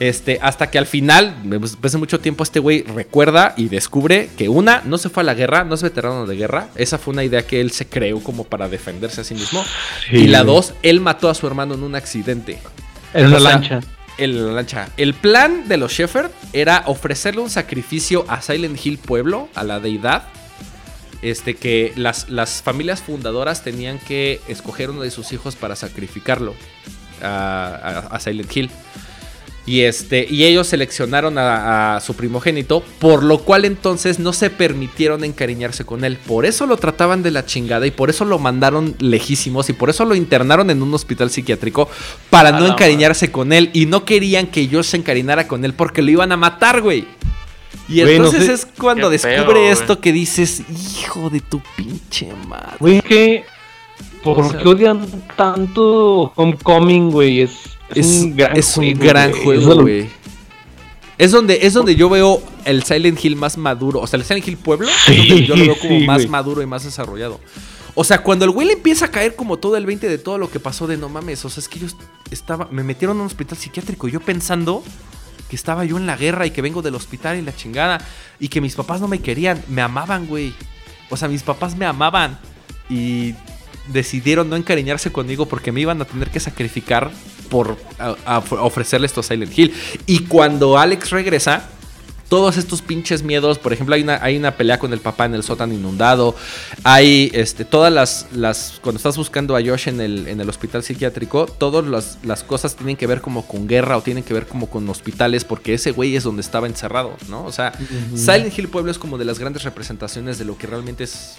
[0.00, 4.48] Este, hasta que al final, después de mucho tiempo, este güey recuerda y descubre que
[4.48, 6.68] una, no se fue a la guerra, no es veterano de guerra.
[6.74, 9.64] Esa fue una idea que él se creó como para defenderse a sí mismo.
[10.10, 12.58] Y la dos, él mató a su hermano en un accidente.
[13.12, 13.80] En una lancha
[14.18, 14.88] el, lancha.
[14.96, 19.80] El plan de los Shepard era ofrecerle un sacrificio a Silent Hill Pueblo, a la
[19.80, 20.24] deidad.
[21.22, 26.54] Este, que las, las familias fundadoras tenían que escoger uno de sus hijos para sacrificarlo
[27.22, 28.70] a Silent Hill.
[29.66, 35.24] Y, este, y ellos seleccionaron a, su primogénito, por lo cual entonces no se permitieron
[35.24, 36.18] encariñarse con él.
[36.18, 39.88] Por eso lo trataban de la chingada y por eso lo mandaron lejísimos y por
[39.88, 41.88] eso lo internaron en un hospital psiquiátrico
[42.28, 43.70] para no encariñarse con él.
[43.72, 47.06] Y no querían que yo se encariñara con él porque lo iban a matar, güey.
[47.88, 50.62] Y entonces es cuando descubre esto que dices,
[51.00, 52.76] hijo de tu pinche madre.
[52.80, 53.44] Güey, que...
[54.22, 57.42] ¿Por qué odian tanto Homecoming, güey?
[57.42, 60.08] Es es, un gran, juego, güey.
[61.16, 64.00] Es donde, es donde yo veo el Silent Hill más maduro.
[64.00, 64.88] O sea, el Silent Hill Pueblo
[65.46, 67.40] yo lo veo como más maduro y más desarrollado.
[67.94, 70.38] O sea, cuando el güey le empieza a caer como todo el 20 de todo
[70.38, 71.44] lo que pasó de no mames.
[71.44, 71.86] O sea, es que yo
[72.30, 74.08] estaba, me metieron a un hospital psiquiátrico.
[74.08, 74.82] Yo pensando
[75.48, 78.04] que estaba yo en la guerra y que vengo del hospital y la chingada.
[78.40, 80.52] Y que mis papás no me querían, me amaban, güey.
[81.10, 82.40] O sea, mis papás me amaban.
[82.90, 83.34] Y
[83.88, 87.12] decidieron no encariñarse conmigo porque me iban a tener que sacrificar
[87.44, 87.76] por
[88.60, 89.72] ofrecerle esto a Silent Hill.
[90.06, 91.68] Y cuando Alex regresa,
[92.28, 95.34] todos estos pinches miedos, por ejemplo, hay una, hay una pelea con el papá en
[95.34, 96.34] el sótano inundado,
[96.82, 100.82] hay este, todas las, las, cuando estás buscando a Josh en el, en el hospital
[100.82, 104.46] psiquiátrico, todas las, las, cosas tienen que ver como con guerra o tienen que ver
[104.46, 107.44] como con hospitales, porque ese güey es donde estaba encerrado, ¿no?
[107.44, 107.72] O sea,
[108.16, 111.36] Silent Hill Pueblo es como de las grandes representaciones de lo que realmente es,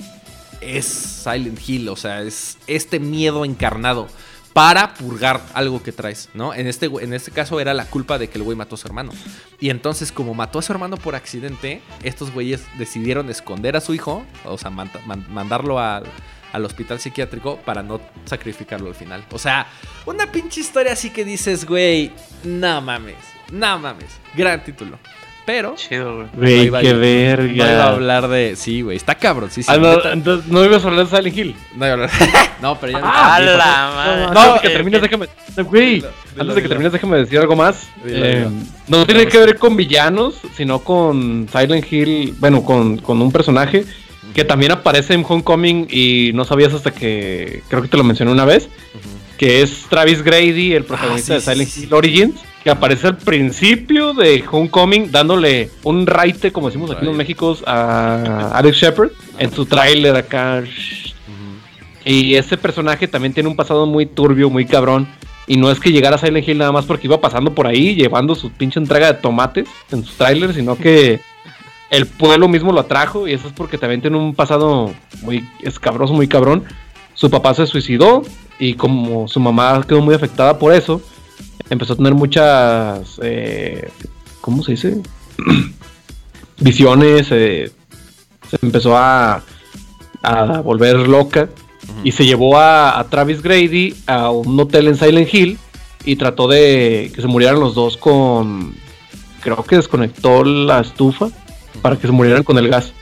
[0.61, 4.07] es Silent Hill, o sea, es este miedo encarnado
[4.55, 6.53] para purgar algo que traes, ¿no?
[6.53, 8.87] En este, en este caso era la culpa de que el güey mató a su
[8.87, 9.11] hermano.
[9.59, 13.93] Y entonces, como mató a su hermano por accidente, estos güeyes decidieron esconder a su
[13.93, 16.05] hijo, o sea, mandarlo al,
[16.53, 19.25] al hospital psiquiátrico para no sacrificarlo al final.
[19.33, 19.67] O sea,
[20.05, 22.13] una pinche historia así que dices, güey,
[22.45, 23.17] no mames,
[23.51, 24.21] no mames.
[24.35, 24.97] Gran título.
[25.45, 25.75] Pero.
[25.75, 26.71] Chido, güey.
[26.81, 27.45] Qué verga.
[27.47, 28.55] No iba a hablar de.
[28.55, 28.97] Sí, güey.
[28.97, 29.51] Está cabrón.
[29.51, 29.71] Sí, sí.
[29.71, 31.55] Ah, no, entonces no ibas a hablar de Silent Hill.
[31.75, 32.09] No iba a hablar.
[32.61, 33.01] no, pero ya.
[33.03, 34.33] ¡Ah, la madre!
[34.33, 35.27] No, antes de que termines, déjame.
[35.57, 36.03] Güey.
[36.37, 37.87] Antes de que termines, déjame decir algo más.
[38.05, 38.47] Eh,
[38.87, 42.33] no tiene que ver con villanos, sino con Silent Hill.
[42.39, 43.85] Bueno, con, con un personaje
[44.33, 47.61] que también aparece en Homecoming y no sabías hasta que.
[47.67, 48.67] Creo que te lo mencioné una vez.
[49.37, 54.15] Que es Travis Grady, el protagonista ah, de Silent Hill Origins que aparece al principio
[54.15, 59.67] de Homecoming dándole un raite, como decimos aquí en México, a Alex Shepard en su
[59.67, 60.63] tráiler acá.
[62.03, 65.07] Y ese personaje también tiene un pasado muy turbio, muy cabrón.
[65.45, 67.93] Y no es que llegara a Silent Hill nada más porque iba pasando por ahí
[67.93, 71.19] llevando su pinche entrega de tomates en su tráiler, sino que
[71.91, 76.15] el pueblo mismo lo atrajo y eso es porque también tiene un pasado muy escabroso,
[76.15, 76.63] muy cabrón.
[77.13, 78.23] Su papá se suicidó
[78.57, 80.99] y como su mamá quedó muy afectada por eso,
[81.69, 83.89] empezó a tener muchas, eh,
[84.41, 85.01] ¿cómo se dice?
[86.59, 87.71] Visiones, eh,
[88.49, 89.43] se empezó a,
[90.21, 91.49] a volver loca
[92.03, 95.57] y se llevó a, Travis Grady a un hotel en Silent Hill
[96.03, 98.75] y trató de que se murieran los dos con,
[99.41, 101.29] creo que desconectó la estufa
[101.81, 102.93] para que se murieran con el gas.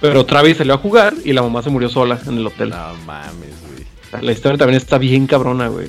[0.00, 2.70] Pero Travis salió a jugar y la mamá se murió sola en el hotel.
[2.70, 4.24] No mames, güey.
[4.24, 5.88] La historia también está bien cabrona, güey.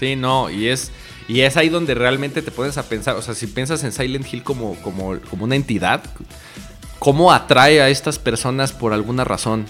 [0.00, 0.92] Sí, no, y es,
[1.28, 4.32] y es ahí donde realmente te pones a pensar, o sea, si piensas en Silent
[4.32, 6.02] Hill como, como, como una entidad,
[6.98, 9.66] ¿cómo atrae a estas personas por alguna razón?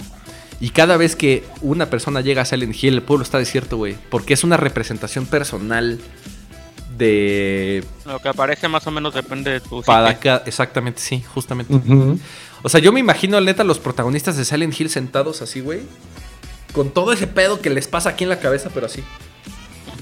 [0.60, 3.96] Y cada vez que una persona llega a Silent Hill, el pueblo está desierto, güey.
[4.08, 5.98] Porque es una representación personal
[6.96, 7.82] de...
[8.06, 9.82] Lo que aparece más o menos depende de tu...
[9.82, 10.10] Para
[10.46, 11.74] exactamente, sí, justamente.
[12.62, 15.80] O sea, yo me imagino, neta, los protagonistas de Silent Hill sentados así, güey.
[16.72, 19.02] Con todo ese pedo que les pasa aquí en la cabeza, pero así.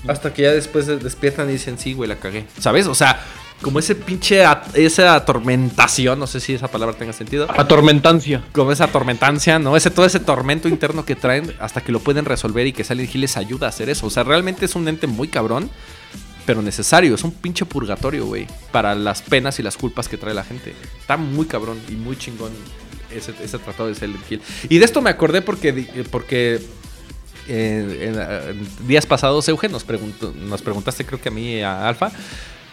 [0.07, 2.47] Hasta que ya después despiertan y dicen, sí, güey, la cagué.
[2.59, 2.87] ¿Sabes?
[2.87, 3.21] O sea,
[3.61, 4.45] como ese pinche,
[4.75, 7.49] esa atormentación, no sé si esa palabra tenga sentido.
[7.51, 8.45] Atormentancia.
[8.53, 9.77] Como esa atormentancia, ¿no?
[9.77, 13.13] Ese, todo ese tormento interno que traen hasta que lo pueden resolver y que Silent
[13.13, 14.07] Hill les ayuda a hacer eso.
[14.07, 15.71] O sea, realmente es un ente muy cabrón,
[16.47, 17.17] pero necesario.
[17.17, 20.75] Es un pinche purgatorio, güey, para las penas y las culpas que trae la gente.
[21.01, 22.53] Está muy cabrón y muy chingón
[23.11, 24.41] ese, ese tratado de Silent Hill.
[24.69, 26.61] Y de esto me acordé porque, porque
[27.49, 32.11] en, días pasados, Eugen, nos, preguntó, nos preguntaste, creo que a mí, a Alfa,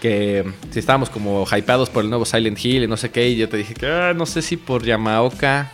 [0.02, 3.38] que si estábamos como hypeados por el nuevo Silent Hill y no sé qué, y
[3.38, 5.72] yo te dije que ah, no sé si por Yamaoka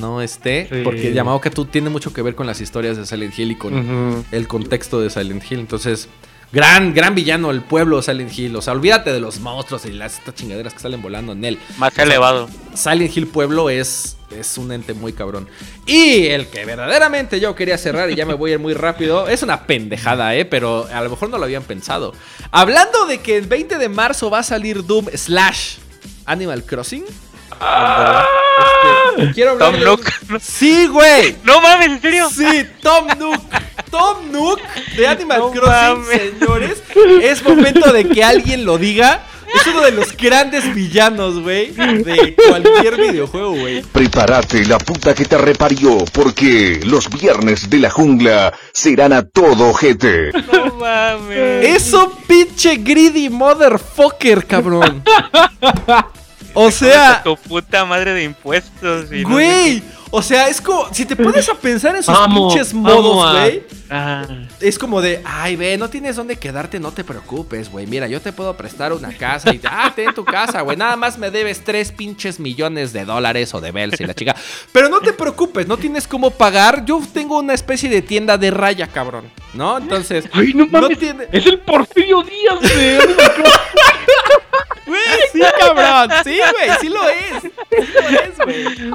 [0.00, 3.52] no esté, porque Yamaoka tú tiene mucho que ver con las historias de Silent Hill
[3.52, 6.08] y con el contexto de Silent Hill, entonces
[6.54, 8.54] Gran, gran villano, el pueblo Silent Hill.
[8.54, 11.58] O sea, olvídate de los monstruos y las estas chingaderas que salen volando en él.
[11.78, 12.48] Más elevado.
[12.74, 15.48] Silent Hill Pueblo es, es un ente muy cabrón.
[15.84, 19.26] Y el que verdaderamente yo quería cerrar, y ya me voy a ir muy rápido,
[19.28, 20.44] es una pendejada, ¿eh?
[20.44, 22.14] Pero a lo mejor no lo habían pensado.
[22.52, 25.78] Hablando de que el 20 de marzo va a salir Doom slash
[26.24, 27.04] Animal Crossing.
[29.16, 30.40] Este, quiero hablar Tom Nook.
[30.40, 31.36] Sí, güey.
[31.44, 32.30] No mames, ¿en serio?
[32.30, 33.42] Sí, Tom Nook.
[33.94, 34.60] Tom Nook
[34.96, 36.82] de Animal Crossing, señores.
[37.22, 39.22] Es momento de que alguien lo diga.
[39.54, 43.82] Es uno de los grandes villanos, güey, de cualquier videojuego, güey.
[43.82, 49.72] Prepárate la puta que te reparió, porque los viernes de la jungla serán a todo
[49.74, 50.32] gente.
[50.52, 51.64] No mames.
[51.64, 55.04] Eso pinche greedy motherfucker, cabrón.
[56.56, 57.20] O sea.
[57.24, 59.10] Tu puta madre de impuestos.
[59.10, 59.82] güey.
[60.16, 63.64] O sea, es como, si te pones a pensar en sus Vamos, pinches modos, güey.
[63.90, 64.24] Ah,
[64.60, 67.86] Es como de, ay, ve, no tienes dónde quedarte, no te preocupes, güey.
[67.88, 70.76] Mira, yo te puedo prestar una casa y, ah, ten tu casa, güey.
[70.76, 74.36] Nada más me debes tres pinches millones de dólares o de bells y la chica.
[74.70, 76.84] Pero no te preocupes, no tienes cómo pagar.
[76.84, 79.24] Yo tengo una especie de tienda de raya, cabrón.
[79.52, 79.78] ¿No?
[79.78, 80.96] Entonces, Ay, no mames.
[80.98, 82.98] tiene- Es el Porfirio Díaz, güey.
[84.86, 85.00] Güey,
[85.32, 86.10] sí, cabrón.
[86.24, 87.42] Sí, güey, sí lo es.
[87.42, 88.90] Sí lo es, güey.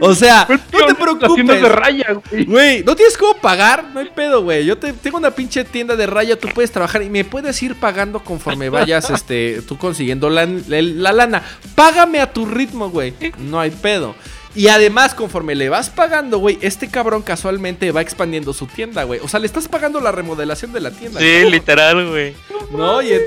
[0.00, 1.62] O sea, no te tiendas de preocupes.
[1.72, 2.44] raya, güey.
[2.44, 4.64] Güey, no tienes cómo pagar, no hay pedo, güey.
[4.64, 7.74] Yo te, tengo una pinche tienda de raya, tú puedes trabajar y me puedes ir
[7.76, 11.42] pagando conforme vayas, este, tú consiguiendo la, la- la lana.
[11.74, 13.14] Págame a tu ritmo, güey.
[13.38, 14.14] No hay pedo.
[14.54, 19.20] Y además, conforme le vas pagando, güey, este cabrón casualmente va expandiendo su tienda, güey.
[19.22, 21.20] O sea, le estás pagando la remodelación de la tienda.
[21.20, 22.34] Sí, literal, güey.
[22.72, 23.00] ¿No?
[23.00, 23.20] Y, en-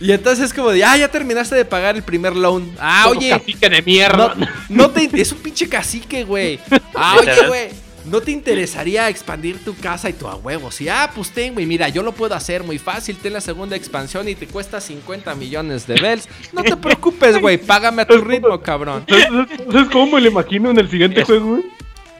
[0.00, 2.70] y entonces es como de, ah, ya terminaste de pagar el primer loan.
[2.78, 4.34] Ah, Como oye, cacique de no, mierda.
[4.68, 6.58] no te, es un pinche cacique, güey.
[6.94, 7.84] Ah, oye, güey.
[8.04, 10.70] ¿No te interesaría expandir tu casa y tu a huevo?
[10.70, 11.64] Sí, ah, pues ten, güey.
[11.64, 13.16] Mira, yo lo puedo hacer muy fácil.
[13.16, 16.28] Ten la segunda expansión y te cuesta 50 millones de bells.
[16.52, 17.56] No te preocupes, güey.
[17.56, 19.06] Págame a tu ritmo, cabrón.
[19.08, 19.26] ¿Sabes,
[19.72, 21.62] ¿Sabes cómo me lo imagino en el siguiente juego, güey?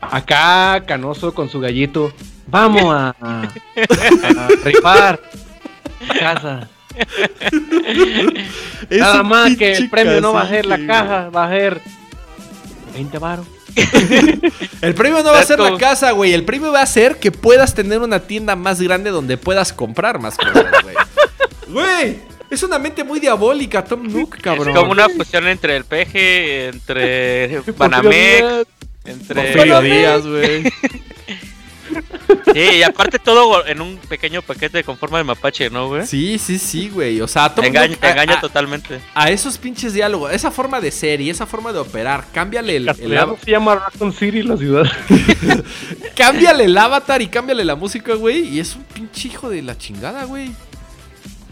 [0.01, 2.15] Acá, Canoso con su gallito.
[2.47, 3.43] Vamos a, a,
[4.39, 5.21] a rifar
[6.19, 6.69] casa.
[8.91, 11.81] Nada más que el premio no va a ser la caja, va a ser
[12.95, 13.47] 20 baros.
[14.81, 16.33] El premio no va a ser la casa, güey.
[16.33, 20.21] El premio va a ser que puedas tener una tienda más grande donde puedas comprar
[20.21, 20.95] más cosas, güey.
[21.69, 22.19] Güey,
[22.51, 24.69] es una mente muy diabólica, Tom Nook, cabrón.
[24.69, 28.66] Es como una fusión entre el peje, entre Banamex,
[29.05, 29.43] entre...
[29.43, 30.73] Porfirio Díaz, güey.
[32.53, 36.07] Sí, y aparte todo en un pequeño paquete con forma de mapache, ¿no, güey?
[36.07, 37.21] Sí, sí, sí, güey.
[37.21, 39.01] O sea, engaña, te engaña a- totalmente.
[39.15, 42.89] a esos pinches diálogos, esa forma de ser y esa forma de operar, cámbiale el,
[42.89, 44.85] el se llama Raccoon City la ciudad.
[46.16, 49.77] cámbiale el avatar y cámbiale la música, güey, y es un pinche hijo de la
[49.77, 50.51] chingada, güey.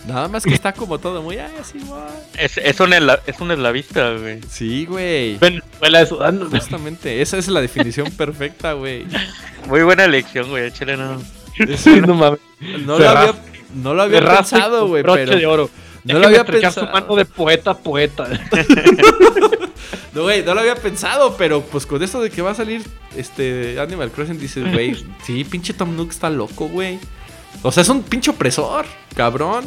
[0.06, 2.02] Nada más que está como todo muy así, güey.
[2.36, 4.40] Es, es, un, es un eslavista, güey.
[4.50, 5.38] Sí, güey.
[5.38, 6.50] Venezuela de Sudán.
[6.50, 9.06] Justamente, esa es la definición perfecta, güey.
[9.68, 11.22] Muy buena elección, güey, el chileno.
[11.76, 12.40] Sí, no mames.
[12.84, 13.34] No lo había,
[13.74, 15.70] no lo había pensado, güey, pero de oro.
[16.04, 17.00] no lo había estrechar su pensado.
[17.00, 18.28] mano de poeta a poeta.
[20.14, 22.82] No, güey, no lo había pensado, pero pues con esto de que va a salir
[23.16, 26.98] este Animal Crossing dices, güey, sí, pinche Tom Nook está loco, güey.
[27.64, 28.84] O sea, es un pinche opresor,
[29.14, 29.64] cabrón.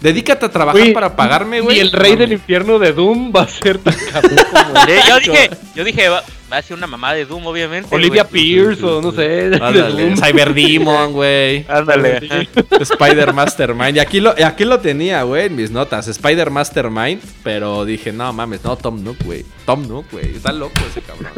[0.00, 1.78] Dedícate a trabajar para pagarme, güey.
[1.78, 5.18] Y el rey del infierno de Doom va a ser tan cabrón como Sí, yo
[5.18, 6.22] dije, yo dije, va,
[6.52, 7.94] va a ser una mamá de Doom, obviamente.
[7.94, 8.42] Olivia güey.
[8.42, 9.46] Pierce o no sé.
[9.54, 10.16] Ándale, Doom.
[10.16, 11.64] Cyber Demon, güey.
[11.68, 12.48] Ándale.
[12.80, 13.96] Spider Mastermind.
[13.96, 16.06] Y aquí lo, aquí lo tenía, güey, en mis notas.
[16.08, 17.22] Spider Mastermind.
[17.42, 19.46] Pero dije, no mames, no, Tom Nook, güey.
[19.64, 20.36] Tom Nook, güey.
[20.36, 21.32] Está loco ese cabrón.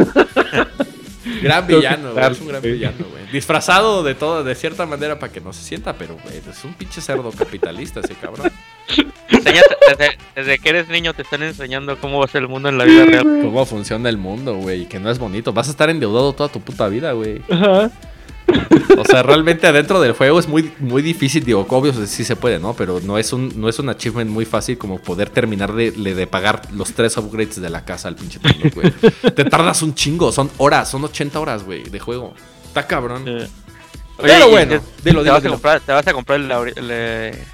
[1.43, 2.33] gran villano, güey.
[2.33, 3.27] Es un gran villano, güey.
[3.33, 6.75] Disfrazado de todo, de cierta manera para que no se sienta, pero, güey, es un
[6.75, 8.51] pinche cerdo capitalista ese cabrón.
[9.31, 12.79] Desde, desde que eres niño te están enseñando cómo va a ser el mundo en
[12.79, 13.25] la vida real.
[13.43, 14.87] Cómo funciona el mundo, güey.
[14.87, 15.53] Que no es bonito.
[15.53, 17.41] Vas a estar endeudado toda tu puta vida, güey.
[17.51, 17.91] Ajá.
[18.99, 22.59] O sea, realmente adentro del juego es muy, muy difícil, digo, obvio sí se puede,
[22.59, 22.75] ¿no?
[22.75, 26.15] Pero no es un, no es un achievement muy fácil como poder terminar de, de-
[26.15, 28.93] de pagar los tres upgrades de la casa al pinche Nook, güey.
[29.35, 32.35] Te tardas un chingo, son horas, son 80 horas, güey, de juego.
[32.67, 33.25] Está cabrón.
[33.27, 33.49] Eh,
[34.21, 35.55] Pero bueno, te, dilo, te dilo, vas dilo.
[35.55, 36.51] A comprar, te vas a comprar el...
[36.77, 37.45] el, eh,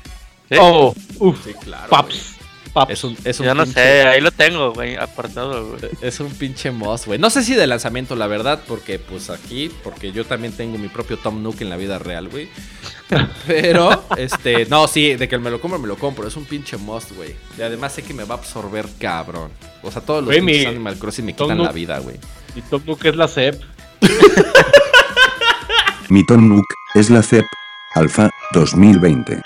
[0.48, 0.56] ¿sí?
[0.60, 1.38] Oh, uff.
[1.44, 1.88] Sí, claro.
[1.90, 2.35] Paps.
[2.76, 2.92] Paps.
[2.92, 5.80] Es un, es un Ya no pinche- sé, ahí lo tengo, güey, apartado, güey.
[6.02, 7.18] Es un pinche moss, güey.
[7.18, 10.88] No sé si de lanzamiento, la verdad, porque pues aquí, porque yo también tengo mi
[10.88, 12.48] propio Tom Nook en la vida real, güey.
[13.46, 16.26] Pero, este, no, sí, de que me lo compro, me lo compro.
[16.28, 17.34] Es un pinche must, güey.
[17.58, 19.50] Y además sé que me va a absorber cabrón.
[19.82, 22.16] O sea, todos los pinches mi Animal Crossing me Tom quitan Nook- la vida, güey.
[22.54, 23.60] Y Top Nook es la CEP.
[26.08, 27.44] Mi Tom Nook es la CEP
[27.94, 29.42] Alpha 2020.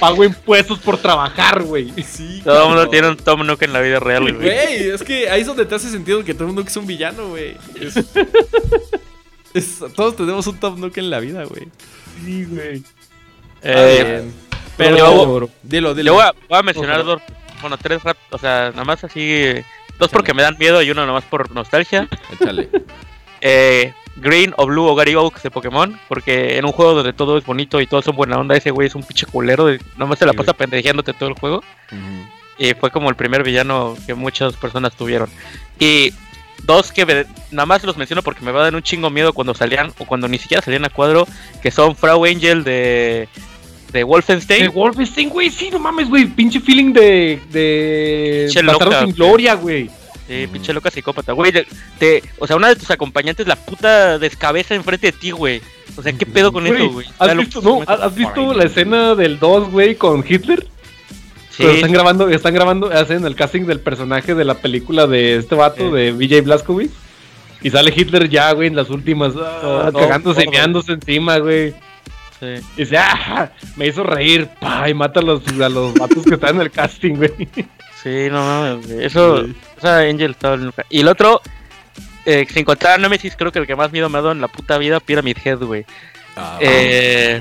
[0.00, 1.92] Pago impuestos por trabajar, güey.
[2.02, 4.34] Sí, Todo el mundo tiene un Tom Nook en la vida real, güey.
[4.34, 7.28] Güey, es que ahí es donde te hace sentido que Tom Nook es un villano,
[7.28, 7.56] güey.
[7.80, 7.96] Es-
[9.54, 11.68] es- todos tenemos un Tom Nook en la vida, güey.
[12.24, 12.82] Sí, güey.
[13.62, 14.34] Eh, Bien.
[14.76, 16.12] Pero, Yo- dilo, dilo.
[16.12, 17.22] yo voy a, voy a mencionar dos,
[17.60, 19.44] bueno, tres rap, o sea, nada más así,
[19.98, 22.08] dos porque me dan miedo y uno nada más por nostalgia.
[22.32, 22.68] Échale.
[23.40, 27.36] Eh, Green o Blue o Gary Oaks de Pokémon, porque en un juego donde todo
[27.36, 30.06] es bonito y todos son buena onda, ese güey es un pinche culero, de- nada
[30.06, 31.62] más se la pasa pendejeándote todo el juego.
[32.58, 35.28] Y fue como el primer villano que muchas personas tuvieron.
[35.80, 36.12] Y
[36.62, 39.32] dos que me- nada más los menciono porque me va a dar un chingo miedo
[39.32, 41.26] cuando salían o cuando ni siquiera salían a cuadro,
[41.62, 43.28] que son Frau Angel de,
[43.92, 44.62] de Wolfenstein.
[44.62, 46.26] De Wolfenstein, güey, sí, no mames, güey.
[46.26, 47.40] Pinche feeling de.
[47.50, 48.48] de.
[48.62, 49.90] Loca, sin gloria, güey.
[50.26, 51.52] Sí, pinche loca psicópata, güey.
[51.98, 55.60] te, o sea, una de tus acompañantes la puta descabeza enfrente de ti, güey.
[55.96, 57.06] O sea, ¿qué pedo con eso, güey?
[57.18, 57.82] ¿Has visto, no.
[57.86, 60.66] ¿has visto la escena del 2, güey, con Hitler?
[61.50, 65.36] Sí, Pero están grabando, están grabando, hacen el casting del personaje de la película de
[65.36, 65.92] este vato, Sí.
[65.94, 66.90] de VJ Blazkowicz.
[67.62, 70.52] Y sale Hitler ya, güey, en las últimas, ah, Todo- cagándose y todo.
[70.52, 71.70] meándose encima, güey.
[72.40, 72.46] sí.
[72.76, 76.34] Y dice, ah, me hizo reír, pa, y mata a los, a los vatos que
[76.34, 77.30] están en el casting, güey.
[78.04, 78.88] Sí, no mames.
[78.90, 80.84] Eso, o sea, Angel estaba loca.
[80.90, 81.40] Y el otro,
[82.26, 84.40] eh, sin contar a Nemesis, creo que el que más miedo me ha dado en
[84.40, 85.84] la puta vida, Pyramid Head, güey.
[86.36, 87.40] Ah, Eh,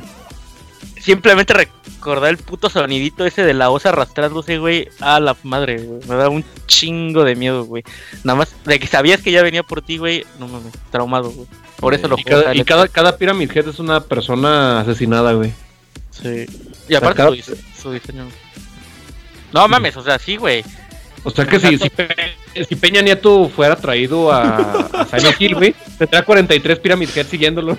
[1.01, 5.99] simplemente recordar el puto sonidito ese de la osa arrastrándose, güey, a la madre, güey.
[6.07, 7.83] Me da un chingo de miedo, güey.
[8.23, 10.25] Nada más de que sabías que ya venía por ti, güey.
[10.39, 11.47] No mames, traumado, güey.
[11.77, 15.51] Por eso lo Y cada, y cada, cada Pyramid Head es una persona asesinada, güey.
[16.11, 16.45] Sí.
[16.87, 18.27] Y aparte cada- su, dise- su diseño.
[19.53, 20.63] No mames, o sea, sí, güey.
[21.23, 22.35] O sea que si, si, Pe-
[22.67, 24.57] si Peña Nieto fuera traído a,
[24.91, 27.77] a Silent Hill, güey, tendría 43 Pyramid Head siguiéndolo.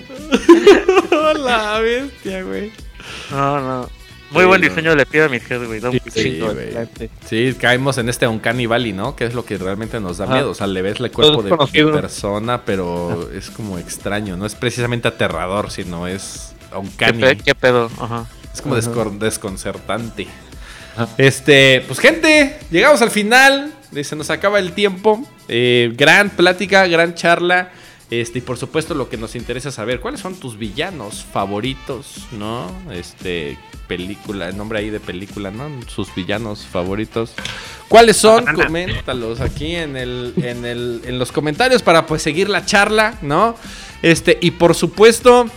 [1.37, 2.71] la bestia, güey.
[3.31, 3.89] No, no.
[4.31, 4.67] Muy Sí, buen no.
[4.67, 5.79] diseño de Pyramid Head, güey.
[5.79, 6.41] da un Sí.
[7.27, 9.15] Sí, caemos en este Uncanny Valley, ¿no?
[9.15, 10.49] Que es lo que realmente nos da miedo.
[10.49, 11.55] O sea, le ves el cuerpo de,
[11.93, 14.35] persona, pero es como extraño.
[14.35, 17.21] No es precisamente aterrador, sino es ¿Qué, Uncanny.
[17.21, 17.89] pe- qué pedo?
[17.99, 18.25] Ajá.
[18.53, 19.09] Es como Ajá.
[19.19, 20.27] desconcertante.
[20.95, 21.09] Ajá.
[21.17, 23.73] Este, pues gente, llegamos al final.
[23.95, 25.27] eh, Se nos acaba el tiempo.
[25.47, 27.71] Eh, gran plática, gran charla.
[28.11, 32.27] Este, y por supuesto, lo que nos interesa saber, ¿cuáles son tus villanos favoritos?
[32.33, 32.71] ¿No?
[32.91, 33.57] Este,
[33.87, 35.67] película, el nombre ahí de película, ¿no?
[35.87, 37.33] Sus villanos favoritos.
[37.87, 38.45] ¿Cuáles son?
[38.45, 43.55] Coméntalos aquí en el, en el, en los comentarios para pues seguir la charla, ¿no?
[44.03, 45.49] Este, y por supuesto,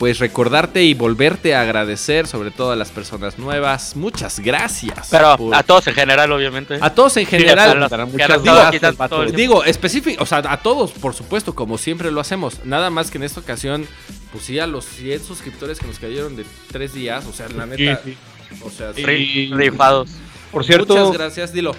[0.00, 3.96] pues recordarte y volverte a agradecer, sobre todo a las personas nuevas.
[3.96, 5.08] Muchas gracias.
[5.10, 6.78] Pero por- a todos en general, obviamente.
[6.80, 7.86] a todos en general.
[9.34, 12.64] Digo, específico, o sea, a todos, por supuesto, como siempre lo hacemos.
[12.64, 13.86] Nada más que en esta ocasión,
[14.32, 17.66] pues sí, a los 100 suscriptores que nos cayeron de 3 días, o sea, la
[17.66, 18.16] neta, Sí,
[18.64, 19.02] o sea, Sí.
[19.02, 20.12] Ri- Rifados.
[20.50, 21.76] Por cierto, muchas gracias, dilo.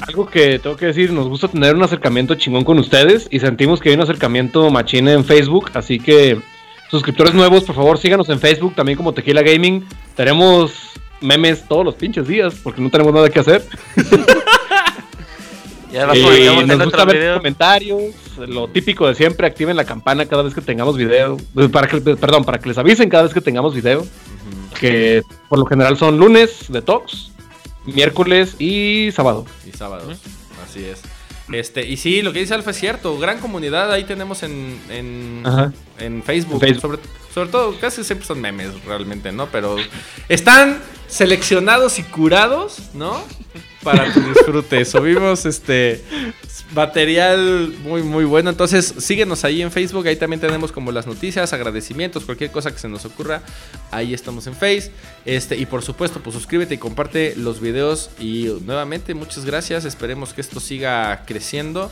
[0.00, 3.80] algo que tengo que decir, nos gusta tener un acercamiento chingón con ustedes y sentimos
[3.80, 6.38] que hay un acercamiento machine en Facebook, así que
[6.90, 9.84] suscriptores nuevos, por favor, síganos en Facebook, también como Tequila Gaming.
[10.14, 10.72] Tenemos
[11.20, 13.64] memes todos los pinches días porque no tenemos nada que hacer.
[15.92, 17.36] Y además Y publicamos en nos gusta ver videos.
[17.38, 21.86] comentarios, lo típico de siempre, activen la campana cada vez que tengamos video, eh, para
[21.86, 24.06] que, perdón, para que les avisen cada vez que tengamos video,
[24.78, 27.30] que por lo general son lunes de Talks,
[27.84, 29.46] miércoles y sábado.
[29.64, 30.18] Y sábados,
[30.64, 31.02] así es.
[31.52, 36.22] Este, y sí, lo que dice Alfa es cierto, gran comunidad ahí tenemos en, en,
[36.24, 36.60] Facebook.
[36.60, 36.80] Facebook.
[36.80, 36.98] Sobre,
[37.32, 39.46] sobre todo, casi siempre son memes realmente, ¿no?
[39.46, 39.76] Pero
[40.28, 43.22] están seleccionados y curados, ¿no?
[43.82, 44.84] Para tu disfrute.
[44.84, 46.02] Subimos este
[46.74, 48.50] material muy, muy bueno.
[48.50, 50.06] Entonces, síguenos ahí en Facebook.
[50.06, 53.42] Ahí también tenemos como las noticias, agradecimientos, cualquier cosa que se nos ocurra.
[53.90, 54.90] Ahí estamos en Face.
[55.24, 58.10] Este, y por supuesto, pues suscríbete y comparte los videos.
[58.18, 59.84] Y nuevamente, muchas gracias.
[59.84, 61.90] Esperemos que esto siga creciendo.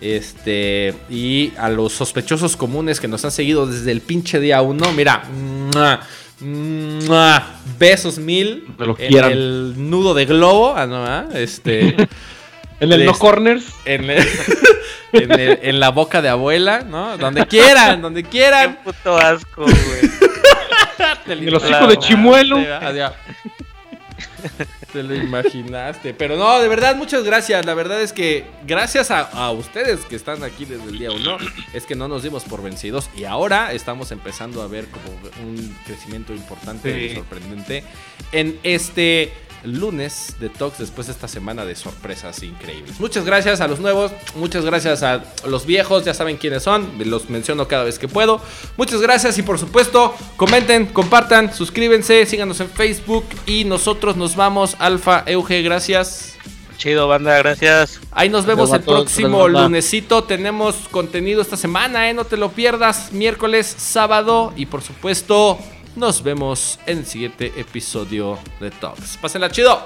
[0.00, 4.92] Este, y a los sospechosos comunes que nos han seguido desde el pinche día uno,
[4.92, 6.00] mira, ¡mua!
[6.40, 7.60] ¡mua!
[7.78, 9.32] besos mil lo en quieran.
[9.32, 11.96] el nudo de globo, ah, no, ah, este,
[12.80, 14.28] En el Les- No Corners, en, el-
[15.12, 17.16] en, el- en la boca de abuela, ¿no?
[17.16, 18.78] Donde quieran, donde Qué quieran.
[18.84, 20.10] puto asco, güey.
[21.26, 22.58] el hocico de chimuelo.
[22.58, 23.12] Ah.
[24.92, 26.14] Te lo imaginaste.
[26.14, 27.66] Pero no, de verdad, muchas gracias.
[27.66, 31.36] La verdad es que gracias a, a ustedes que están aquí desde el día uno,
[31.74, 33.10] es que no nos dimos por vencidos.
[33.16, 35.06] Y ahora estamos empezando a ver como
[35.48, 37.12] un crecimiento importante Sí.
[37.12, 37.84] y sorprendente
[38.32, 39.32] en este
[39.66, 42.98] lunes de Talks después de esta semana de sorpresas increíbles.
[43.00, 47.28] Muchas gracias a los nuevos, muchas gracias a los viejos, ya saben quiénes son, los
[47.30, 48.40] menciono cada vez que puedo.
[48.76, 54.76] Muchas gracias y por supuesto, comenten, compartan, suscríbanse, síganos en Facebook y nosotros nos vamos,
[54.78, 56.36] Alfa Euge, gracias.
[56.76, 58.00] Chido, banda, gracias.
[58.10, 60.24] Ahí nos vemos el próximo lunesito.
[60.24, 62.14] Tenemos contenido esta semana, ¿eh?
[62.14, 63.12] No te lo pierdas.
[63.12, 65.58] Miércoles, sábado y por supuesto,
[65.96, 69.16] nos vemos en el siguiente episodio de Talks.
[69.16, 69.80] Pásenla chido.